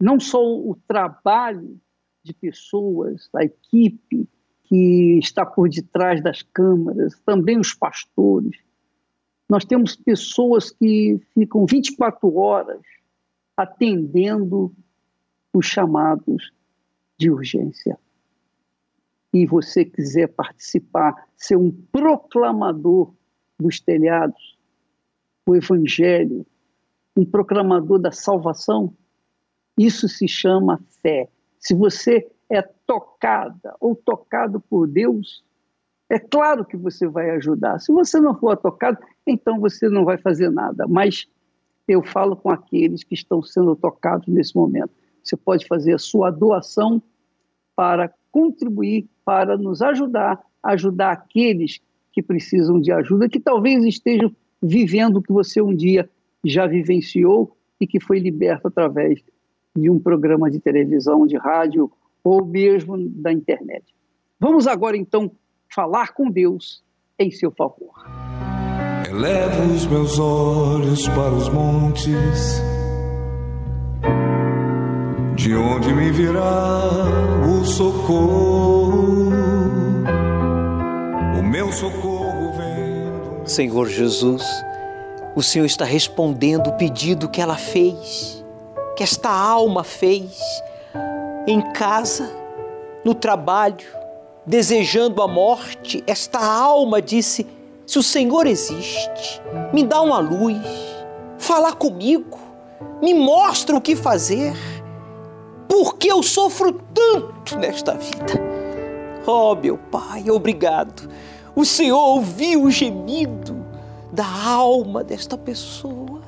Não 0.00 0.20
só 0.20 0.40
o 0.40 0.76
trabalho 0.86 1.80
de 2.22 2.32
pessoas, 2.32 3.28
a 3.34 3.44
equipe 3.44 4.28
que 4.64 5.18
está 5.18 5.44
por 5.44 5.68
detrás 5.68 6.22
das 6.22 6.42
câmaras, 6.42 7.18
também 7.24 7.58
os 7.58 7.74
pastores, 7.74 8.56
nós 9.48 9.64
temos 9.64 9.96
pessoas 9.96 10.70
que 10.70 11.18
ficam 11.32 11.64
24 11.64 12.36
horas 12.36 12.82
atendendo 13.56 14.72
os 15.52 15.66
chamados 15.66 16.52
de 17.18 17.30
urgência. 17.30 17.98
E 19.32 19.46
você 19.46 19.84
quiser 19.84 20.28
participar, 20.28 21.14
ser 21.36 21.56
um 21.56 21.70
proclamador 21.70 23.12
dos 23.58 23.80
telhados, 23.80 24.56
o 25.46 25.54
evangelho, 25.54 26.46
um 27.16 27.24
proclamador 27.24 27.98
da 27.98 28.12
salvação, 28.12 28.94
isso 29.76 30.08
se 30.08 30.26
chama 30.26 30.80
fé. 31.02 31.28
Se 31.58 31.74
você 31.74 32.28
é 32.50 32.62
tocada 32.62 33.76
ou 33.80 33.94
tocado 33.94 34.60
por 34.60 34.88
Deus, 34.88 35.44
é 36.10 36.18
claro 36.18 36.64
que 36.64 36.76
você 36.76 37.06
vai 37.06 37.30
ajudar. 37.30 37.78
Se 37.78 37.92
você 37.92 38.18
não 38.18 38.34
for 38.34 38.56
tocado, 38.56 38.98
então 39.26 39.60
você 39.60 39.88
não 39.88 40.04
vai 40.04 40.16
fazer 40.18 40.50
nada. 40.50 40.86
Mas 40.88 41.28
eu 41.86 42.02
falo 42.02 42.34
com 42.34 42.50
aqueles 42.50 43.04
que 43.04 43.14
estão 43.14 43.42
sendo 43.42 43.76
tocados 43.76 44.26
nesse 44.26 44.56
momento. 44.56 44.90
Você 45.22 45.36
pode 45.36 45.66
fazer 45.66 45.94
a 45.94 45.98
sua 45.98 46.30
doação 46.30 47.02
para 47.76 48.12
contribuir, 48.32 49.08
para 49.28 49.58
nos 49.58 49.82
ajudar, 49.82 50.40
ajudar 50.62 51.12
aqueles 51.12 51.82
que 52.14 52.22
precisam 52.22 52.80
de 52.80 52.90
ajuda, 52.90 53.28
que 53.28 53.38
talvez 53.38 53.84
estejam 53.84 54.34
vivendo 54.62 55.18
o 55.18 55.22
que 55.22 55.30
você 55.30 55.60
um 55.60 55.74
dia 55.74 56.08
já 56.42 56.66
vivenciou 56.66 57.54
e 57.78 57.86
que 57.86 58.00
foi 58.00 58.20
liberto 58.20 58.68
através 58.68 59.22
de 59.76 59.90
um 59.90 59.98
programa 60.00 60.50
de 60.50 60.58
televisão, 60.58 61.26
de 61.26 61.36
rádio 61.36 61.92
ou 62.24 62.42
mesmo 62.42 62.96
da 62.96 63.30
internet. 63.30 63.84
Vamos 64.40 64.66
agora 64.66 64.96
então 64.96 65.30
falar 65.70 66.14
com 66.14 66.30
Deus 66.30 66.82
em 67.18 67.30
seu 67.30 67.50
favor. 67.50 67.92
Elevo 69.10 69.74
os 69.74 69.86
meus 69.86 70.18
olhos 70.18 71.06
para 71.06 71.34
os 71.34 71.50
montes, 71.50 72.62
De 75.36 75.54
onde 75.54 75.92
me 75.92 76.10
virá 76.12 76.80
o 77.46 77.64
socorro? 77.64 79.17
Meu 81.48 81.72
socorro 81.72 82.52
vem. 82.52 83.46
Senhor 83.46 83.88
Jesus, 83.88 84.42
o 85.34 85.42
Senhor 85.42 85.64
está 85.64 85.82
respondendo 85.82 86.68
o 86.68 86.74
pedido 86.74 87.26
que 87.26 87.40
ela 87.40 87.56
fez, 87.56 88.44
que 88.94 89.02
esta 89.02 89.30
alma 89.30 89.82
fez, 89.82 90.38
em 91.46 91.62
casa, 91.72 92.30
no 93.02 93.14
trabalho, 93.14 93.86
desejando 94.44 95.22
a 95.22 95.26
morte. 95.26 96.04
Esta 96.06 96.38
alma 96.38 97.00
disse: 97.00 97.46
Se 97.86 97.98
o 97.98 98.02
Senhor 98.02 98.46
existe, 98.46 99.40
me 99.72 99.84
dá 99.84 100.02
uma 100.02 100.18
luz, 100.18 100.58
fala 101.38 101.72
comigo, 101.72 102.38
me 103.00 103.14
mostra 103.14 103.74
o 103.74 103.80
que 103.80 103.96
fazer 103.96 104.52
porque 105.66 106.12
eu 106.12 106.22
sofro 106.22 106.78
tanto 106.92 107.56
nesta 107.56 107.94
vida. 107.94 108.34
Oh, 109.26 109.54
meu 109.54 109.78
Pai, 109.78 110.30
obrigado. 110.30 111.08
O 111.58 111.64
Senhor 111.64 111.98
ouviu 111.98 112.62
o 112.62 112.70
gemido 112.70 113.66
da 114.12 114.24
alma 114.24 115.02
desta 115.02 115.36
pessoa 115.36 116.20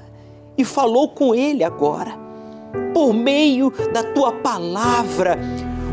e 0.59 0.65
falou 0.65 1.11
com 1.11 1.33
ele 1.33 1.63
agora. 1.63 2.19
Por 2.93 3.15
meio 3.15 3.73
da 3.93 4.03
tua 4.03 4.33
palavra, 4.33 5.39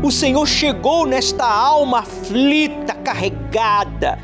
o 0.02 0.10
Senhor 0.10 0.44
chegou 0.44 1.06
nesta 1.06 1.48
alma 1.48 2.00
aflita, 2.00 2.94
carregada 2.94 4.18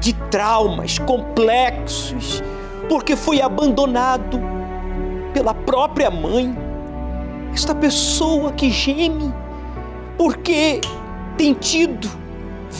de 0.00 0.12
traumas 0.30 0.98
complexos, 0.98 2.42
porque 2.90 3.16
foi 3.16 3.40
abandonado 3.40 4.38
pela 5.32 5.54
própria 5.54 6.10
mãe 6.10 6.54
esta 7.54 7.74
pessoa 7.74 8.52
que 8.52 8.68
geme 8.68 9.32
porque 10.18 10.82
tem 11.38 11.54
tido 11.54 12.25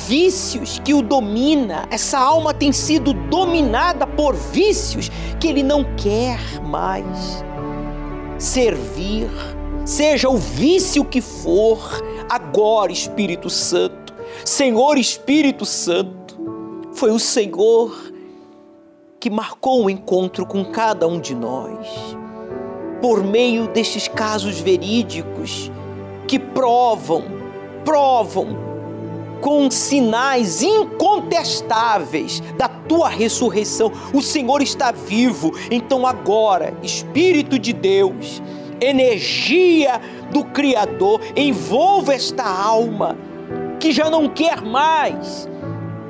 vícios 0.07 0.80
que 0.84 0.92
o 0.92 1.03
domina, 1.03 1.86
essa 1.90 2.18
alma 2.18 2.53
tem 2.53 2.72
sido 2.72 3.12
dominada 3.12 4.07
por 4.07 4.34
vícios 4.34 5.11
que 5.40 5.49
ele 5.49 5.62
não 5.62 5.84
quer 5.97 6.38
mais 6.62 7.44
servir, 8.38 9.30
seja 9.84 10.28
o 10.28 10.36
vício 10.36 11.05
que 11.05 11.20
for, 11.20 11.78
agora 12.28 12.92
Espírito 12.92 13.49
Santo, 13.49 14.14
Senhor 14.44 14.99
Espírito 14.99 15.64
Santo, 15.64 16.38
foi 16.92 17.11
o 17.11 17.18
Senhor 17.18 18.12
que 19.18 19.30
marcou 19.30 19.80
o 19.80 19.84
um 19.84 19.90
encontro 19.90 20.47
com 20.47 20.64
cada 20.64 21.07
um 21.07 21.18
de 21.18 21.34
nós. 21.34 21.86
Por 23.01 23.24
meio 23.24 23.68
destes 23.68 24.09
casos 24.09 24.61
verídicos 24.61 25.70
que 26.26 26.38
provam, 26.38 27.24
provam 27.84 28.65
com 29.41 29.70
sinais 29.70 30.62
incontestáveis 30.62 32.41
da 32.57 32.68
tua 32.68 33.09
ressurreição. 33.09 33.93
O 34.12 34.22
Senhor 34.22 34.62
está 34.62 34.93
vivo. 34.93 35.53
Então 35.70 36.07
agora, 36.07 36.74
Espírito 36.82 37.59
de 37.59 37.72
Deus, 37.72 38.43
energia 38.80 40.01
do 40.32 40.45
Criador, 40.45 41.20
envolva 41.37 42.14
esta 42.14 42.45
alma 42.45 43.16
que 43.78 43.93
já 43.93 44.11
não 44.11 44.28
quer 44.28 44.62
mais 44.62 45.49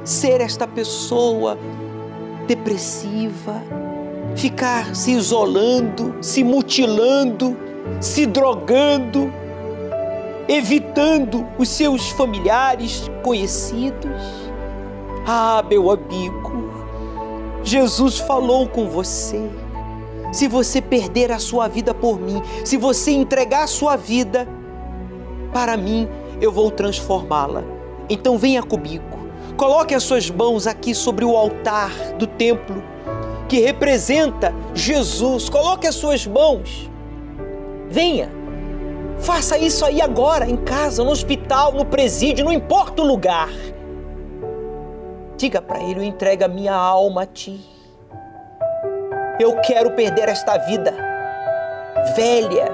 ser 0.05 0.41
esta 0.41 0.66
pessoa 0.66 1.59
depressiva, 2.47 3.62
ficar 4.37 4.95
se 4.95 5.12
isolando, 5.12 6.16
se 6.20 6.45
mutilando, 6.45 7.57
se 8.01 8.24
drogando, 8.24 9.33
evitando 10.49 11.47
os 11.59 11.68
seus 11.68 12.11
familiares 12.11 13.11
conhecidos. 13.22 14.22
Ah, 15.26 15.64
meu 15.68 15.90
amigo, 15.90 16.70
Jesus 17.62 18.18
falou 18.18 18.68
com 18.68 18.88
você. 18.88 19.40
Se 20.32 20.49
você 20.49 20.80
perder 20.80 21.32
a 21.32 21.38
sua 21.38 21.68
vida 21.68 21.94
por 21.94 22.20
mim, 22.20 22.42
se 22.64 22.76
você 22.76 23.11
entregar 23.12 23.64
a 23.64 23.66
sua 23.66 23.97
vida 23.97 24.47
para 25.53 25.76
mim, 25.76 26.09
eu 26.40 26.53
vou 26.53 26.70
transformá-la. 26.70 27.64
Então 28.09 28.36
venha 28.38 28.62
comigo. 28.62 29.16
Coloque 29.57 29.94
as 29.94 30.03
suas 30.03 30.30
mãos 30.30 30.66
aqui 30.66 30.94
sobre 30.94 31.24
o 31.24 31.36
altar 31.36 31.90
do 32.18 32.26
templo 32.26 32.82
que 33.49 33.61
representa 33.61 34.55
Jesus. 34.74 35.49
Coloque 35.49 35.86
as 35.86 35.94
suas 35.94 36.26
mãos. 36.26 36.90
Venha. 37.88 38.36
Faça 39.19 39.59
isso 39.59 39.85
aí 39.85 40.01
agora, 40.01 40.49
em 40.49 40.57
casa, 40.57 41.03
no 41.03 41.11
hospital, 41.11 41.73
no 41.73 41.85
presídio, 41.85 42.45
não 42.45 42.53
importa 42.53 43.03
o 43.03 43.07
lugar. 43.07 43.51
Diga 45.37 45.61
para 45.61 45.83
ele: 45.83 46.01
eu 46.01 46.05
entrego 46.05 46.45
a 46.45 46.49
minha 46.49 46.75
alma 46.75 47.23
a 47.23 47.27
ti. 47.27 47.61
Eu 49.39 49.61
quero 49.61 49.91
perder 49.91 50.29
esta 50.29 50.57
vida 50.59 50.95
velha, 52.14 52.69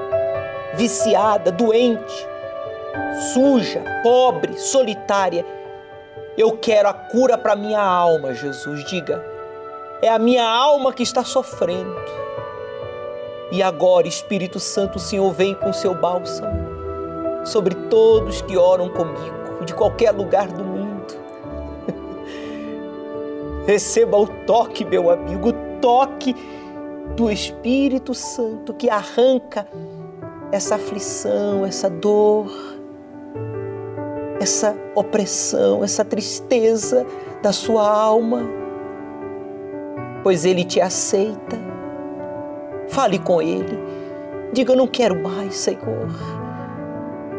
viciada, 0.75 1.51
doente, 1.51 2.29
suja, 3.33 3.83
pobre, 4.03 4.59
solitária. 4.59 5.45
Eu 6.37 6.57
quero 6.57 6.89
a 6.89 6.95
cura 6.95 7.37
para 7.37 7.57
minha 7.57 7.81
alma, 7.81 8.35
Jesus. 8.35 8.85
Diga. 8.85 9.25
É 10.01 10.09
a 10.09 10.19
minha 10.19 10.49
alma 10.49 10.93
que 10.93 11.03
está 11.03 11.23
sofrendo. 11.23 11.95
E 13.53 13.63
agora, 13.63 14.09
Espírito 14.09 14.59
Santo, 14.59 14.97
o 14.97 15.01
Senhor 15.01 15.31
vem 15.33 15.55
com 15.55 15.73
seu 15.73 15.95
bálsamo 15.95 16.73
sobre 17.45 17.75
todos 17.89 18.41
que 18.43 18.57
oram 18.57 18.89
comigo, 18.89 19.65
de 19.65 19.75
qualquer 19.75 20.11
lugar 20.11 20.49
do 20.49 20.65
mundo. 20.65 21.15
Receba 23.67 24.17
o 24.17 24.27
toque, 24.27 24.85
meu 24.85 25.11
amigo, 25.11 25.51
o 25.51 25.53
toque 25.81 26.35
do 27.15 27.31
Espírito 27.31 28.15
Santo 28.15 28.73
que 28.73 28.89
arranca 28.89 29.69
essa 30.51 30.77
aflição, 30.77 31.65
essa 31.67 31.91
dor, 31.91 32.51
essa 34.41 34.75
opressão, 34.95 35.85
essa 35.85 36.05
tristeza 36.05 37.07
da 37.43 37.53
sua 37.53 37.87
alma 37.87 38.63
pois 40.23 40.45
ele 40.45 40.65
te 40.65 40.81
aceita. 40.81 41.72
Fale 42.93 43.19
com 43.19 43.43
ele. 43.43 43.79
Diga: 44.53 44.73
Eu 44.73 44.77
não 44.77 44.87
quero 44.87 45.21
mais, 45.21 45.57
Senhor, 45.57 46.09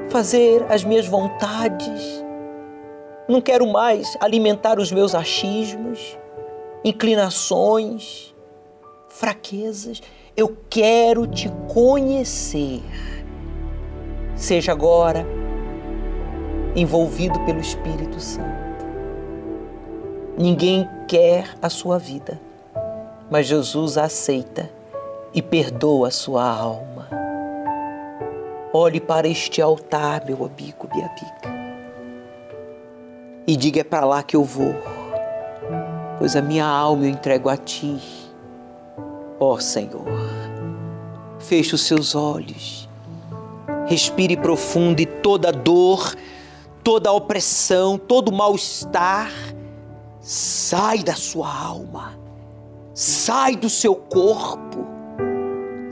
fazer 0.09 0.65
as 0.69 0.83
minhas 0.83 1.07
vontades. 1.07 2.23
Não 3.27 3.39
quero 3.39 3.65
mais 3.65 4.17
alimentar 4.19 4.79
os 4.79 4.91
meus 4.91 5.15
achismos, 5.15 6.17
inclinações, 6.83 8.35
fraquezas. 9.07 10.01
Eu 10.35 10.57
quero 10.69 11.25
te 11.27 11.49
conhecer. 11.71 12.81
Seja 14.35 14.71
agora 14.71 15.25
envolvido 16.75 17.39
pelo 17.45 17.59
Espírito 17.59 18.19
Santo. 18.19 18.83
Ninguém 20.37 20.89
quer 21.07 21.55
a 21.61 21.69
sua 21.69 21.99
vida 21.99 22.41
mas 23.33 23.47
Jesus 23.47 23.97
aceita 23.97 24.69
e 25.33 25.41
perdoa 25.41 26.09
a 26.09 26.11
sua 26.11 26.47
alma. 26.47 27.07
Olhe 28.73 28.99
para 28.99 29.27
este 29.27 29.61
altar, 29.61 30.25
meu 30.25 30.45
amigo, 30.45 30.87
minha 30.93 31.05
amiga, 31.05 31.53
e 33.45 33.55
diga: 33.55 33.81
é 33.81 33.83
para 33.83 34.05
lá 34.05 34.23
que 34.23 34.35
eu 34.35 34.43
vou, 34.43 34.73
pois 36.17 36.35
a 36.35 36.41
minha 36.41 36.65
alma 36.65 37.05
eu 37.05 37.09
entrego 37.09 37.49
a 37.49 37.57
Ti. 37.57 37.99
Ó 39.39 39.53
oh, 39.53 39.59
Senhor, 39.59 40.05
feche 41.39 41.75
os 41.75 41.81
seus 41.81 42.15
olhos, 42.15 42.89
respire 43.85 44.37
profundo 44.37 45.01
e 45.01 45.05
toda 45.05 45.51
dor, 45.51 46.15
toda 46.83 47.11
opressão, 47.11 47.97
todo 47.97 48.31
mal-estar, 48.31 49.31
sai 50.19 51.03
da 51.03 51.15
sua 51.15 51.53
alma 51.53 52.23
sai 52.93 53.55
do 53.55 53.69
seu 53.69 53.95
corpo, 53.95 54.85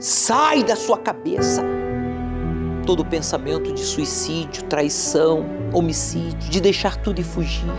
sai 0.02 0.64
da 0.64 0.74
sua 0.74 0.98
cabeça 0.98 1.62
todo 2.84 3.04
pensamento 3.04 3.72
de 3.72 3.78
suicídio, 3.78 4.64
traição, 4.64 5.46
homicídio, 5.72 6.50
de 6.50 6.60
deixar 6.60 6.96
tudo 6.96 7.20
e 7.20 7.24
fugir. 7.24 7.70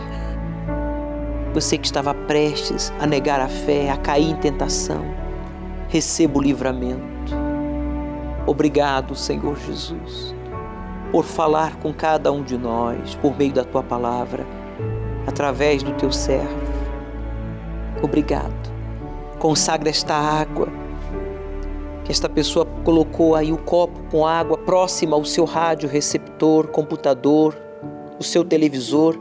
Você 1.53 1.78
que 1.78 1.86
estava 1.86 2.13
prestes 2.13 2.93
a 2.97 3.05
negar 3.05 3.41
a 3.41 3.49
fé, 3.49 3.89
a 3.89 3.97
cair 3.97 4.30
em 4.30 4.36
tentação, 4.38 5.03
receba 5.89 6.39
o 6.39 6.41
livramento. 6.41 7.36
Obrigado, 8.47 9.15
Senhor 9.15 9.57
Jesus, 9.59 10.34
por 11.11 11.26
falar 11.26 11.76
com 11.80 11.93
cada 11.93 12.32
um 12.32 12.41
de 12.41 12.57
nós 12.57 13.15
por 13.15 13.38
meio 13.38 13.51
da 13.51 13.65
tua 13.65 13.84
palavra, 13.84 14.47
através 15.28 15.84
do 15.84 15.91
teu 15.95 16.09
servo. 16.09 16.71
Obrigado 18.01 18.63
Consagra 19.43 19.89
esta 19.89 20.15
água 20.15 20.69
que 22.04 22.12
esta 22.12 22.28
pessoa 22.28 22.66
colocou 22.84 23.36
aí 23.36 23.51
o 23.51 23.58
copo 23.58 23.99
com 24.12 24.26
água 24.26 24.58
próxima 24.58 25.16
ao 25.16 25.24
seu 25.24 25.45
rádio 25.45 25.88
receptor, 25.88 26.68
computador, 26.68 27.56
o 28.20 28.24
seu 28.24 28.43
televisor, 28.43 29.18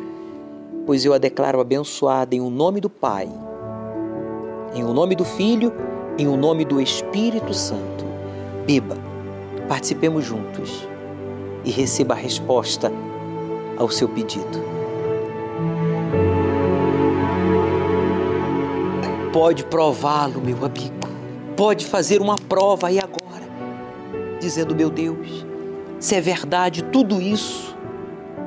pois 0.84 1.04
eu 1.04 1.14
a 1.14 1.18
declaro 1.18 1.60
abençoada 1.60 2.34
em 2.34 2.40
o 2.40 2.50
nome 2.50 2.80
do 2.80 2.90
Pai, 2.90 3.28
em 4.74 4.82
o 4.82 4.92
nome 4.92 5.14
do 5.14 5.24
Filho, 5.24 5.72
em 6.18 6.26
o 6.26 6.36
nome 6.36 6.64
do 6.64 6.80
Espírito 6.80 7.54
Santo. 7.54 8.04
Beba, 8.66 8.96
participemos 9.68 10.24
juntos 10.24 10.86
e 11.64 11.70
receba 11.70 12.14
a 12.14 12.16
resposta 12.16 12.92
ao 13.76 13.88
seu 13.88 14.08
pedido. 14.08 14.72
Pode 19.32 19.64
prová-lo, 19.64 20.40
meu 20.40 20.56
amigo. 20.64 21.01
Pode 21.56 21.86
fazer 21.86 22.20
uma 22.20 22.36
prova 22.36 22.88
aí 22.88 22.98
agora, 22.98 23.44
dizendo: 24.40 24.74
Meu 24.74 24.90
Deus, 24.90 25.46
se 26.00 26.14
é 26.14 26.20
verdade 26.20 26.82
tudo 26.84 27.20
isso 27.20 27.76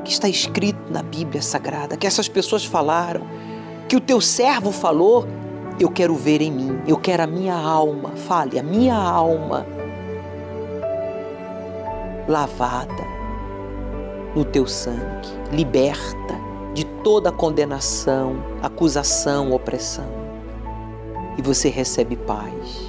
que 0.03 0.11
está 0.11 0.27
escrito 0.27 0.79
na 0.91 1.01
Bíblia 1.01 1.41
Sagrada, 1.41 1.97
que 1.97 2.05
essas 2.05 2.27
pessoas 2.27 2.65
falaram, 2.65 3.21
que 3.87 3.95
o 3.95 4.01
teu 4.01 4.21
servo 4.21 4.71
falou, 4.71 5.27
eu 5.79 5.89
quero 5.89 6.15
ver 6.15 6.41
em 6.41 6.51
mim, 6.51 6.79
eu 6.87 6.97
quero 6.97 7.23
a 7.23 7.27
minha 7.27 7.55
alma, 7.55 8.11
fale, 8.11 8.59
a 8.59 8.63
minha 8.63 8.95
alma 8.95 9.65
lavada 12.27 13.03
no 14.35 14.43
teu 14.43 14.67
sangue, 14.67 15.29
liberta 15.51 16.35
de 16.73 16.83
toda 17.03 17.31
condenação, 17.31 18.35
acusação, 18.61 19.51
opressão 19.51 20.25
e 21.37 21.41
você 21.41 21.69
recebe 21.69 22.15
paz. 22.15 22.84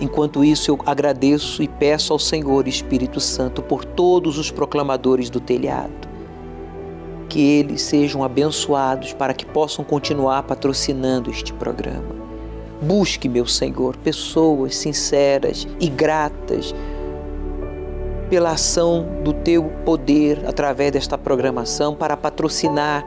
Enquanto 0.00 0.42
isso, 0.42 0.70
eu 0.70 0.78
agradeço 0.86 1.62
e 1.62 1.68
peço 1.68 2.12
ao 2.12 2.18
Senhor 2.18 2.66
Espírito 2.66 3.20
Santo 3.20 3.60
por 3.60 3.84
todos 3.84 4.38
os 4.38 4.50
proclamadores 4.50 5.28
do 5.28 5.40
telhado, 5.40 6.08
que 7.28 7.38
eles 7.40 7.82
sejam 7.82 8.24
abençoados 8.24 9.12
para 9.12 9.34
que 9.34 9.44
possam 9.44 9.84
continuar 9.84 10.44
patrocinando 10.44 11.30
este 11.30 11.52
programa. 11.52 12.18
Busque, 12.80 13.28
meu 13.28 13.46
Senhor, 13.46 13.94
pessoas 13.98 14.74
sinceras 14.74 15.68
e 15.78 15.88
gratas 15.88 16.74
pela 18.30 18.52
ação 18.52 19.06
do 19.22 19.34
teu 19.34 19.64
poder 19.84 20.40
através 20.46 20.92
desta 20.92 21.18
programação 21.18 21.94
para 21.94 22.16
patrocinar 22.16 23.04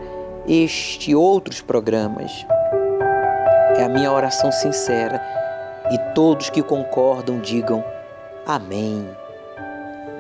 este 0.48 1.12
e 1.12 1.16
outros 1.16 1.60
programas. 1.60 2.46
É 3.78 3.84
a 3.84 3.90
minha 3.90 4.12
oração 4.12 4.52
sincera 4.52 5.20
e 5.92 5.98
todos 6.14 6.50
que 6.50 6.62
concordam 6.62 7.40
digam 7.40 7.84
amém. 8.46 9.08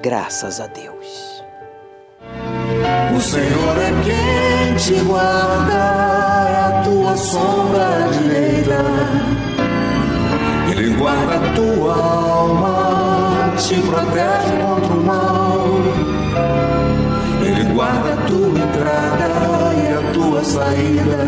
Graças 0.01 0.59
a 0.59 0.67
Deus. 0.67 1.43
O 3.15 3.21
Senhor 3.21 3.77
é 3.77 3.91
quem 4.03 4.75
te 4.75 5.03
guarda, 5.03 5.73
é 6.49 6.79
a 6.79 6.81
tua 6.83 7.15
sombra 7.15 8.09
direita. 8.11 8.83
Ele 10.71 10.95
guarda 10.95 11.35
a 11.35 11.53
tua 11.53 11.95
alma, 11.95 13.53
te 13.57 13.75
protege 13.81 14.57
contra 14.61 14.93
o 14.93 15.03
mal. 15.03 15.67
Ele 17.45 17.63
guarda 17.73 18.13
a 18.13 18.17
tua 18.25 18.59
entrada 18.59 19.27
e 19.75 19.93
a 19.93 20.13
tua 20.13 20.43
saída 20.43 21.27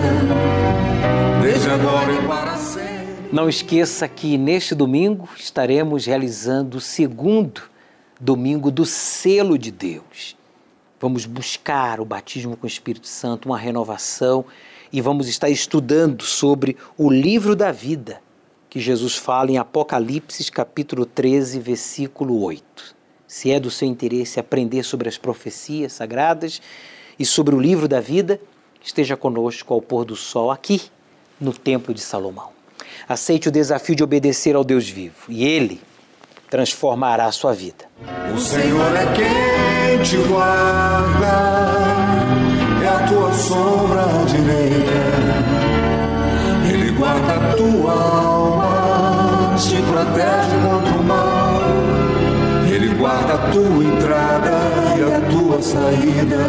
desde 1.41 1.69
agora 1.69 2.11
e 2.11 2.27
para 2.27 2.57
sempre. 2.57 2.84
Não 3.31 3.49
esqueça 3.49 4.07
que 4.07 4.37
neste 4.37 4.75
domingo 4.75 5.27
estaremos 5.37 6.05
realizando 6.05 6.77
o 6.77 6.81
segundo 6.81 7.63
domingo 8.19 8.69
do 8.69 8.85
selo 8.85 9.57
de 9.57 9.71
Deus. 9.71 10.37
Vamos 10.99 11.25
buscar 11.25 11.99
o 11.99 12.05
batismo 12.05 12.55
com 12.55 12.65
o 12.65 12.69
Espírito 12.69 13.07
Santo, 13.07 13.49
uma 13.49 13.57
renovação 13.57 14.45
e 14.93 15.01
vamos 15.01 15.27
estar 15.27 15.49
estudando 15.49 16.23
sobre 16.23 16.77
o 16.97 17.09
livro 17.09 17.55
da 17.55 17.71
vida 17.71 18.21
que 18.69 18.79
Jesus 18.79 19.15
fala 19.15 19.51
em 19.51 19.57
Apocalipse 19.57 20.51
capítulo 20.51 21.05
13, 21.05 21.59
versículo 21.59 22.41
8. 22.43 22.95
Se 23.27 23.51
é 23.51 23.59
do 23.59 23.71
seu 23.71 23.87
interesse 23.87 24.39
aprender 24.39 24.83
sobre 24.83 25.09
as 25.09 25.17
profecias 25.17 25.93
sagradas 25.93 26.61
e 27.17 27.25
sobre 27.25 27.55
o 27.55 27.59
livro 27.59 27.87
da 27.87 27.99
vida, 27.99 28.39
esteja 28.83 29.17
conosco 29.17 29.73
ao 29.73 29.81
pôr 29.81 30.05
do 30.05 30.15
sol 30.15 30.51
aqui 30.51 30.81
no 31.39 31.51
Templo 31.53 31.93
de 31.93 32.01
Salomão. 32.01 32.54
Aceite 33.07 33.49
o 33.49 33.51
desafio 33.51 33.95
de 33.95 34.03
obedecer 34.03 34.55
ao 34.55 34.63
Deus 34.63 34.89
vivo 34.89 35.15
e 35.29 35.45
Ele 35.45 35.79
transformará 36.49 37.25
a 37.25 37.31
sua 37.31 37.53
vida. 37.53 37.85
O 38.33 38.39
Senhor 38.39 38.95
é 38.95 39.05
quem 39.13 40.01
te 40.01 40.17
guarda, 40.27 41.27
é 42.83 42.87
a 42.87 43.07
tua 43.07 43.31
sombra 43.31 44.05
direita. 44.27 45.45
Ele 46.67 46.91
guarda 46.97 47.33
a 47.35 47.53
tua 47.55 47.91
alma, 47.93 49.55
te 49.55 49.81
protege 49.83 50.55
contra 50.63 50.99
o 50.99 51.03
mal. 51.03 51.61
Ele 52.67 52.89
guarda 52.95 53.35
a 53.35 53.51
tua 53.51 53.83
entrada 53.83 54.51
e 54.97 55.13
a 55.13 55.21
tua 55.29 55.61
saída, 55.61 56.47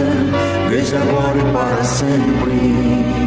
desde 0.71 0.97
agora 0.97 1.39
e 1.39 1.53
para 1.53 1.85
sempre. 1.85 3.26